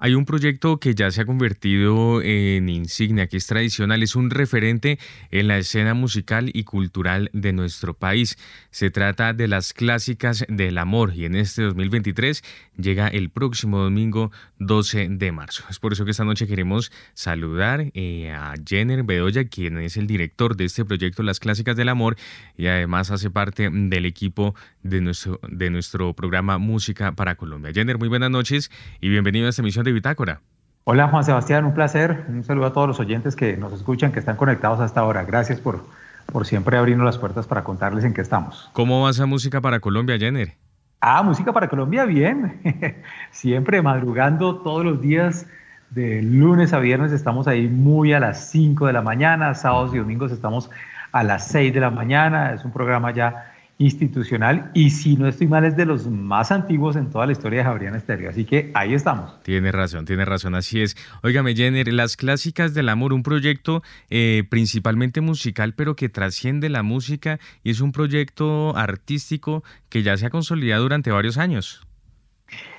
Hay 0.00 0.14
un 0.14 0.24
proyecto 0.24 0.78
que 0.78 0.94
ya 0.94 1.10
se 1.10 1.22
ha 1.22 1.26
convertido 1.26 2.22
en 2.22 2.68
insignia, 2.68 3.26
que 3.26 3.36
es 3.36 3.46
tradicional, 3.48 4.00
es 4.04 4.14
un 4.14 4.30
referente 4.30 4.98
en 5.32 5.48
la 5.48 5.58
escena 5.58 5.92
musical 5.92 6.50
y 6.54 6.62
cultural 6.62 7.30
de 7.32 7.52
nuestro 7.52 7.94
país. 7.94 8.38
Se 8.70 8.90
trata 8.90 9.32
de 9.32 9.48
las 9.48 9.72
clásicas 9.72 10.46
del 10.48 10.78
amor 10.78 11.14
y 11.16 11.24
en 11.24 11.34
este 11.34 11.62
2023 11.62 12.44
llega 12.76 13.08
el 13.08 13.30
próximo 13.30 13.78
domingo 13.78 14.30
12 14.58 15.08
de 15.10 15.32
marzo. 15.32 15.64
Es 15.70 15.78
por 15.78 15.92
eso 15.92 16.04
que 16.04 16.10
esta 16.10 16.24
noche 16.24 16.46
queremos 16.46 16.92
saludar 17.14 17.86
eh, 17.94 18.32
a 18.32 18.54
Jenner 18.64 19.02
Bedoya, 19.02 19.48
quien 19.48 19.78
es 19.78 19.96
el 19.96 20.06
director 20.06 20.56
de 20.56 20.64
este 20.64 20.84
proyecto 20.84 21.22
Las 21.22 21.40
Clásicas 21.40 21.76
del 21.76 21.88
Amor 21.88 22.16
y 22.56 22.66
además 22.66 23.10
hace 23.10 23.30
parte 23.30 23.70
del 23.70 24.06
equipo 24.06 24.54
de 24.82 25.00
nuestro, 25.00 25.40
de 25.48 25.70
nuestro 25.70 26.12
programa 26.14 26.58
Música 26.58 27.12
para 27.12 27.36
Colombia. 27.36 27.72
Jenner, 27.72 27.98
muy 27.98 28.08
buenas 28.08 28.30
noches 28.30 28.70
y 29.00 29.08
bienvenido 29.08 29.46
a 29.46 29.50
esta 29.50 29.62
emisión 29.62 29.84
de 29.84 29.92
Bitácora. 29.92 30.40
Hola 30.84 31.08
Juan 31.08 31.22
Sebastián, 31.22 31.66
un 31.66 31.74
placer. 31.74 32.24
Un 32.28 32.44
saludo 32.44 32.66
a 32.66 32.72
todos 32.72 32.88
los 32.88 32.98
oyentes 32.98 33.36
que 33.36 33.56
nos 33.58 33.72
escuchan, 33.74 34.10
que 34.10 34.20
están 34.20 34.36
conectados 34.36 34.80
hasta 34.80 35.00
ahora. 35.00 35.24
Gracias 35.24 35.60
por, 35.60 35.84
por 36.32 36.46
siempre 36.46 36.78
abrirnos 36.78 37.04
las 37.04 37.18
puertas 37.18 37.46
para 37.46 37.62
contarles 37.62 38.04
en 38.04 38.14
qué 38.14 38.22
estamos. 38.22 38.70
¿Cómo 38.72 39.02
va 39.02 39.10
esa 39.10 39.26
música 39.26 39.60
para 39.60 39.80
Colombia, 39.80 40.18
Jenner? 40.18 40.54
Ah, 41.00 41.22
música 41.22 41.52
para 41.52 41.68
Colombia, 41.68 42.04
bien. 42.04 42.60
siempre 43.30 43.82
madrugando 43.82 44.58
todos 44.58 44.84
los 44.84 45.00
días, 45.00 45.46
de 45.90 46.22
lunes 46.22 46.72
a 46.72 46.80
viernes 46.80 47.12
estamos 47.12 47.46
ahí 47.48 47.68
muy 47.68 48.12
a 48.12 48.20
las 48.20 48.50
5 48.50 48.86
de 48.88 48.92
la 48.92 49.00
mañana, 49.00 49.54
sábados 49.54 49.94
y 49.94 49.98
domingos 49.98 50.32
estamos 50.32 50.70
a 51.12 51.22
las 51.22 51.46
6 51.48 51.72
de 51.72 51.80
la 51.80 51.90
mañana. 51.90 52.52
Es 52.52 52.64
un 52.64 52.72
programa 52.72 53.12
ya 53.12 53.54
institucional 53.78 54.72
y 54.74 54.90
si 54.90 55.16
no 55.16 55.28
estoy 55.28 55.46
mal 55.46 55.64
es 55.64 55.76
de 55.76 55.86
los 55.86 56.08
más 56.08 56.50
antiguos 56.50 56.96
en 56.96 57.10
toda 57.10 57.26
la 57.26 57.32
historia 57.32 57.60
de 57.60 57.64
Javeriana 57.64 57.96
Estéreo. 57.96 58.28
Así 58.28 58.44
que 58.44 58.72
ahí 58.74 58.92
estamos. 58.92 59.40
Tiene 59.42 59.70
razón, 59.70 60.04
tiene 60.04 60.24
razón, 60.24 60.56
así 60.56 60.82
es. 60.82 60.96
Óigame, 61.22 61.54
Jenner, 61.54 61.92
Las 61.92 62.16
Clásicas 62.16 62.74
del 62.74 62.88
Amor, 62.88 63.12
un 63.12 63.22
proyecto 63.22 63.82
eh, 64.10 64.44
principalmente 64.50 65.20
musical, 65.20 65.74
pero 65.74 65.94
que 65.94 66.08
trasciende 66.08 66.68
la 66.68 66.82
música 66.82 67.38
y 67.62 67.70
es 67.70 67.80
un 67.80 67.92
proyecto 67.92 68.76
artístico 68.76 69.62
que 69.88 70.02
ya 70.02 70.16
se 70.16 70.26
ha 70.26 70.30
consolidado 70.30 70.82
durante 70.82 71.12
varios 71.12 71.38
años. 71.38 71.86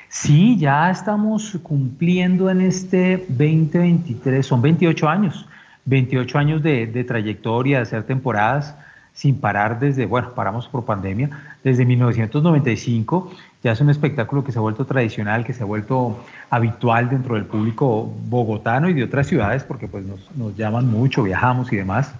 Sí, 0.10 0.58
ya 0.58 0.90
estamos 0.90 1.58
cumpliendo 1.64 2.50
en 2.50 2.62
este 2.62 3.26
2023, 3.30 4.46
son 4.46 4.62
28 4.62 5.08
años, 5.08 5.48
28 5.86 6.38
años 6.38 6.64
de, 6.64 6.88
de 6.88 7.04
trayectoria, 7.04 7.78
de 7.78 7.84
hacer 7.84 8.04
temporadas 8.04 8.76
sin 9.20 9.38
parar 9.42 9.82
desde, 9.82 10.06
bueno, 10.06 10.30
paramos 10.34 10.70
por 10.70 10.86
pandemia, 10.86 11.30
desde 11.62 11.84
1995. 11.86 13.30
Ya 13.62 13.74
es 13.74 13.82
un 13.82 13.90
espectáculo 13.90 14.46
que 14.46 14.54
se 14.54 14.60
ha 14.60 14.62
vuelto 14.62 14.86
tradicional, 14.86 15.44
que 15.44 15.54
se 15.54 15.62
ha 15.62 15.66
vuelto 15.66 16.24
habitual 16.50 17.10
dentro 17.10 17.36
del 17.36 17.44
público 17.44 18.10
bogotano 18.30 18.88
y 18.88 18.94
de 18.94 19.04
otras 19.04 19.28
ciudades, 19.28 19.66
porque 19.66 19.90
pues 19.90 20.06
nos, 20.06 20.34
nos 20.38 20.56
llaman 20.56 20.88
mucho, 20.88 21.22
viajamos 21.22 21.70
y 21.74 21.76
demás. 21.76 22.16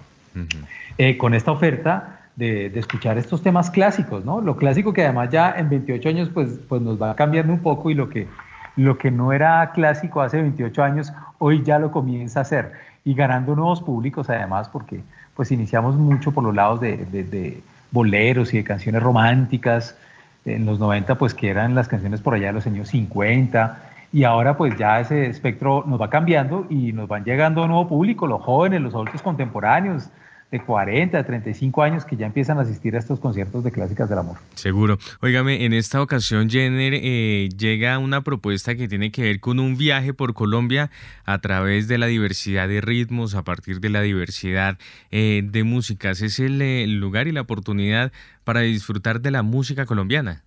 Eh, 0.98 1.16
con 1.16 1.32
esta 1.32 1.52
oferta 1.52 2.20
de, 2.36 2.68
de, 2.68 2.78
escuchar 2.78 3.16
estos 3.16 3.42
temas 3.42 3.70
clásicos, 3.70 4.26
¿no? 4.26 4.42
Lo 4.42 4.56
clásico 4.56 4.92
que 4.92 5.02
además 5.02 5.30
ya 5.30 5.54
en 5.56 5.70
28 5.70 6.06
años 6.06 6.28
pues, 6.28 6.60
pues 6.68 6.82
nos 6.82 7.00
va 7.00 7.16
cambiando 7.16 7.50
un 7.50 7.60
poco 7.60 7.90
y 7.90 7.94
lo 7.94 8.10
que, 8.10 8.28
lo 8.76 8.98
que 8.98 9.10
no 9.10 9.32
era 9.32 9.70
clásico 9.72 10.20
hace 10.20 10.38
28 10.42 10.82
años, 10.82 11.14
hoy 11.38 11.62
ya 11.62 11.78
lo 11.78 11.90
comienza 11.92 12.42
a 12.42 12.44
ser 12.44 12.72
y 13.06 13.14
ganando 13.14 13.56
nuevos 13.56 13.80
públicos 13.80 14.28
además 14.28 14.68
porque 14.68 15.02
pues 15.40 15.52
iniciamos 15.52 15.96
mucho 15.96 16.32
por 16.32 16.44
los 16.44 16.54
lados 16.54 16.82
de, 16.82 17.62
boleros 17.90 18.52
y 18.52 18.58
de 18.58 18.64
canciones 18.64 19.02
románticas, 19.02 19.96
en 20.44 20.66
los 20.66 20.78
90 20.78 21.16
pues 21.16 21.32
que 21.32 21.48
eran 21.48 21.74
las 21.74 21.88
canciones 21.88 22.20
por 22.20 22.34
allá 22.34 22.48
de 22.48 22.52
los 22.52 22.66
años 22.66 22.88
50, 22.88 23.82
y 24.12 24.24
ahora 24.24 24.58
pues 24.58 24.76
ya 24.76 25.00
ese 25.00 25.24
espectro 25.30 25.82
nos 25.86 25.98
va 25.98 26.10
cambiando 26.10 26.66
y 26.68 26.92
nos 26.92 27.08
van 27.08 27.24
llegando 27.24 27.64
a 27.64 27.68
nuevo 27.68 27.88
público, 27.88 28.26
los 28.26 28.42
jóvenes, 28.42 28.82
los 28.82 28.92
adultos 28.92 29.22
contemporáneos, 29.22 30.10
de 30.50 30.60
40, 30.60 31.16
de 31.16 31.24
35 31.24 31.82
años 31.82 32.04
que 32.04 32.16
ya 32.16 32.26
empiezan 32.26 32.58
a 32.58 32.62
asistir 32.62 32.96
a 32.96 32.98
estos 32.98 33.20
conciertos 33.20 33.62
de 33.62 33.70
clásicas 33.70 34.08
del 34.08 34.18
amor. 34.18 34.38
Seguro. 34.54 34.98
Óigame, 35.20 35.64
en 35.64 35.72
esta 35.72 36.02
ocasión, 36.02 36.50
Jenner, 36.50 36.94
eh, 36.94 37.48
llega 37.56 37.98
una 37.98 38.22
propuesta 38.22 38.74
que 38.74 38.88
tiene 38.88 39.12
que 39.12 39.22
ver 39.22 39.40
con 39.40 39.60
un 39.60 39.76
viaje 39.76 40.12
por 40.12 40.34
Colombia 40.34 40.90
a 41.24 41.38
través 41.38 41.86
de 41.86 41.98
la 41.98 42.06
diversidad 42.06 42.66
de 42.68 42.80
ritmos, 42.80 43.34
a 43.34 43.44
partir 43.44 43.80
de 43.80 43.90
la 43.90 44.00
diversidad 44.00 44.78
eh, 45.10 45.42
de 45.44 45.64
músicas. 45.64 46.20
Es 46.20 46.40
el, 46.40 46.60
el 46.60 46.98
lugar 46.98 47.28
y 47.28 47.32
la 47.32 47.42
oportunidad 47.42 48.12
para 48.44 48.60
disfrutar 48.60 49.20
de 49.20 49.30
la 49.30 49.42
música 49.42 49.86
colombiana. 49.86 50.42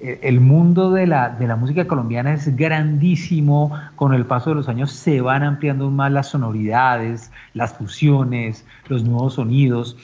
Eh, 0.00 0.20
el 0.22 0.40
mundo 0.40 0.92
de 0.92 1.06
la, 1.06 1.30
de 1.30 1.46
la, 1.46 1.56
música 1.56 1.86
colombiana 1.86 2.32
es 2.32 2.54
grandísimo, 2.54 3.72
con 3.96 4.14
el 4.14 4.26
paso 4.26 4.50
de 4.50 4.56
los 4.56 4.68
años 4.68 4.92
se 4.92 5.20
van 5.20 5.42
ampliando 5.42 5.90
más 5.90 6.12
las 6.12 6.28
sonoridades, 6.28 7.32
las 7.54 7.74
fusiones, 7.74 8.64
los 8.88 9.04
nuevos 9.04 9.34
sonidos, 9.34 9.96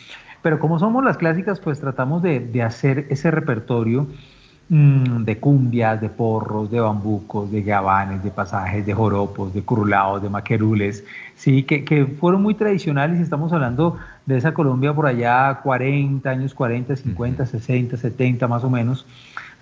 pero 0.43 0.59
como 0.59 0.79
somos 0.79 1.05
las 1.05 1.17
clásicas, 1.17 1.61
pues 1.61 1.81
tratamos 1.81 2.23
de, 2.23 2.41
de 2.41 2.63
hacer 2.63 3.07
ese 3.09 3.31
repertorio 3.31 4.07
mmm, 4.69 5.25
de 5.25 5.39
cumbias, 5.39 6.01
de 6.01 6.09
porros, 6.09 6.71
de 6.71 6.81
bambucos, 6.81 7.51
de 7.51 7.63
gabanes, 7.63 8.23
de 8.23 8.31
pasajes, 8.31 8.85
de 8.85 8.95
joropos, 8.95 9.55
de 9.55 9.63
curulados, 9.63 10.23
de 10.23 10.29
maquerules, 10.29 11.05
sí, 11.35 11.63
que, 11.63 11.85
que 11.85 12.07
fueron 12.07 12.43
muy 12.43 12.55
tradicionales 12.55 13.19
y 13.19 13.23
estamos 13.23 13.53
hablando 13.53 13.97
de 14.27 14.37
esa 14.39 14.55
Colombia 14.55 14.93
por 14.93 15.07
allá 15.07 15.61
40 15.63 16.29
años, 16.29 16.55
40, 16.55 16.97
50, 16.97 17.47
60, 17.47 17.97
70 17.97 18.49
más 18.49 18.65
o 18.65 18.71
menos, 18.71 19.07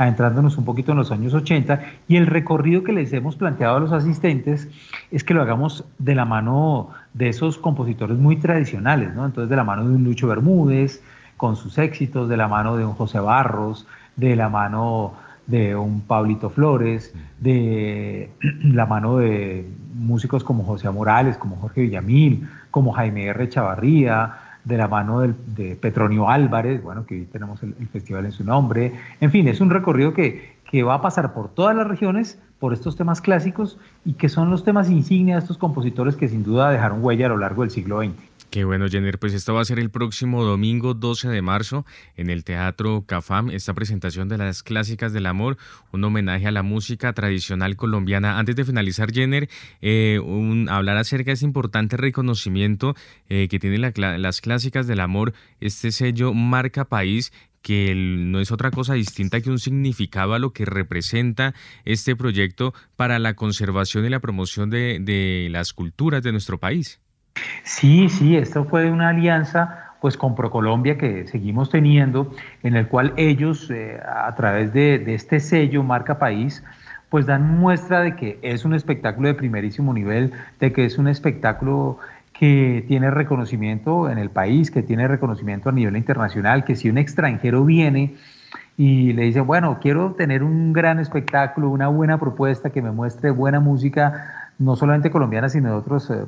adentrándonos 0.03 0.59
un 0.59 0.65
poquito 0.65 0.93
en 0.93 0.99
los 0.99 1.11
años 1.11 1.35
80, 1.35 1.81
y 2.09 2.17
el 2.17 2.27
recorrido 2.27 2.83
que 2.83 2.93
les 2.93 3.13
hemos 3.13 3.37
planteado 3.37 3.77
a 3.77 3.81
los 3.81 3.93
asistentes 3.93 4.69
es 5.11 5.25
que 5.25 5.35
lo 5.35 5.43
hagamos 5.43 5.85
de 5.99 6.15
la 6.15 6.25
mano 6.25 6.91
de 7.15 7.29
esos 7.29 7.59
compositores 7.59 8.19
muy 8.19 8.37
tradicionales, 8.37 9.15
¿no? 9.15 9.25
Entonces, 9.25 9.49
de 9.49 9.57
la 9.57 9.65
mano 9.65 9.89
de 9.89 9.95
un 9.95 10.05
Lucho 10.05 10.29
Bermúdez, 10.29 11.03
con 11.37 11.57
sus 11.57 11.79
éxitos, 11.79 12.29
de 12.29 12.37
la 12.37 12.49
mano 12.49 12.77
de 12.77 12.85
un 12.85 12.93
José 12.93 13.19
Barros, 13.19 13.87
de 14.17 14.37
la 14.37 14.49
mano 14.49 15.15
de 15.47 15.75
un 15.75 16.01
Pablito 16.03 16.51
Flores, 16.51 17.15
de 17.41 18.31
la 18.63 18.87
mano 18.87 19.19
de 19.19 19.69
músicos 19.95 20.45
como 20.45 20.65
José 20.65 20.91
Morales, 20.91 21.37
como 21.37 21.57
Jorge 21.57 21.83
Villamil, 21.83 22.49
como 22.71 22.93
Jaime 22.93 23.27
R. 23.27 23.49
Chavarría, 23.49 24.35
de 24.65 24.77
la 24.77 24.89
mano 24.89 25.21
de 25.21 25.77
Petronio 25.81 26.29
Álvarez, 26.29 26.83
bueno, 26.83 27.05
que 27.05 27.15
hoy 27.15 27.25
tenemos 27.25 27.63
el, 27.63 27.75
festival 27.89 28.27
en 28.27 28.33
su 28.33 28.45
nombre. 28.45 28.93
En 29.21 29.31
fin, 29.31 29.49
es 29.49 29.61
un 29.61 29.71
recorrido 29.71 30.15
que, 30.15 30.57
que 30.71 30.83
va 30.83 30.95
a 30.95 31.03
pasar 31.03 31.35
por 31.35 31.49
todas 31.49 31.75
las 31.77 31.87
regiones, 31.87 32.39
por 32.59 32.73
estos 32.73 32.97
temas 32.97 33.21
clásicos 33.21 33.77
y 34.05 34.13
que 34.13 34.29
son 34.29 34.51
los 34.51 34.63
temas 34.63 34.89
insignia 34.89 35.35
de 35.35 35.41
estos 35.41 35.59
compositores 35.59 36.15
que 36.15 36.29
sin 36.29 36.45
duda 36.45 36.71
dejaron 36.71 37.05
huella 37.05 37.27
a 37.27 37.31
lo 37.31 37.37
largo 37.37 37.63
del 37.63 37.73
siglo 37.73 38.01
XX. 38.01 38.13
Qué 38.53 38.65
bueno, 38.65 38.87
Jenner. 38.87 39.19
Pues 39.19 39.33
esto 39.33 39.55
va 39.55 39.63
a 39.63 39.65
ser 39.65 39.79
el 39.79 39.89
próximo 39.89 40.45
domingo 40.45 40.93
12 40.93 41.31
de 41.31 41.41
marzo 41.41 41.87
en 42.17 42.29
el 42.29 42.45
Teatro 42.45 43.07
Cafam, 43.07 43.49
esta 43.49 43.73
presentación 43.73 44.29
de 44.29 44.37
las 44.37 44.63
clásicas 44.63 45.15
del 45.15 45.25
amor, 45.25 45.57
un 45.91 46.05
homenaje 46.05 46.47
a 46.47 46.51
la 46.51 46.63
música 46.63 47.15
tradicional 47.15 47.77
colombiana. 47.77 48.39
Antes 48.39 48.55
de 48.55 48.67
finalizar, 48.67 49.11
Jenner, 49.11 49.49
eh, 49.81 50.21
hablar 50.69 50.99
acerca 50.99 51.31
de 51.31 51.33
ese 51.33 51.47
importante 51.47 51.97
reconocimiento 51.97 52.95
eh, 53.31 53.49
que 53.49 53.59
tienen 53.59 53.91
las 53.97 54.41
clásicas 54.43 54.87
del 54.87 55.01
amor, 55.01 55.33
este 55.61 55.91
sello 55.91 56.35
marca 56.35 56.85
país 56.85 57.33
que 57.63 57.95
no 57.95 58.39
es 58.39 58.53
otra 58.53 58.71
cosa 58.71 58.93
distinta 58.93 59.41
que 59.41 59.49
un 59.49 59.61
significado 59.61 60.35
a 60.35 60.39
lo 60.39 60.53
que 60.53 60.67
representa 60.67 61.55
este 61.87 62.17
proyecto 62.17 62.75
para 62.97 63.19
la 63.19 63.33
conservación 63.33 64.05
y 64.05 64.11
la 64.11 64.21
promoción 64.21 64.69
de 64.69 65.49
las 65.51 65.73
culturas 65.73 66.23
de 66.23 66.33
nuestro 66.33 66.61
país. 66.61 67.01
Sí, 67.65 68.09
sí, 68.09 68.37
esto 68.37 68.65
fue 68.65 68.91
una 68.91 69.11
alianza 69.11 69.83
pues 70.01 70.17
con 70.17 70.35
Procolombia 70.35 70.99
que 70.99 71.29
seguimos 71.29 71.71
teniendo, 71.71 72.35
en 72.65 72.75
el 72.75 72.89
cual 72.89 73.13
ellos 73.17 73.71
eh, 73.71 74.01
a 74.05 74.35
través 74.35 74.73
de, 74.73 75.15
este 75.15 75.39
sello 75.39 75.85
Marca 75.85 76.19
País, 76.19 76.65
pues 77.09 77.25
dan 77.25 77.61
muestra 77.61 78.01
de 78.01 78.17
que 78.17 78.39
es 78.43 78.65
un 78.65 78.75
espectáculo 78.75 79.29
de 79.29 79.35
primerísimo 79.35 79.95
nivel, 79.95 80.33
de 80.59 80.73
que 80.73 80.87
es 80.87 80.99
un 80.99 81.07
espectáculo 81.07 81.99
que 82.33 82.85
tiene 82.89 83.13
reconocimiento 83.13 84.11
en 84.11 84.19
el 84.19 84.31
país, 84.31 84.73
que 84.73 84.83
tiene 84.83 85.07
reconocimiento 85.07 85.69
a 85.69 85.73
nivel 85.73 85.97
internacional, 85.97 86.65
que 86.65 86.75
si 86.75 86.91
un 86.91 86.99
extranjero 86.99 87.65
viene 87.65 88.17
y 88.77 89.13
le 89.13 89.23
dice, 89.23 89.41
bueno, 89.41 89.79
quiero 89.81 90.15
tener 90.15 90.43
un 90.43 90.73
gran 90.73 90.99
espectáculo, 90.99 91.69
una 91.69 91.87
buena 91.87 92.19
propuesta 92.19 92.71
que 92.71 92.83
me 92.83 92.91
muestre 92.91 93.31
buena 93.31 93.61
música, 93.61 94.42
no 94.59 94.77
solamente 94.77 95.11
colombianas, 95.11 95.53
sino 95.53 95.71
de 95.71 95.77
otras 95.77 96.11
eh, 96.11 96.27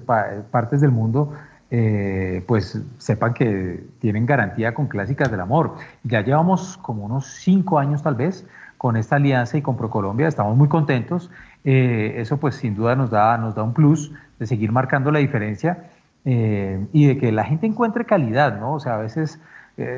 partes 0.50 0.80
del 0.80 0.90
mundo, 0.90 1.32
eh, 1.70 2.44
pues 2.46 2.80
sepan 2.98 3.34
que 3.34 3.84
tienen 4.00 4.26
garantía 4.26 4.74
con 4.74 4.86
Clásicas 4.86 5.30
del 5.30 5.40
Amor. 5.40 5.74
Ya 6.02 6.20
llevamos 6.20 6.76
como 6.78 7.04
unos 7.04 7.26
cinco 7.26 7.78
años 7.78 8.02
tal 8.02 8.14
vez 8.14 8.46
con 8.78 8.96
esta 8.96 9.16
alianza 9.16 9.56
y 9.56 9.62
con 9.62 9.76
ProColombia, 9.76 10.28
estamos 10.28 10.56
muy 10.56 10.68
contentos. 10.68 11.30
Eh, 11.64 12.14
eso 12.18 12.36
pues 12.36 12.56
sin 12.56 12.74
duda 12.74 12.96
nos 12.96 13.10
da, 13.10 13.38
nos 13.38 13.54
da 13.54 13.62
un 13.62 13.72
plus 13.72 14.12
de 14.38 14.46
seguir 14.46 14.72
marcando 14.72 15.10
la 15.10 15.20
diferencia 15.20 15.90
y 16.26 17.06
de 17.06 17.18
que 17.18 17.32
la 17.32 17.44
gente 17.44 17.66
encuentre 17.66 18.06
calidad, 18.06 18.58
¿no? 18.58 18.72
O 18.72 18.80
sea, 18.80 18.94
a 18.94 18.98
veces 18.98 19.38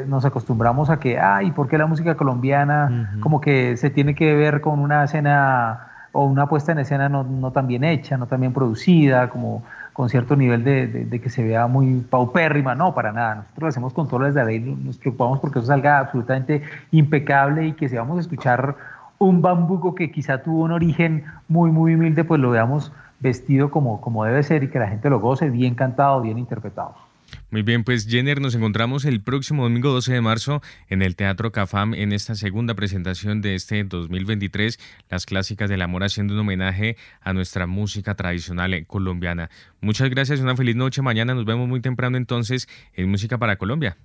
nos 0.09 0.25
acostumbramos 0.25 0.91
a 0.91 0.99
que, 0.99 1.21
ay, 1.21 1.53
¿por 1.53 1.69
qué 1.69 1.79
la 1.79 1.87
música 1.87 2.17
colombiana 2.17 3.13
como 3.21 3.41
que 3.41 3.77
se 3.77 3.91
tiene 3.91 4.17
que 4.17 4.35
ver 4.35 4.61
con 4.61 4.81
una 4.81 5.05
escena 5.05 5.96
o 6.17 6.25
una 6.25 6.47
puesta 6.49 6.73
en 6.73 6.79
escena 6.79 7.11
no, 7.11 7.25
no, 7.25 7.51
tan 7.51 7.67
bien 7.67 7.85
hecha, 7.85 8.17
no 8.17 8.27
tan 8.27 8.41
bien 8.41 8.55
producida, 8.55 9.29
como 9.29 9.63
con 9.93 10.09
cierto 10.09 10.35
nivel 10.35 10.65
de, 10.65 10.87
de, 10.87 11.21
que 11.21 11.29
se 11.29 11.45
vea 11.45 11.67
muy 11.67 12.01
paupérrima, 12.01 12.75
no, 12.75 12.95
para 12.95 13.13
nada. 13.13 13.35
Nosotros 13.37 13.63
lo 13.63 13.69
hacemos 13.69 13.93
con 13.93 14.09
todas 14.09 14.35
las 14.35 14.35
de 14.35 14.45
ley, 14.45 14.61
nos 14.61 14.97
preocupamos 14.97 15.41
porque 15.41 15.59
eso 15.59 15.69
salga 15.69 15.99
absolutamente 15.99 16.63
impecable 16.91 17.67
y 17.67 17.73
que 17.73 17.89
si 17.91 17.97
vamos 17.97 18.17
a 18.17 18.21
escuchar 18.23 18.77
un 19.19 19.43
bambuco 19.43 19.95
que 19.95 20.11
quizá 20.11 20.43
tuvo 20.43 20.65
un 20.65 20.73
origen 20.73 21.25
muy, 21.49 21.71
muy 21.71 21.95
humilde, 21.95 22.25
pues 22.25 22.41
lo 22.41 22.51
veamos 22.51 22.93
vestido 23.21 23.71
como, 23.71 24.01
como 24.01 24.25
debe 24.25 24.43
ser 24.43 24.63
y 24.63 24.69
que 24.69 24.79
la 24.79 24.89
gente 24.89 25.11
lo 25.11 25.21
goce, 25.21 25.51
bien 25.51 25.75
cantado, 25.75 26.23
bien 26.23 26.39
interpretado. 26.39 27.06
Muy 27.51 27.63
bien, 27.63 27.85
pues 27.85 28.07
Jenner, 28.07 28.41
nos 28.41 28.55
encontramos 28.55 29.05
el 29.05 29.21
próximo 29.21 29.65
domingo 29.65 29.91
12 29.91 30.13
de 30.13 30.21
marzo 30.21 30.63
en 30.89 31.03
el 31.03 31.17
Teatro 31.17 31.53
Cafam 31.53 31.95
en 31.95 32.13
esta 32.13 32.35
segunda 32.35 32.75
presentación 32.75 33.41
de 33.41 33.55
este 33.55 33.85
2023, 33.85 34.79
Las 35.09 35.27
Clásicas 35.27 35.69
del 35.71 35.83
Amor, 35.83 36.05
haciendo 36.05 36.35
un 36.35 36.41
homenaje 36.41 36.97
a 37.21 37.33
nuestra 37.33 37.67
música 37.67 38.15
tradicional 38.15 38.87
colombiana. 38.87 39.51
Muchas 39.81 40.11
gracias, 40.11 40.41
una 40.41 40.57
feliz 40.57 40.77
noche. 40.77 41.03
Mañana 41.03 41.35
nos 41.35 41.45
vemos 41.45 41.69
muy 41.69 41.81
temprano 41.81 42.17
entonces 42.17 42.69
en 42.95 43.09
Música 43.09 43.39
para 43.39 43.57
Colombia. 43.57 43.97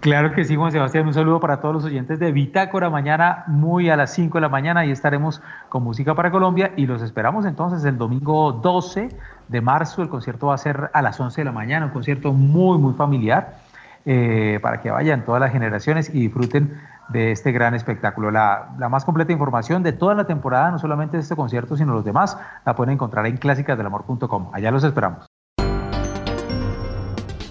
Claro 0.00 0.32
que 0.32 0.44
sí, 0.44 0.56
Juan 0.56 0.72
Sebastián. 0.72 1.06
Un 1.06 1.14
saludo 1.14 1.40
para 1.40 1.62
todos 1.62 1.74
los 1.74 1.84
oyentes 1.84 2.18
de 2.18 2.32
Bitácora. 2.32 2.90
Mañana, 2.90 3.44
muy 3.46 3.88
a 3.88 3.96
las 3.96 4.12
5 4.12 4.36
de 4.36 4.42
la 4.42 4.50
mañana, 4.50 4.84
y 4.84 4.90
estaremos 4.90 5.40
con 5.70 5.82
Música 5.82 6.14
para 6.14 6.30
Colombia 6.30 6.72
y 6.76 6.84
los 6.84 7.00
esperamos 7.00 7.46
entonces 7.46 7.82
el 7.86 7.96
domingo 7.96 8.52
12 8.52 9.08
de 9.48 9.60
marzo. 9.62 10.02
El 10.02 10.10
concierto 10.10 10.48
va 10.48 10.54
a 10.54 10.58
ser 10.58 10.90
a 10.92 11.00
las 11.00 11.18
11 11.18 11.40
de 11.40 11.44
la 11.46 11.52
mañana, 11.52 11.86
un 11.86 11.92
concierto 11.92 12.34
muy, 12.34 12.76
muy 12.76 12.92
familiar 12.92 13.56
eh, 14.04 14.58
para 14.60 14.82
que 14.82 14.90
vayan 14.90 15.24
todas 15.24 15.40
las 15.40 15.50
generaciones 15.50 16.14
y 16.14 16.20
disfruten 16.20 16.78
de 17.08 17.32
este 17.32 17.50
gran 17.50 17.74
espectáculo. 17.74 18.30
La, 18.30 18.74
más 18.90 19.06
completa 19.06 19.32
información 19.32 19.82
de 19.82 19.92
toda 19.92 20.14
la 20.14 20.26
temporada, 20.26 20.70
no 20.70 20.78
solamente 20.78 21.16
de 21.16 21.22
este 21.22 21.36
concierto, 21.36 21.78
sino 21.78 21.94
los 21.94 22.04
demás, 22.04 22.36
la 22.66 22.76
pueden 22.76 22.92
encontrar 22.92 23.26
en 23.26 23.38
clásicasdelamor.com. 23.38 24.50
Allá 24.52 24.70
los 24.70 24.84
esperamos. 24.84 25.26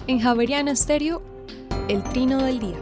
En 0.06 0.20
Javeriana 0.20 0.76
Stereo 0.76 1.22
el 1.90 2.04
trino 2.04 2.38
del 2.38 2.60
día. 2.60 2.78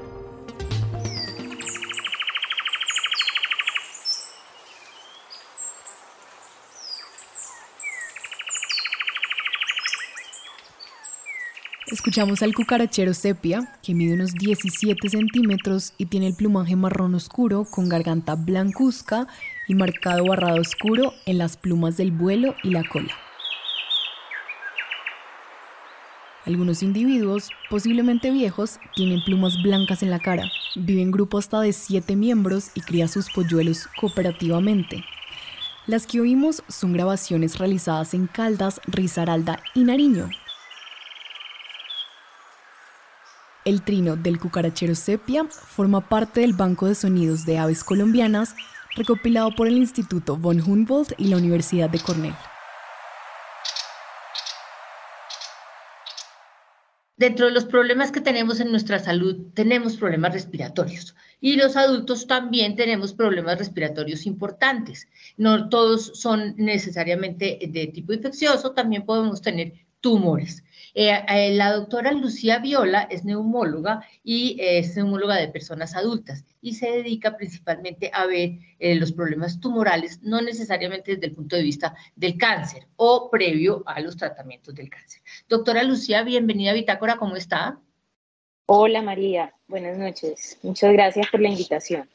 Escuchamos 11.90 12.44
al 12.44 12.54
cucarachero 12.54 13.14
sepia, 13.14 13.80
que 13.82 13.94
mide 13.94 14.14
unos 14.14 14.34
17 14.34 15.08
centímetros 15.08 15.94
y 15.98 16.08
tiene 16.08 16.28
el 16.28 16.36
plumaje 16.36 16.76
marrón 16.76 17.16
oscuro 17.16 17.64
con 17.64 17.88
garganta 17.88 18.36
blancuzca 18.36 19.28
y 19.70 19.76
marcado 19.76 20.26
barrado 20.26 20.60
oscuro 20.60 21.14
en 21.26 21.38
las 21.38 21.56
plumas 21.56 21.96
del 21.96 22.12
vuelo 22.12 22.56
y 22.62 22.72
la 22.72 22.84
cola. 22.84 23.27
Algunos 26.48 26.82
individuos, 26.82 27.50
posiblemente 27.70 28.32
viejos, 28.32 28.80
tienen 28.96 29.22
plumas 29.22 29.62
blancas 29.62 30.02
en 30.02 30.10
la 30.10 30.20
cara. 30.20 30.50
Vive 30.78 31.02
en 31.02 31.12
grupo 31.12 31.38
hasta 31.38 31.60
de 31.60 31.74
siete 31.74 32.16
miembros 32.16 32.72
y 32.74 32.80
cría 32.80 33.10
sus 33.10 33.30
polluelos 33.30 33.90
cooperativamente. 34.00 35.04
Las 35.88 36.08
que 36.08 36.22
oímos 36.22 36.64
son 36.70 36.94
grabaciones 36.94 37.60
realizadas 37.60 38.14
en 38.14 38.28
Caldas, 38.28 38.80
Risaralda 38.88 39.60
y 39.76 39.84
Nariño. 39.84 40.30
El 43.66 43.82
trino 43.82 44.16
del 44.16 44.40
cucarachero 44.40 44.96
sepia 44.96 45.44
forma 45.44 46.08
parte 46.08 46.40
del 46.40 46.54
Banco 46.54 46.86
de 46.86 46.96
Sonidos 46.96 47.46
de 47.46 47.58
Aves 47.58 47.84
Colombianas 47.84 48.56
recopilado 48.96 49.54
por 49.54 49.68
el 49.68 49.76
Instituto 49.76 50.38
von 50.38 50.62
Humboldt 50.62 51.12
y 51.18 51.26
la 51.26 51.36
Universidad 51.36 51.90
de 51.90 52.00
Cornell. 52.00 52.36
Dentro 57.18 57.48
de 57.48 57.52
los 57.52 57.66
problemas 57.66 58.12
que 58.12 58.22
tenemos 58.22 58.60
en 58.60 58.70
nuestra 58.70 59.00
salud, 59.00 59.48
tenemos 59.56 59.98
problemas 59.98 60.34
respiratorios 60.34 61.16
y 61.42 61.56
los 61.56 61.76
adultos 61.76 62.28
también 62.28 62.76
tenemos 62.76 63.14
problemas 63.14 63.58
respiratorios 63.58 64.28
importantes. 64.28 65.08
No 65.36 65.68
todos 65.68 66.12
son 66.14 66.54
necesariamente 66.58 67.58
de 67.70 67.88
tipo 67.88 68.14
infeccioso, 68.14 68.74
también 68.74 69.04
podemos 69.04 69.42
tener 69.42 69.87
tumores. 70.02 70.64
Eh, 70.94 71.12
eh, 71.30 71.54
la 71.54 71.74
doctora 71.74 72.12
Lucía 72.12 72.60
Viola 72.60 73.04
es 73.12 73.24
neumóloga 73.24 74.04
y 74.24 74.58
es 74.60 74.96
neumóloga 74.96 75.36
de 75.36 75.48
personas 75.48 75.96
adultas 75.96 76.44
y 76.62 76.74
se 76.74 76.90
dedica 76.90 77.38
principalmente 77.38 78.10
a 78.14 78.26
ver 78.26 78.58
eh, 78.80 78.96
los 78.96 79.12
problemas 79.12 79.60
tumorales, 79.60 80.22
no 80.24 80.42
necesariamente 80.42 81.14
desde 81.14 81.28
el 81.28 81.36
punto 81.36 81.56
de 81.56 81.62
vista 81.62 81.96
del 82.16 82.38
cáncer 82.38 82.88
o 82.96 83.30
previo 83.30 83.84
a 83.86 84.00
los 84.02 84.18
tratamientos 84.18 84.74
del 84.74 84.90
cáncer. 84.90 85.22
Doctora 85.48 85.84
Lucía, 85.84 86.24
bienvenida 86.24 86.72
a 86.72 86.76
Bitácora, 86.76 87.18
¿cómo 87.18 87.36
está? 87.36 87.80
Hola 88.66 89.02
María, 89.02 89.54
buenas 89.68 89.98
noches. 89.98 90.58
Muchas 90.64 90.94
gracias 90.94 91.28
por 91.30 91.42
la 91.42 91.50
invitación. 91.50 92.10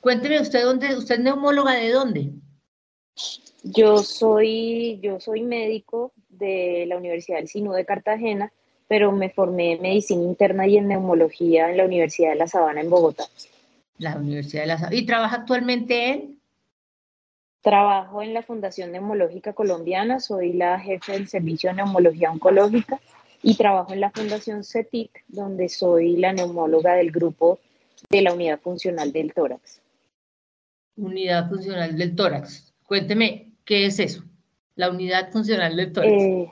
Cuénteme 0.00 0.40
usted 0.40 0.62
dónde, 0.62 0.96
usted 0.96 1.16
es 1.16 1.20
neumóloga 1.20 1.74
de 1.74 1.90
dónde? 1.90 2.32
Yo 3.62 3.98
soy, 4.02 5.00
yo 5.02 5.18
soy 5.20 5.42
médico 5.42 6.12
de 6.28 6.84
la 6.86 6.96
Universidad 6.96 7.38
del 7.38 7.48
Sinú 7.48 7.72
de 7.72 7.84
Cartagena, 7.84 8.52
pero 8.88 9.10
me 9.12 9.30
formé 9.30 9.72
en 9.72 9.82
medicina 9.82 10.22
interna 10.22 10.66
y 10.66 10.76
en 10.76 10.88
neumología 10.88 11.70
en 11.70 11.78
la 11.78 11.84
Universidad 11.84 12.30
de 12.30 12.36
La 12.36 12.46
Sabana 12.46 12.80
en 12.80 12.90
Bogotá. 12.90 13.24
La 13.98 14.16
Universidad 14.16 14.62
de 14.62 14.68
La 14.68 14.78
Sabana. 14.78 14.96
¿Y 14.96 15.06
trabaja 15.06 15.36
actualmente 15.36 16.10
en? 16.10 16.40
Trabajo 17.62 18.22
en 18.22 18.32
la 18.32 18.42
Fundación 18.42 18.92
Neumológica 18.92 19.52
Colombiana, 19.52 20.20
soy 20.20 20.52
la 20.52 20.78
jefe 20.78 21.12
del 21.12 21.26
Servicio 21.26 21.70
de 21.70 21.76
Neumología 21.76 22.30
Oncológica 22.30 23.00
y 23.42 23.56
trabajo 23.56 23.92
en 23.92 24.00
la 24.00 24.10
Fundación 24.10 24.62
CETIC, 24.62 25.24
donde 25.26 25.68
soy 25.68 26.16
la 26.16 26.32
neumóloga 26.32 26.94
del 26.94 27.10
grupo 27.10 27.58
de 28.08 28.22
la 28.22 28.32
Unidad 28.32 28.60
Funcional 28.60 29.12
del 29.12 29.34
Tórax. 29.34 29.80
Unidad 30.96 31.48
funcional 31.48 31.96
del 31.96 32.16
tórax. 32.16 32.72
Cuénteme, 32.86 33.52
¿qué 33.64 33.86
es 33.86 33.98
eso? 33.98 34.22
La 34.76 34.90
unidad 34.90 35.30
funcional 35.32 35.76
del 35.76 35.92
tórax. 35.92 36.12
Eh, 36.12 36.48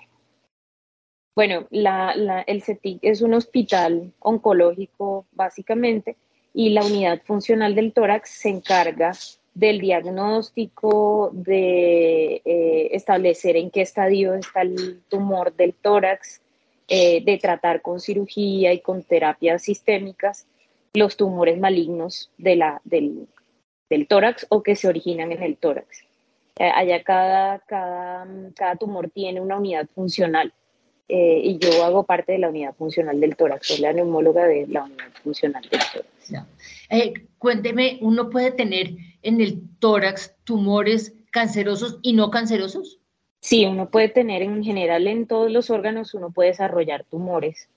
bueno, 1.37 1.67
el 1.71 2.63
CETIC 2.63 2.99
es 3.03 3.23
un 3.23 3.35
hospital 3.35 4.13
oncológico 4.21 5.27
básicamente 5.33 6.17
y 6.53 6.71
la 6.71 6.85
unidad 6.85 7.23
funcional 7.25 7.75
del 7.75 7.93
tórax 7.93 8.31
se 8.31 8.49
encarga 8.49 9.13
del 9.55 9.81
diagnóstico, 9.81 11.31
de 11.33 12.43
eh, 12.45 12.89
establecer 12.93 13.57
en 13.57 13.71
qué 13.71 13.83
estadio 13.83 14.35
está 14.35 14.63
el 14.63 15.03
tumor 15.09 15.55
del 15.55 15.75
tórax, 15.75 16.41
eh, 16.89 17.25
de 17.25 17.39
tratar 17.39 17.83
con 17.83 18.01
cirugía 18.01 18.73
y 18.73 18.81
con 18.81 19.03
terapias 19.03 19.63
sistémicas 19.63 20.47
los 20.93 21.17
tumores 21.17 21.59
malignos 21.59 22.31
del 22.37 23.27
tórax 24.09 24.47
o 24.49 24.63
que 24.63 24.77
se 24.77 24.89
originan 24.89 25.33
en 25.33 25.43
el 25.43 25.57
tórax. 25.57 26.05
Eh, 26.57 26.71
allá 26.73 27.03
cada, 27.03 27.59
cada, 27.61 28.29
cada, 28.55 28.77
tumor 28.77 29.11
tiene 29.11 29.41
una 29.41 29.57
unidad 29.57 29.89
funcional 29.93 30.53
eh, 31.09 31.41
y 31.43 31.59
yo 31.59 31.85
hago 31.85 32.05
parte 32.05 32.31
de 32.31 32.39
la 32.39 32.49
unidad 32.49 32.77
funcional 32.77 33.19
del 33.19 33.35
tórax, 33.35 33.67
soy 33.67 33.79
la 33.79 33.93
neumóloga 33.93 34.45
de 34.45 34.69
la 34.69 34.85
unidad 34.85 35.11
funcional 35.25 35.63
del 35.63 35.81
tórax. 35.81 36.47
Eh, 36.91 37.13
cuénteme, 37.39 37.99
¿uno 38.03 38.31
puede 38.31 38.53
tener 38.53 38.93
en 39.23 39.41
el 39.41 39.63
tórax 39.81 40.37
tumores 40.45 41.13
cancerosos 41.33 41.99
y 42.03 42.13
no 42.13 42.31
cancerosos? 42.31 43.01
Sí, 43.41 43.67
uno 43.67 43.91
puede 43.91 44.09
tener 44.09 44.43
en 44.43 44.63
general 44.63 45.09
en 45.09 45.27
todos 45.27 45.51
los 45.51 45.71
órganos, 45.71 46.15
uno 46.15 46.31
puede 46.31 46.51
desarrollar 46.51 47.05
tumores 47.05 47.69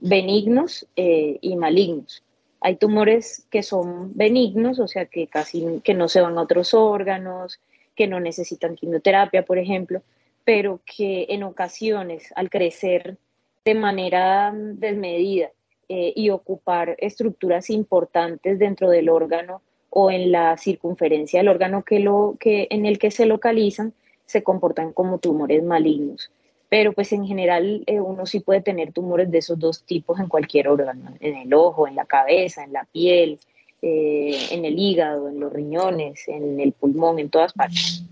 benignos 0.00 0.86
y 0.94 1.56
malignos. 1.56 2.22
Hay 2.60 2.76
tumores 2.76 3.46
que 3.50 3.62
son 3.62 4.16
benignos, 4.16 4.78
o 4.78 4.88
sea, 4.88 5.06
que 5.06 5.26
casi 5.26 5.80
que 5.84 5.94
no 5.94 6.08
se 6.08 6.20
van 6.20 6.38
a 6.38 6.42
otros 6.42 6.74
órganos, 6.74 7.60
que 7.94 8.06
no 8.06 8.20
necesitan 8.20 8.76
quimioterapia, 8.76 9.44
por 9.44 9.58
ejemplo, 9.58 10.02
pero 10.44 10.80
que 10.84 11.26
en 11.30 11.42
ocasiones 11.42 12.32
al 12.36 12.50
crecer 12.50 13.16
de 13.64 13.74
manera 13.74 14.52
desmedida 14.54 15.50
eh, 15.88 16.12
y 16.14 16.30
ocupar 16.30 16.96
estructuras 16.98 17.70
importantes 17.70 18.58
dentro 18.58 18.90
del 18.90 19.08
órgano 19.08 19.62
o 19.90 20.10
en 20.10 20.30
la 20.30 20.56
circunferencia 20.56 21.40
del 21.40 21.48
órgano 21.48 21.82
que 21.84 22.00
lo, 22.00 22.36
que, 22.38 22.68
en 22.70 22.86
el 22.86 22.98
que 22.98 23.10
se 23.10 23.26
localizan, 23.26 23.92
se 24.24 24.42
comportan 24.42 24.92
como 24.92 25.18
tumores 25.18 25.62
malignos 25.62 26.30
pero 26.68 26.92
pues 26.92 27.12
en 27.12 27.26
general 27.26 27.84
eh, 27.86 28.00
uno 28.00 28.26
sí 28.26 28.40
puede 28.40 28.60
tener 28.60 28.92
tumores 28.92 29.30
de 29.30 29.38
esos 29.38 29.58
dos 29.58 29.84
tipos 29.84 30.18
en 30.18 30.28
cualquier 30.28 30.68
órgano, 30.68 31.14
en 31.20 31.36
el 31.36 31.54
ojo, 31.54 31.86
en 31.86 31.94
la 31.94 32.06
cabeza, 32.06 32.64
en 32.64 32.72
la 32.72 32.84
piel, 32.84 33.38
eh, 33.82 34.36
en 34.50 34.64
el 34.64 34.78
hígado, 34.78 35.28
en 35.28 35.38
los 35.38 35.52
riñones, 35.52 36.26
en 36.28 36.58
el 36.58 36.72
pulmón, 36.72 37.18
en 37.18 37.30
todas 37.30 37.52
partes. 37.52 38.02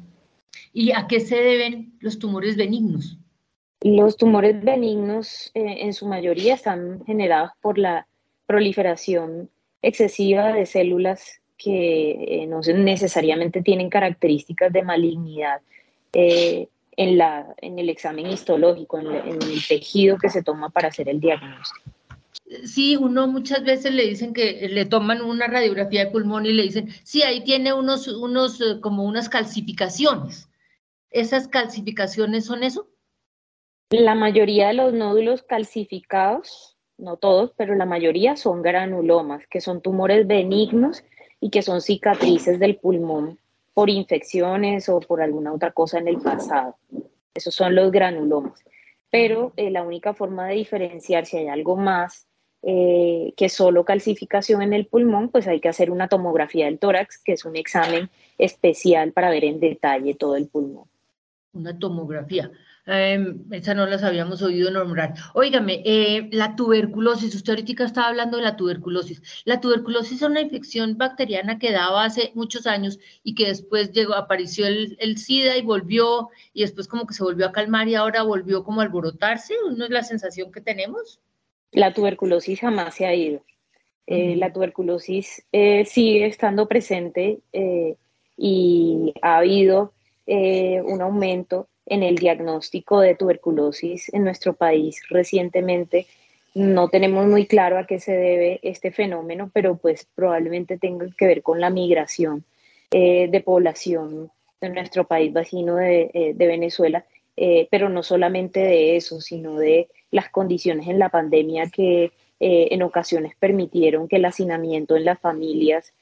¿Y 0.73 0.93
a 0.93 1.07
qué 1.09 1.21
se 1.21 1.37
deben 1.37 1.95
los 2.01 2.19
tumores 2.19 2.57
benignos? 2.57 3.19
Los 3.81 4.17
tumores 4.17 4.63
benignos 4.63 5.51
eh, 5.55 5.79
en 5.81 5.93
su 5.93 6.07
mayoría 6.07 6.55
están 6.55 7.05
generados 7.05 7.51
por 7.61 7.77
la 7.77 8.07
proliferación 8.47 9.51
excesiva 9.83 10.53
de 10.53 10.67
células 10.67 11.41
que 11.57 12.47
no 12.49 12.61
necesariamente 12.61 13.63
tienen 13.63 13.89
características 13.89 14.73
de 14.73 14.83
malignidad 14.83 15.61
en, 16.97 17.19
la, 17.19 17.55
en 17.59 17.79
el 17.79 17.89
examen 17.89 18.27
histológico, 18.27 18.99
en, 18.99 19.07
el 19.43 19.67
tejido 19.67 20.19
que 20.19 20.29
se 20.29 20.43
toma 20.43 20.71
para 20.71 20.89
hacer 20.89 21.09
el 21.09 21.21
diagnóstico. 21.21 21.91
Sí, 22.65 22.97
uno 22.97 23.27
muchas 23.27 23.65
veces 23.65 23.95
le 23.95 24.07
dicen 24.07 24.35
que 24.35 24.69
le 24.69 24.85
toman 24.85 25.23
una 25.23 25.47
radiografía 25.47 26.05
de 26.05 26.11
pulmón 26.11 26.47
y 26.47 26.53
le 26.53 26.63
dicen, 26.65 26.89
sí, 27.03 27.23
ahí 27.23 27.43
tiene 27.43 27.73
unos, 27.73 28.07
unos, 28.07 28.61
eh, 28.61 28.81
como 28.81 29.05
unas 29.05 29.29
calcificaciones. 29.29 30.49
¿Esas 31.11 31.49
calcificaciones 31.49 32.45
son 32.45 32.63
eso? 32.63 32.89
La 33.91 34.15
mayoría 34.15 34.69
de 34.69 34.75
los 34.75 34.93
nódulos 34.93 35.43
calcificados, 35.43 36.77
no 36.99 37.17
todos, 37.17 37.53
pero 37.57 37.75
la 37.75 37.87
mayoría 37.87 38.37
son 38.37 38.63
granulomas, 38.63 39.47
que 39.49 39.61
son 39.61 39.81
tumores 39.81 40.27
benignos 40.27 41.03
y 41.41 41.51
que 41.51 41.63
son 41.63 41.81
cicatrices 41.81 42.59
del 42.59 42.77
pulmón 42.77 43.39
por 43.75 43.91
infecciones 43.91 44.89
o 44.89 45.01
por 45.01 45.21
alguna 45.21 45.53
otra 45.53 45.73
cosa 45.73 45.99
en 45.99 46.09
el 46.09 46.19
pasado. 46.19 46.77
Esos 47.35 47.55
son 47.55 47.75
los 47.75 47.91
granulomas. 47.91 48.65
Pero 49.11 49.53
eh, 49.57 49.71
la 49.71 49.83
única 49.83 50.15
forma 50.15 50.49
de 50.49 50.55
diferenciar 50.55 51.27
si 51.27 51.37
hay 51.37 51.49
algo 51.49 51.77
más 51.77 52.27
eh, 52.63 53.35
que 53.37 53.49
solo 53.49 53.85
calcificación 53.85 54.63
en 54.63 54.73
el 54.73 54.87
pulmón, 54.87 55.29
pues 55.29 55.47
hay 55.47 55.61
que 55.61 55.69
hacer 55.69 55.91
una 55.91 56.09
tomografía 56.09 56.65
del 56.65 56.79
tórax, 56.79 57.19
que 57.23 57.33
es 57.33 57.45
un 57.45 57.57
examen 57.57 58.09
especial 58.39 59.13
para 59.13 59.31
ver 59.31 59.45
en 59.45 59.61
detalle 59.61 60.15
todo 60.15 60.37
el 60.37 60.49
pulmón. 60.49 60.87
Una 61.53 61.79
tomografía. 61.79 62.51
Eh, 62.87 63.37
esa 63.53 63.73
no 63.75 63.87
las 63.87 64.03
habíamos 64.03 64.43
oído 64.43 64.71
nombrar. 64.71 65.15
Óigame, 65.33 65.83
eh, 65.87 66.29
la 66.33 66.55
tuberculosis, 66.55 67.35
usted 67.35 67.55
ahorita 67.55 67.85
estaba 67.85 68.09
hablando 68.09 68.37
de 68.37 68.43
la 68.43 68.57
tuberculosis. 68.57 69.23
La 69.45 69.61
tuberculosis 69.61 70.21
es 70.21 70.29
una 70.29 70.43
infección 70.43 70.99
bacteriana 70.99 71.59
que 71.59 71.73
daba 71.73 72.05
hace 72.05 72.33
muchos 72.35 72.67
años 72.67 72.99
y 73.23 73.35
que 73.35 73.47
después 73.47 73.93
llegó, 73.93 74.15
apareció 74.15 74.67
el, 74.67 75.17
SIDA 75.17 75.57
y 75.57 75.63
volvió, 75.63 76.29
y 76.53 76.63
después 76.63 76.87
como 76.87 77.07
que 77.07 77.15
se 77.15 77.23
volvió 77.23 77.47
a 77.47 77.53
calmar 77.53 77.89
y 77.89 77.95
ahora 77.95 78.23
volvió 78.23 78.65
como 78.65 78.81
a 78.81 78.85
alborotarse. 78.85 79.55
¿No 79.77 79.85
es 79.85 79.91
la 79.91 80.03
sensación 80.03 80.53
que 80.53 80.61
tenemos? 80.61 81.21
La 81.73 81.95
tuberculosis 81.95 82.61
jamás 82.61 82.95
se 82.95 83.07
ha 83.07 83.15
ido. 83.15 83.43
Eh, 84.07 84.37
la 84.37 84.53
tuberculosis 84.53 85.47
eh, 85.53 85.87
sigue 85.87 86.27
estando 86.27 86.69
presente 86.69 87.41
y 88.37 89.15
ha 89.23 89.39
habido 89.39 89.95
un 90.27 91.01
aumento 91.01 91.69
en 91.87 92.03
el 92.03 92.17
diagnóstico 92.17 93.01
de 93.01 93.15
tuberculosis 93.15 94.13
en 94.15 94.25
nuestro 94.25 94.55
país 94.55 95.03
recientemente. 95.09 96.07
No 96.55 96.89
tenemos 96.89 97.27
muy 97.27 97.47
claro 97.47 97.79
a 97.79 97.87
qué 97.87 97.99
se 97.99 98.13
debe 98.13 98.61
este 98.63 98.93
fenómeno, 98.93 99.51
pero 99.53 99.77
pues 99.77 100.07
probablemente 100.15 100.79
tenga 100.79 101.07
que 101.17 101.27
ver 101.27 101.43
con 101.43 101.61
la 101.61 101.71
migración 101.71 102.45
eh, 102.91 103.29
de 103.29 103.41
población 103.41 104.31
de 104.61 104.69
nuestro 104.69 105.05
país 105.05 105.33
vecino 105.33 105.77
de, 105.77 106.11
eh, 106.15 106.33
Venezuela, 106.37 107.05
eh, 107.37 107.67
pero 107.71 107.89
no 107.89 108.03
solamente 108.03 108.61
de 108.61 108.97
eso, 108.97 109.21
sino 109.21 109.59
de 109.59 109.89
las 110.11 110.31
condiciones 110.31 110.87
en 110.87 110.99
la 110.99 111.09
pandemia 111.09 111.69
que 111.71 112.13
en 112.41 112.83
ocasiones 112.83 113.35
permitieron 113.39 114.07
que 114.07 114.17
el 114.17 114.25
hacinamiento 114.27 114.97
en 114.97 115.07
las 115.07 115.19
familias 115.19 115.95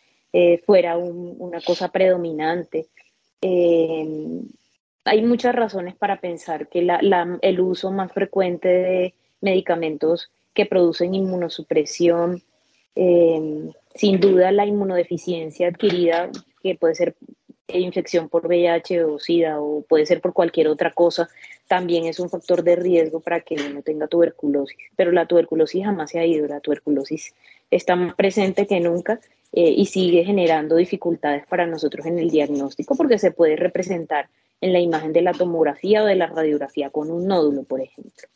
fuera 0.66 0.96
una 0.96 1.60
cosa 1.60 1.92
predominante 1.92 2.88
hay 5.04 5.22
muchas 5.22 5.54
razones 5.54 5.94
para 5.96 6.20
pensar 6.20 6.68
que 6.68 6.86
el 7.42 7.60
uso 7.60 7.90
más 7.90 8.12
frecuente 8.12 8.68
de 8.68 9.14
medicamentos 9.40 10.30
que 10.54 10.66
producen 10.66 11.14
inmunosupresión, 11.14 12.42
em, 12.94 13.72
sin 13.94 14.20
duda 14.20 14.52
la 14.52 14.66
inmunodeficiencia 14.66 15.68
adquirida, 15.68 16.30
que 16.62 16.76
puede 16.76 16.94
ser 16.94 17.16
infección 17.68 18.28
por 18.28 18.46
VIH 18.46 19.04
o 19.04 19.18
SIDA 19.18 19.60
o 19.60 19.82
puede 19.82 20.06
ser 20.06 20.20
por 20.20 20.32
cualquier 20.32 20.68
otra 20.68 20.92
cosa, 20.92 21.28
también 21.68 22.04
es 22.04 22.20
un 22.20 22.28
factor 22.28 22.62
de 22.62 22.76
riesgo 22.76 23.20
para 23.20 23.40
que 23.40 23.54
uno 23.54 23.82
tenga 23.82 24.06
tuberculosis. 24.06 24.76
Pero 24.94 25.10
la 25.10 25.26
tuberculosis 25.26 25.84
jamás 25.84 26.10
se 26.10 26.18
ha 26.18 26.26
ido, 26.26 26.46
la 26.46 26.60
tuberculosis 26.60 27.34
está 27.70 27.96
más 27.96 28.14
presente 28.14 28.66
que 28.66 28.80
nunca 28.80 29.20
eh, 29.52 29.70
y 29.70 29.86
sigue 29.86 30.24
generando 30.24 30.76
dificultades 30.76 31.46
para 31.46 31.66
nosotros 31.66 32.04
en 32.06 32.18
el 32.18 32.30
diagnóstico 32.30 32.94
porque 32.94 33.18
se 33.18 33.30
puede 33.30 33.56
representar 33.56 34.28
en 34.62 34.72
la 34.72 34.80
imagen 34.80 35.12
de 35.12 35.20
la 35.20 35.32
tomografía 35.32 36.02
o 36.02 36.06
de 36.06 36.14
la 36.14 36.28
radiografía 36.28 36.88
con 36.88 37.10
un 37.10 37.26
nódulo, 37.26 37.64
por 37.64 37.82
ejemplo. 37.82 38.28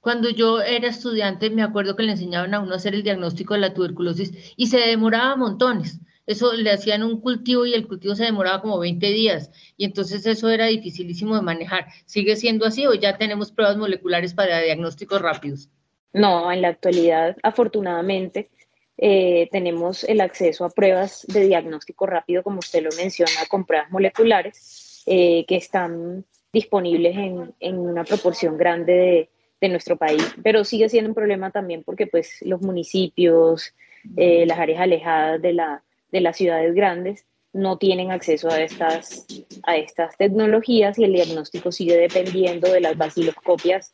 Cuando 0.00 0.30
yo 0.30 0.60
era 0.60 0.88
estudiante, 0.88 1.50
me 1.50 1.62
acuerdo 1.62 1.96
que 1.96 2.02
le 2.02 2.12
enseñaban 2.12 2.54
a 2.54 2.60
uno 2.60 2.72
a 2.72 2.76
hacer 2.76 2.94
el 2.94 3.02
diagnóstico 3.02 3.54
de 3.54 3.60
la 3.60 3.74
tuberculosis 3.74 4.54
y 4.56 4.66
se 4.66 4.78
demoraba 4.78 5.34
montones. 5.36 6.00
Eso 6.26 6.52
le 6.52 6.70
hacían 6.70 7.02
un 7.02 7.20
cultivo 7.20 7.66
y 7.66 7.74
el 7.74 7.86
cultivo 7.86 8.14
se 8.14 8.24
demoraba 8.24 8.60
como 8.60 8.78
20 8.78 9.06
días 9.06 9.50
y 9.76 9.84
entonces 9.84 10.26
eso 10.26 10.50
era 10.50 10.66
dificilísimo 10.66 11.36
de 11.36 11.42
manejar. 11.42 11.86
¿Sigue 12.04 12.36
siendo 12.36 12.66
así 12.66 12.86
o 12.86 12.94
ya 12.94 13.16
tenemos 13.16 13.52
pruebas 13.52 13.76
moleculares 13.76 14.34
para 14.34 14.60
diagnósticos 14.60 15.22
rápidos? 15.22 15.70
No, 16.12 16.50
en 16.50 16.62
la 16.62 16.68
actualidad, 16.68 17.36
afortunadamente, 17.42 18.50
eh, 18.98 19.48
tenemos 19.52 20.04
el 20.04 20.20
acceso 20.20 20.64
a 20.64 20.70
pruebas 20.70 21.24
de 21.28 21.46
diagnóstico 21.46 22.06
rápido, 22.06 22.42
como 22.42 22.58
usted 22.58 22.82
lo 22.82 22.90
menciona, 22.96 23.46
con 23.48 23.64
pruebas 23.64 23.90
moleculares 23.90 24.85
eh, 25.06 25.44
que 25.46 25.56
están 25.56 26.24
disponibles 26.52 27.16
en, 27.16 27.54
en 27.60 27.78
una 27.78 28.04
proporción 28.04 28.56
grande 28.56 28.92
de, 28.92 29.30
de, 29.60 29.68
nuestro 29.68 29.96
país, 29.96 30.34
pero 30.42 30.64
sigue 30.64 30.88
siendo 30.88 31.10
un 31.10 31.14
problema 31.14 31.50
también 31.50 31.82
porque 31.84 32.06
pues 32.06 32.38
los 32.42 32.60
municipios, 32.62 33.74
eh, 34.16 34.46
las 34.46 34.58
áreas 34.58 34.80
alejadas 34.80 35.40
de, 35.40 35.52
la, 35.52 35.82
de 36.10 36.20
las 36.20 36.36
ciudades 36.36 36.74
grandes 36.74 37.24
no 37.52 37.78
tienen 37.78 38.10
acceso 38.10 38.50
a 38.50 38.60
estas, 38.60 39.26
a 39.62 39.76
estas 39.76 40.16
tecnologías 40.16 40.98
y 40.98 41.04
el 41.04 41.12
diagnóstico 41.12 41.72
sigue 41.72 41.96
dependiendo 41.96 42.70
de 42.70 42.80
las 42.80 42.96
baciloscopias 42.96 43.92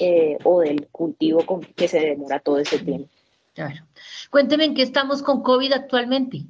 eh, 0.00 0.38
o 0.44 0.60
del 0.60 0.88
cultivo 0.88 1.44
con, 1.46 1.60
que 1.60 1.88
se 1.88 2.00
demora 2.00 2.40
todo 2.40 2.58
ese 2.58 2.78
tiempo. 2.78 3.08
Claro. 3.54 3.84
Cuénteme 4.30 4.64
en 4.64 4.74
qué 4.74 4.82
estamos 4.82 5.22
con 5.22 5.42
COVID 5.42 5.72
actualmente. 5.72 6.42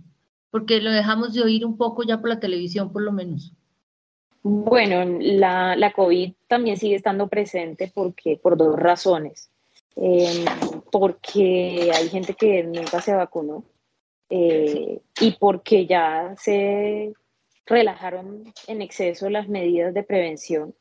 Porque 0.50 0.80
lo 0.80 0.92
dejamos 0.92 1.34
de 1.34 1.42
oír 1.42 1.66
un 1.66 1.76
poco 1.76 2.04
ya 2.04 2.20
por 2.20 2.28
la 2.28 2.38
televisión, 2.38 2.92
por 2.92 3.02
lo 3.02 3.10
menos. 3.10 3.52
Bueno, 4.45 5.18
la, 5.20 5.74
la 5.74 5.92
COVID 5.92 6.34
también 6.47 6.76
sigue 6.76 6.97
estando 6.97 7.28
presente 7.28 7.90
porque, 7.92 8.36
por 8.36 8.57
dos 8.57 8.78
razones. 8.78 9.51
Em, 9.97 10.45
porque 10.90 11.90
hay 11.95 12.09
gente 12.09 12.34
que 12.34 12.64
nunca 12.64 13.01
se 13.01 13.14
vacunó 13.14 13.64
eh, 14.28 15.01
y 15.20 15.30
porque 15.38 15.86
ya 15.86 16.34
se 16.36 17.12
relajaron 17.64 18.53
en 18.66 18.82
exceso 18.82 19.30
las 19.30 19.49
medidas 19.49 19.95
de 19.95 20.03
prevención 20.03 20.74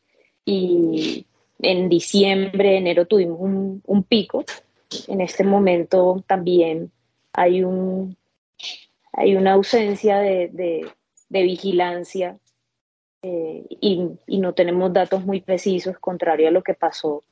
y 0.46 1.28
en 1.60 1.90
diciembre, 1.90 2.78
enero 2.78 3.06
tuvimos 3.06 3.40
un, 3.40 4.04
pico. 4.04 4.44
En 5.08 5.22
este 5.22 5.44
momento 5.44 6.24
también 6.28 6.92
hay, 7.32 7.64
un, 7.64 8.18
hay 9.14 9.36
una 9.36 9.54
ausencia 9.54 10.18
de, 10.20 10.92
vigilancia 11.30 12.38
eh, 13.24 13.64
y, 13.70 14.10
y, 14.28 14.38
no 14.38 14.54
tenemos 14.54 14.92
datos 14.94 15.26
muy 15.26 15.42
precisos, 15.42 15.98
contrario 15.98 16.50
a 16.50 16.52
lo 16.52 16.62
que 16.62 16.74
pasó 16.74 17.24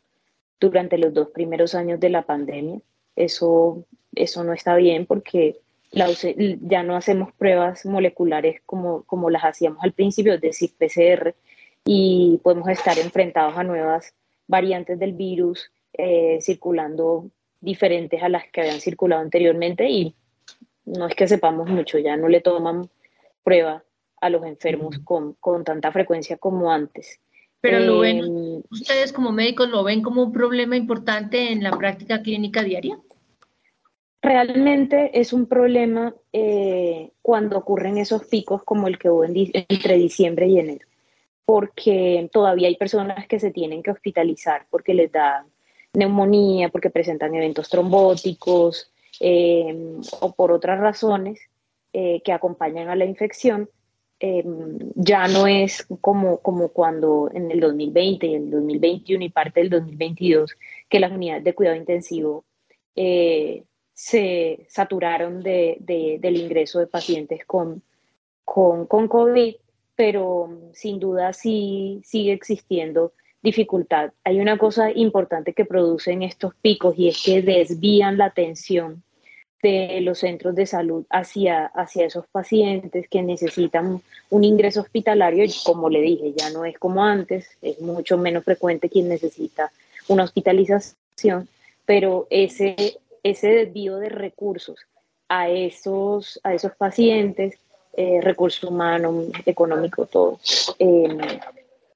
durante 0.59 0.97
los 0.97 1.13
dos 1.13 1.29
primeros 1.29 1.75
años 1.75 1.99
de 1.99 2.09
la 2.09 2.21
pandemia. 2.21 2.79
Eso, 3.15 3.85
eso 4.15 4.43
no 4.43 4.53
está 4.53 4.75
bien 4.75 5.05
porque 5.05 5.59
ya 5.91 6.83
no 6.83 6.95
hacemos 6.95 7.33
pruebas 7.33 7.85
moleculares 7.85 8.61
como, 8.65 9.03
como 9.03 9.29
las 9.29 9.43
hacíamos 9.43 9.83
al 9.83 9.91
principio, 9.91 10.33
es 10.33 10.41
decir, 10.41 10.71
PCR, 10.77 11.35
y 11.83 12.39
podemos 12.43 12.69
estar 12.69 12.97
enfrentados 12.97 13.57
a 13.57 13.63
nuevas 13.63 14.13
variantes 14.47 14.97
del 14.97 15.13
virus 15.13 15.71
eh, 15.93 16.39
circulando 16.41 17.29
diferentes 17.59 18.23
a 18.23 18.29
las 18.29 18.49
que 18.49 18.61
habían 18.61 18.79
circulado 18.79 19.21
anteriormente 19.21 19.89
y 19.89 20.15
no 20.85 21.07
es 21.07 21.15
que 21.15 21.27
sepamos 21.27 21.69
mucho, 21.69 21.97
ya 21.99 22.15
no 22.15 22.29
le 22.29 22.41
toman 22.41 22.89
prueba 23.43 23.83
a 24.21 24.29
los 24.29 24.45
enfermos 24.45 24.99
con, 24.99 25.33
con 25.33 25.63
tanta 25.63 25.91
frecuencia 25.91 26.37
como 26.37 26.71
antes. 26.71 27.19
Pero 27.59 27.79
lo 27.79 27.99
ven, 27.99 28.19
em, 28.19 28.63
ustedes 28.71 29.13
como 29.13 29.31
médicos 29.31 29.69
lo 29.69 29.83
ven 29.83 30.01
como 30.01 30.23
un 30.23 30.31
problema 30.31 30.75
importante 30.75 31.51
en 31.51 31.63
la 31.63 31.71
práctica 31.71 32.21
clínica 32.21 32.63
diaria. 32.63 32.99
Realmente 34.21 35.19
es 35.19 35.33
un 35.33 35.47
problema 35.47 36.13
eh, 36.33 37.11
cuando 37.21 37.57
ocurren 37.57 37.97
esos 37.97 38.25
picos 38.25 38.63
como 38.63 38.87
el 38.87 38.97
que 38.97 39.09
hubo 39.09 39.25
entre 39.25 39.95
diciembre 39.95 40.47
y 40.47 40.59
enero, 40.59 40.87
porque 41.45 42.29
todavía 42.31 42.67
hay 42.67 42.75
personas 42.75 43.27
que 43.27 43.39
se 43.39 43.51
tienen 43.51 43.81
que 43.81 43.91
hospitalizar 43.91 44.67
porque 44.69 44.93
les 44.93 45.11
da 45.11 45.45
neumonía, 45.93 46.69
porque 46.69 46.89
presentan 46.89 47.35
eventos 47.35 47.69
trombóticos 47.69 48.91
em, 49.19 49.99
o 50.19 50.33
por 50.33 50.51
otras 50.51 50.79
razones 50.79 51.39
eh, 51.93 52.21
que 52.23 52.31
acompañan 52.31 52.89
a 52.89 52.95
la 52.95 53.05
infección. 53.05 53.69
Em, 54.23 54.77
ya 54.93 55.27
no 55.27 55.47
es 55.47 55.87
como, 55.99 56.37
como 56.41 56.69
cuando 56.69 57.31
en 57.33 57.49
el 57.49 57.59
2020 57.59 58.27
y 58.27 58.35
el 58.35 58.51
2021 58.51 59.25
y 59.25 59.29
parte 59.29 59.61
del 59.61 59.71
2022 59.71 60.57
que 60.87 60.99
las 60.99 61.11
unidades 61.11 61.43
de 61.43 61.55
cuidado 61.55 61.75
intensivo 61.75 62.45
eh, 62.95 63.63
se 63.93 64.67
saturaron 64.69 65.41
de, 65.41 65.77
del 66.21 66.37
ingreso 66.37 66.77
de 66.77 66.85
pacientes 66.85 67.45
con, 67.47 67.81
con, 68.45 68.85
con, 68.85 69.07
COVID, 69.07 69.55
pero 69.95 70.55
sin 70.73 70.99
duda 70.99 71.33
sí 71.33 72.01
sigue 72.05 72.33
existiendo 72.33 73.13
dificultad. 73.41 74.11
Hay 74.23 74.39
una 74.39 74.59
cosa 74.59 74.91
importante 74.91 75.53
que 75.53 75.65
producen 75.65 76.21
estos 76.21 76.53
picos 76.61 76.93
y 76.95 77.07
es 77.07 77.23
que 77.23 77.41
desvían 77.41 78.19
la 78.19 78.25
atención 78.25 79.01
de 79.61 80.01
los 80.01 80.19
centros 80.19 80.55
de 80.55 80.65
salud 80.65 81.05
hacia, 81.09 81.65
hacia 81.67 82.05
esos 82.05 82.25
pacientes 82.27 83.07
que 83.07 83.21
necesitan 83.21 84.01
un 84.29 84.43
ingreso 84.43 84.81
hospitalario 84.81 85.43
y 85.43 85.53
como 85.63 85.89
le 85.89 86.01
dije, 86.01 86.33
ya 86.35 86.49
no 86.49 86.65
es 86.65 86.77
como 86.79 87.03
antes, 87.03 87.47
es 87.61 87.79
mucho 87.79 88.17
menos 88.17 88.43
frecuente 88.43 88.89
quien 88.89 89.09
necesita 89.09 89.71
una 90.07 90.23
hospitalización, 90.23 91.47
pero 91.85 92.27
ese 92.29 92.99
ese 93.23 93.49
desvío 93.49 93.97
de 93.97 94.09
recursos 94.09 94.79
a 95.29 95.49
esos, 95.49 96.39
a 96.43 96.53
esos 96.53 96.73
pacientes, 96.75 97.57
eh, 97.93 98.19
recursos 98.21 98.63
humanos, 98.63 99.27
económicos, 99.45 100.09
todo, 100.09 100.39
em, 100.79 101.17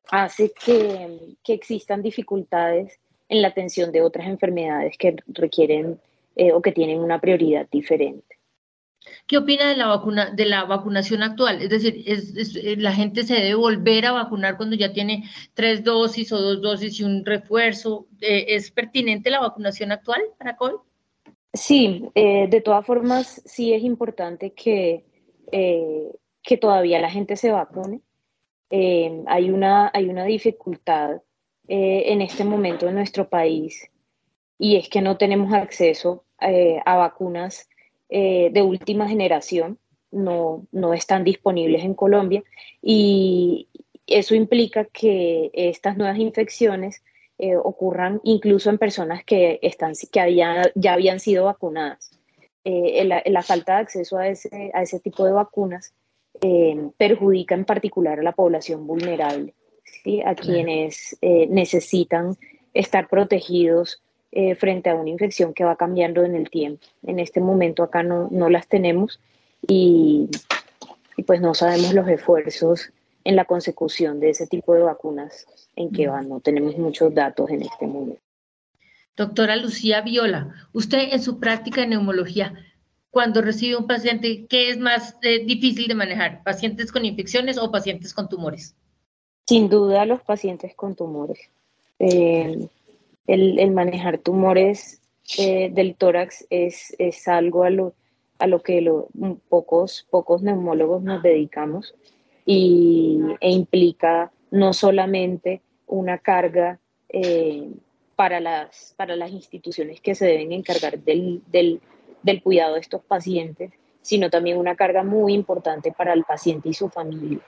hace 0.09 0.51
que, 0.51 1.36
que, 1.43 1.53
existan 1.53 2.01
dificultades 2.01 2.97
en 3.28 3.41
la 3.41 3.49
atención 3.49 3.91
de 3.91 4.01
otras 4.01 4.28
enfermedades 4.28 4.97
que 4.97 5.16
requieren 5.28 5.99
eh, 6.36 6.52
o 6.52 6.62
que 6.62 6.72
tienen 6.72 7.00
una 7.00 7.20
prioridad 7.20 7.68
diferente. 7.70 8.40
¿Qué 9.28 9.38
opina 9.38 9.70
de 9.70 9.76
la, 9.76 9.88
vacuna, 9.88 10.32
de 10.32 10.46
la 10.46 10.66
vacunación 10.66 11.22
actual? 11.22 11.62
Es 11.62 11.70
decir, 11.70 12.04
es, 12.06 12.56
eh, 12.56 12.76
¿la 12.78 12.92
gente 12.92 13.24
se 13.24 13.36
debe 13.36 13.56
volver 13.56 14.06
a 14.06 14.12
vacunar 14.12 14.58
cuando 14.58 14.76
ya 14.76 14.94
tiene 14.94 15.26
tres 15.54 15.84
dosis 15.84 16.32
o 16.32 16.42
dos 16.42 16.62
dosis 16.62 17.00
y 17.00 17.04
un 17.04 17.24
refuerzo? 17.24 18.08
¿Es 18.20 18.72
pertinente 18.72 19.30
la 19.30 19.40
vacunación 19.40 19.92
actual 19.92 20.22
para 20.38 20.56
COVID? 20.56 20.78
Sí, 21.56 22.10
eh, 22.16 22.48
de 22.50 22.62
todas 22.62 22.86
formas, 22.86 23.42
sí 23.46 23.74
es 23.74 23.84
importante 23.84 24.52
que, 24.54 25.06
eh, 25.52 26.12
que 26.44 26.58
todavía 26.58 27.00
la 27.00 27.10
gente 27.10 27.38
se 27.38 27.52
vacune. 27.52 28.02
Eh, 28.70 29.24
hay, 29.28 29.50
una, 29.52 29.90
hay 29.94 30.10
una 30.10 30.26
dificultad 30.26 31.22
en 31.68 32.22
este 32.22 32.44
momento 32.44 32.88
en 32.88 32.94
nuestro 32.94 33.28
país 33.28 33.90
y 34.58 34.78
es 34.78 34.89
que 34.89 35.01
no 35.01 35.18
tenemos 35.18 35.53
acceso 35.53 36.24
a 36.39 36.95
vacunas 36.97 37.70
de 38.10 38.62
última 38.64 39.08
generación, 39.08 39.80
no, 40.12 40.66
no 40.72 40.93
están 40.93 41.24
disponibles 41.24 41.84
en 41.84 41.93
Colombia 41.93 42.43
y 42.82 43.68
eso 44.08 44.36
implica 44.36 44.86
que 44.86 45.49
estas 45.53 45.97
nuevas 45.97 46.18
infecciones 46.20 47.03
eh, 47.38 47.58
ocurran 47.58 48.22
incluso 48.24 48.70
en 48.70 48.78
personas 48.78 49.26
que, 49.26 49.60
están, 49.62 49.93
que 50.12 50.36
ya 50.36 50.93
habían 50.93 51.20
sido 51.20 51.45
vacunadas. 51.45 52.12
Eh, 52.64 53.03
la, 53.06 53.43
falta 53.43 53.76
de 53.76 53.82
acceso 53.82 54.18
a 54.18 54.28
ese, 54.28 54.72
a 54.74 54.82
ese 54.82 54.99
tipo 54.99 55.24
de 55.26 55.34
vacunas 55.34 55.93
eh, 56.41 56.89
perjudica 56.97 57.53
en 57.53 57.66
particular 57.66 58.20
a 58.20 58.24
la 58.24 58.32
población 58.32 58.88
vulnerable, 58.88 59.53
¿sí? 59.84 60.22
a 60.26 60.34
quienes 60.34 61.18
necesitan 61.22 62.38
estar 62.74 63.08
protegidos 63.08 64.01
frente 64.58 64.90
a 64.90 64.96
una 64.96 65.10
infección 65.10 65.54
que 65.54 65.64
va 65.64 65.76
cambiando 65.76 66.24
en 66.24 66.36
el 66.36 66.50
tiempo. 66.50 66.86
En 67.04 67.20
este 67.20 67.40
momento 67.40 67.84
acá 67.84 68.04
no, 68.04 68.28
no 68.32 68.50
las 68.50 68.68
tenemos 68.68 69.20
y, 69.66 70.30
y 71.18 71.24
pues 71.24 71.40
no 71.42 71.54
sabemos 71.54 71.94
los 71.94 72.08
esfuerzos 72.08 72.92
en 73.24 73.36
la 73.36 73.46
consecución 73.46 74.20
de 74.20 74.30
ese 74.30 74.48
tipo 74.48 74.74
de 74.74 74.84
vacunas 74.84 75.48
en 75.76 75.92
qué 75.92 76.08
van. 76.08 76.30
No 76.30 76.40
tenemos 76.40 76.78
muchos 76.78 77.14
datos 77.14 77.50
en 77.50 77.64
este 77.64 77.88
momento. 77.88 78.22
Doctora 79.18 79.56
Lucía 79.56 80.02
Viola, 80.02 80.54
usted 80.74 81.14
en 81.14 81.22
su 81.22 81.40
práctica 81.40 81.82
de 81.82 81.88
neumología, 81.88 82.54
cuando 83.10 83.42
recibe 83.42 83.78
un 83.78 83.88
paciente, 83.88 84.46
¿qué 84.50 84.70
es 84.70 84.78
más 84.78 85.18
eh, 85.22 85.46
difícil 85.46 85.88
de 85.88 85.96
manejar? 85.96 86.44
¿Pacientes 86.44 86.92
con 86.92 87.06
infecciones 87.06 87.58
o 87.58 87.72
pacientes 87.72 88.14
con 88.14 88.28
tumores? 88.28 88.76
Sin 89.48 89.70
duda 89.70 90.06
los 90.06 90.22
pacientes 90.22 90.76
con 90.76 90.96
tumores. 90.96 91.40
Eh, 91.98 92.68
el, 93.28 93.72
manejar 93.72 94.18
tumores 94.20 95.02
eh, 95.38 95.70
del 95.72 95.96
tórax 95.96 96.46
es, 96.50 96.96
es 97.00 97.28
algo 97.28 97.64
a 97.64 97.70
lo, 97.70 97.94
a 98.40 98.48
lo 98.48 98.62
que 98.62 98.84
pocos, 99.50 100.08
pocos 100.10 100.42
neumólogos 100.42 101.02
nos 101.04 101.24
dedicamos 101.24 101.96
y, 102.46 103.20
e 103.40 103.50
implica 103.50 104.32
no 104.52 104.74
solamente 104.74 105.62
una 105.88 106.20
carga 106.20 106.80
eh, 107.10 107.70
para, 108.16 108.40
las, 108.40 108.94
para 108.98 109.16
las 109.16 109.32
instituciones 109.32 110.00
que 110.02 110.16
se 110.16 110.26
deben 110.26 110.52
encargar 110.52 111.00
del, 111.00 111.42
del, 111.48 111.82
del, 112.24 112.42
cuidado 112.42 112.76
de 112.76 112.82
estos 112.82 113.04
pacientes, 113.04 113.72
sino 114.02 114.30
también 114.30 114.58
una 114.58 114.76
carga 114.76 115.04
muy 115.04 115.34
importante 115.34 115.92
para 115.92 116.14
el 116.14 116.24
paciente 116.24 116.70
y 116.70 116.74
su 116.74 116.90
familia. 116.90 117.40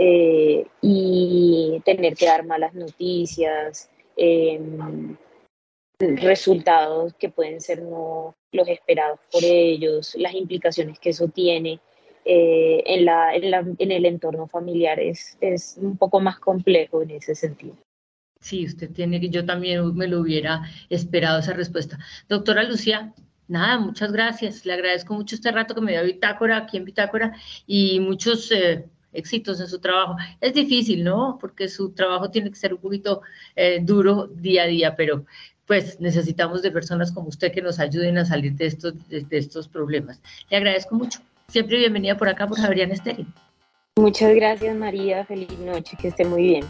Eh, 0.00 0.64
y 0.80 1.82
tener 1.84 2.14
que 2.14 2.26
dar 2.26 2.46
malas 2.46 2.72
noticias, 2.72 3.90
em, 4.18 5.16
resultados 5.98 7.14
que 7.14 7.30
pueden 7.30 7.60
ser 7.60 7.82
no 7.82 8.34
los 8.52 8.68
esperados 8.68 9.20
por 9.32 9.42
ellos, 9.44 10.14
las 10.18 10.34
implicaciones 10.34 10.98
que 10.98 11.10
eso 11.10 11.28
tiene 11.28 11.80
eh, 12.24 12.82
en, 12.84 13.04
la, 13.04 13.34
en, 13.34 13.92
el 13.92 14.04
entorno 14.04 14.46
familiar 14.46 15.00
es, 15.00 15.38
es 15.40 15.78
un 15.80 15.96
poco 15.96 16.20
más 16.20 16.38
complejo 16.38 17.02
en 17.02 17.12
ese 17.12 17.34
sentido. 17.34 17.76
Sí, 18.40 18.66
usted 18.66 18.92
tiene 18.92 19.20
que, 19.20 19.30
yo 19.30 19.44
también 19.44 19.94
me 19.96 20.06
lo 20.06 20.20
hubiera 20.20 20.62
esperado 20.90 21.40
esa 21.40 21.54
respuesta. 21.54 21.98
Doctora 22.28 22.62
Lucía, 22.64 23.14
nada, 23.48 23.78
muchas 23.78 24.12
gracias. 24.12 24.64
Le 24.64 24.74
agradezco 24.74 25.14
mucho 25.14 25.34
este 25.34 25.50
rato 25.50 25.74
que 25.74 25.80
me 25.80 25.92
dio 25.92 26.04
Bitácora, 26.04 26.58
aquí 26.58 26.76
en 26.76 26.84
Bitácora, 26.84 27.34
y 27.66 27.98
muchos 28.00 28.52
eh, 28.52 28.88
éxitos 29.12 29.60
en 29.60 29.68
su 29.68 29.78
trabajo. 29.78 30.16
Es 30.40 30.54
difícil, 30.54 31.04
¿no? 31.04 31.38
Porque 31.40 31.68
su 31.68 31.90
trabajo 31.90 32.30
tiene 32.30 32.50
que 32.50 32.56
ser 32.56 32.74
un 32.74 32.80
poquito 32.80 33.22
eh, 33.56 33.80
duro 33.82 34.26
día 34.26 34.64
a 34.64 34.66
día, 34.66 34.96
pero 34.96 35.24
pues 35.66 36.00
necesitamos 36.00 36.62
de 36.62 36.70
personas 36.70 37.12
como 37.12 37.28
usted 37.28 37.52
que 37.52 37.60
nos 37.60 37.78
ayuden 37.78 38.16
a 38.18 38.24
salir 38.24 38.54
de 38.54 38.66
estos, 38.66 38.94
de 39.08 39.26
estos 39.30 39.68
problemas. 39.68 40.20
Le 40.50 40.56
agradezco 40.56 40.94
mucho. 40.94 41.20
Siempre 41.48 41.78
bienvenida 41.78 42.16
por 42.16 42.28
acá 42.28 42.46
por 42.46 42.58
Javeriana 42.58 42.94
Estéreo. 42.94 43.26
Muchas 43.96 44.34
gracias 44.34 44.76
María, 44.76 45.24
feliz 45.24 45.58
noche, 45.58 45.96
que 46.00 46.08
esté 46.08 46.24
muy 46.24 46.42
bien. 46.42 46.64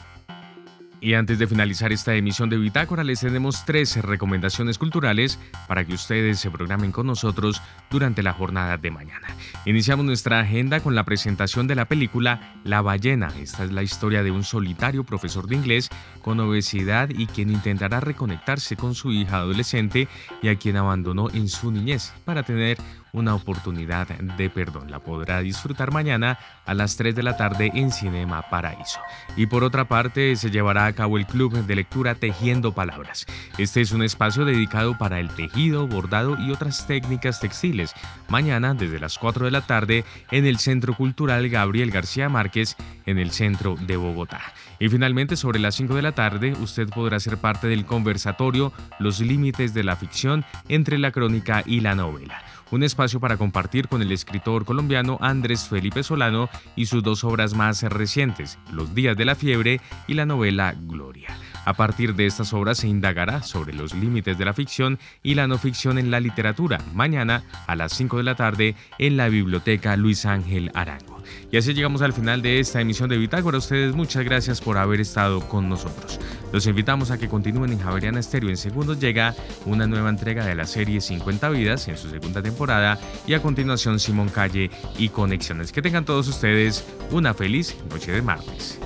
Y 1.00 1.14
antes 1.14 1.38
de 1.38 1.46
finalizar 1.46 1.92
esta 1.92 2.14
emisión 2.14 2.50
de 2.50 2.58
Bitácora, 2.58 3.04
les 3.04 3.20
tenemos 3.20 3.64
tres 3.64 3.96
recomendaciones 4.02 4.78
culturales 4.78 5.38
para 5.68 5.84
que 5.84 5.94
ustedes 5.94 6.40
se 6.40 6.50
programen 6.50 6.90
con 6.90 7.06
nosotros 7.06 7.62
durante 7.88 8.22
la 8.22 8.32
jornada 8.32 8.76
de 8.78 8.90
mañana. 8.90 9.28
Iniciamos 9.64 10.04
nuestra 10.04 10.40
agenda 10.40 10.80
con 10.80 10.96
la 10.96 11.04
presentación 11.04 11.68
de 11.68 11.76
la 11.76 11.84
película 11.84 12.54
La 12.64 12.82
ballena. 12.82 13.32
Esta 13.40 13.64
es 13.64 13.72
la 13.72 13.84
historia 13.84 14.24
de 14.24 14.32
un 14.32 14.42
solitario 14.42 15.04
profesor 15.04 15.46
de 15.46 15.56
inglés 15.56 15.88
con 16.20 16.40
obesidad 16.40 17.10
y 17.10 17.26
quien 17.26 17.50
intentará 17.50 18.00
reconectarse 18.00 18.76
con 18.76 18.94
su 18.94 19.12
hija 19.12 19.36
adolescente 19.36 20.08
y 20.42 20.48
a 20.48 20.56
quien 20.56 20.76
abandonó 20.76 21.30
en 21.30 21.48
su 21.48 21.70
niñez 21.70 22.12
para 22.24 22.42
tener 22.42 22.76
una 23.12 23.34
oportunidad 23.34 24.08
de 24.08 24.50
perdón. 24.50 24.90
La 24.90 25.00
podrá 25.00 25.40
disfrutar 25.40 25.92
mañana 25.92 26.38
a 26.66 26.74
las 26.74 26.96
3 26.96 27.14
de 27.14 27.22
la 27.22 27.36
tarde 27.36 27.70
en 27.74 27.90
Cinema 27.90 28.42
Paraíso. 28.50 29.00
Y 29.36 29.46
por 29.46 29.64
otra 29.64 29.86
parte, 29.86 30.36
se 30.36 30.50
llevará 30.50 30.86
a 30.86 30.92
cabo 30.92 31.18
el 31.18 31.26
Club 31.26 31.66
de 31.66 31.76
Lectura 31.76 32.14
Tejiendo 32.14 32.72
Palabras. 32.72 33.26
Este 33.56 33.80
es 33.80 33.92
un 33.92 34.02
espacio 34.02 34.44
dedicado 34.44 34.96
para 34.98 35.20
el 35.20 35.28
tejido, 35.30 35.86
bordado 35.86 36.38
y 36.38 36.50
otras 36.50 36.86
técnicas 36.86 37.40
textiles. 37.40 37.94
Mañana, 38.28 38.74
desde 38.74 38.98
las 38.98 39.18
4 39.18 39.46
de 39.46 39.50
la 39.50 39.62
tarde, 39.62 40.04
en 40.30 40.46
el 40.46 40.58
Centro 40.58 40.94
Cultural 40.94 41.48
Gabriel 41.48 41.90
García 41.90 42.28
Márquez, 42.28 42.76
en 43.06 43.18
el 43.18 43.30
centro 43.30 43.76
de 43.80 43.96
Bogotá. 43.96 44.40
Y 44.78 44.88
finalmente, 44.88 45.36
sobre 45.36 45.58
las 45.58 45.74
5 45.74 45.94
de 45.94 46.02
la 46.02 46.12
tarde, 46.12 46.52
usted 46.60 46.88
podrá 46.88 47.18
ser 47.18 47.38
parte 47.38 47.66
del 47.66 47.84
conversatorio 47.84 48.72
Los 48.98 49.20
Límites 49.20 49.74
de 49.74 49.84
la 49.84 49.96
Ficción 49.96 50.44
entre 50.68 50.98
la 50.98 51.10
Crónica 51.10 51.62
y 51.66 51.80
la 51.80 51.94
Novela 51.94 52.42
un 52.70 52.82
espacio 52.82 53.20
para 53.20 53.36
compartir 53.36 53.88
con 53.88 54.02
el 54.02 54.12
escritor 54.12 54.64
colombiano 54.64 55.18
Andrés 55.20 55.68
Felipe 55.68 56.02
Solano 56.02 56.48
y 56.76 56.86
sus 56.86 57.02
dos 57.02 57.24
obras 57.24 57.54
más 57.54 57.82
recientes, 57.82 58.58
Los 58.72 58.94
días 58.94 59.16
de 59.16 59.24
la 59.24 59.34
fiebre 59.34 59.80
y 60.06 60.14
la 60.14 60.26
novela 60.26 60.74
Gloria. 60.78 61.36
A 61.68 61.74
partir 61.74 62.14
de 62.14 62.24
estas 62.24 62.54
obras 62.54 62.78
se 62.78 62.88
indagará 62.88 63.42
sobre 63.42 63.74
los 63.74 63.92
límites 63.92 64.38
de 64.38 64.46
la 64.46 64.54
ficción 64.54 64.98
y 65.22 65.34
la 65.34 65.46
no 65.46 65.58
ficción 65.58 65.98
en 65.98 66.10
la 66.10 66.18
literatura, 66.18 66.78
mañana 66.94 67.44
a 67.66 67.76
las 67.76 67.92
5 67.92 68.16
de 68.16 68.22
la 68.22 68.36
tarde 68.36 68.74
en 68.98 69.18
la 69.18 69.28
Biblioteca 69.28 69.94
Luis 69.98 70.24
Ángel 70.24 70.70
Arango. 70.72 71.22
Y 71.52 71.58
así 71.58 71.74
llegamos 71.74 72.00
al 72.00 72.14
final 72.14 72.40
de 72.40 72.58
esta 72.58 72.80
emisión 72.80 73.10
de 73.10 73.18
Bitácora. 73.18 73.58
ustedes 73.58 73.94
muchas 73.94 74.24
gracias 74.24 74.62
por 74.62 74.78
haber 74.78 75.02
estado 75.02 75.46
con 75.46 75.68
nosotros. 75.68 76.18
Los 76.54 76.66
invitamos 76.66 77.10
a 77.10 77.18
que 77.18 77.28
continúen 77.28 77.72
en 77.72 77.80
Javeriana 77.80 78.20
Estéreo. 78.20 78.48
En 78.48 78.56
segundos 78.56 78.98
llega 78.98 79.34
una 79.66 79.86
nueva 79.86 80.08
entrega 80.08 80.46
de 80.46 80.54
la 80.54 80.64
serie 80.64 81.02
50 81.02 81.50
vidas 81.50 81.86
en 81.88 81.98
su 81.98 82.08
segunda 82.08 82.40
temporada 82.40 82.98
y 83.26 83.34
a 83.34 83.42
continuación 83.42 84.00
Simón 84.00 84.30
Calle 84.30 84.70
y 84.96 85.10
Conexiones. 85.10 85.70
Que 85.70 85.82
tengan 85.82 86.06
todos 86.06 86.28
ustedes 86.28 86.86
una 87.10 87.34
feliz 87.34 87.76
noche 87.90 88.10
de 88.10 88.22
martes. 88.22 88.80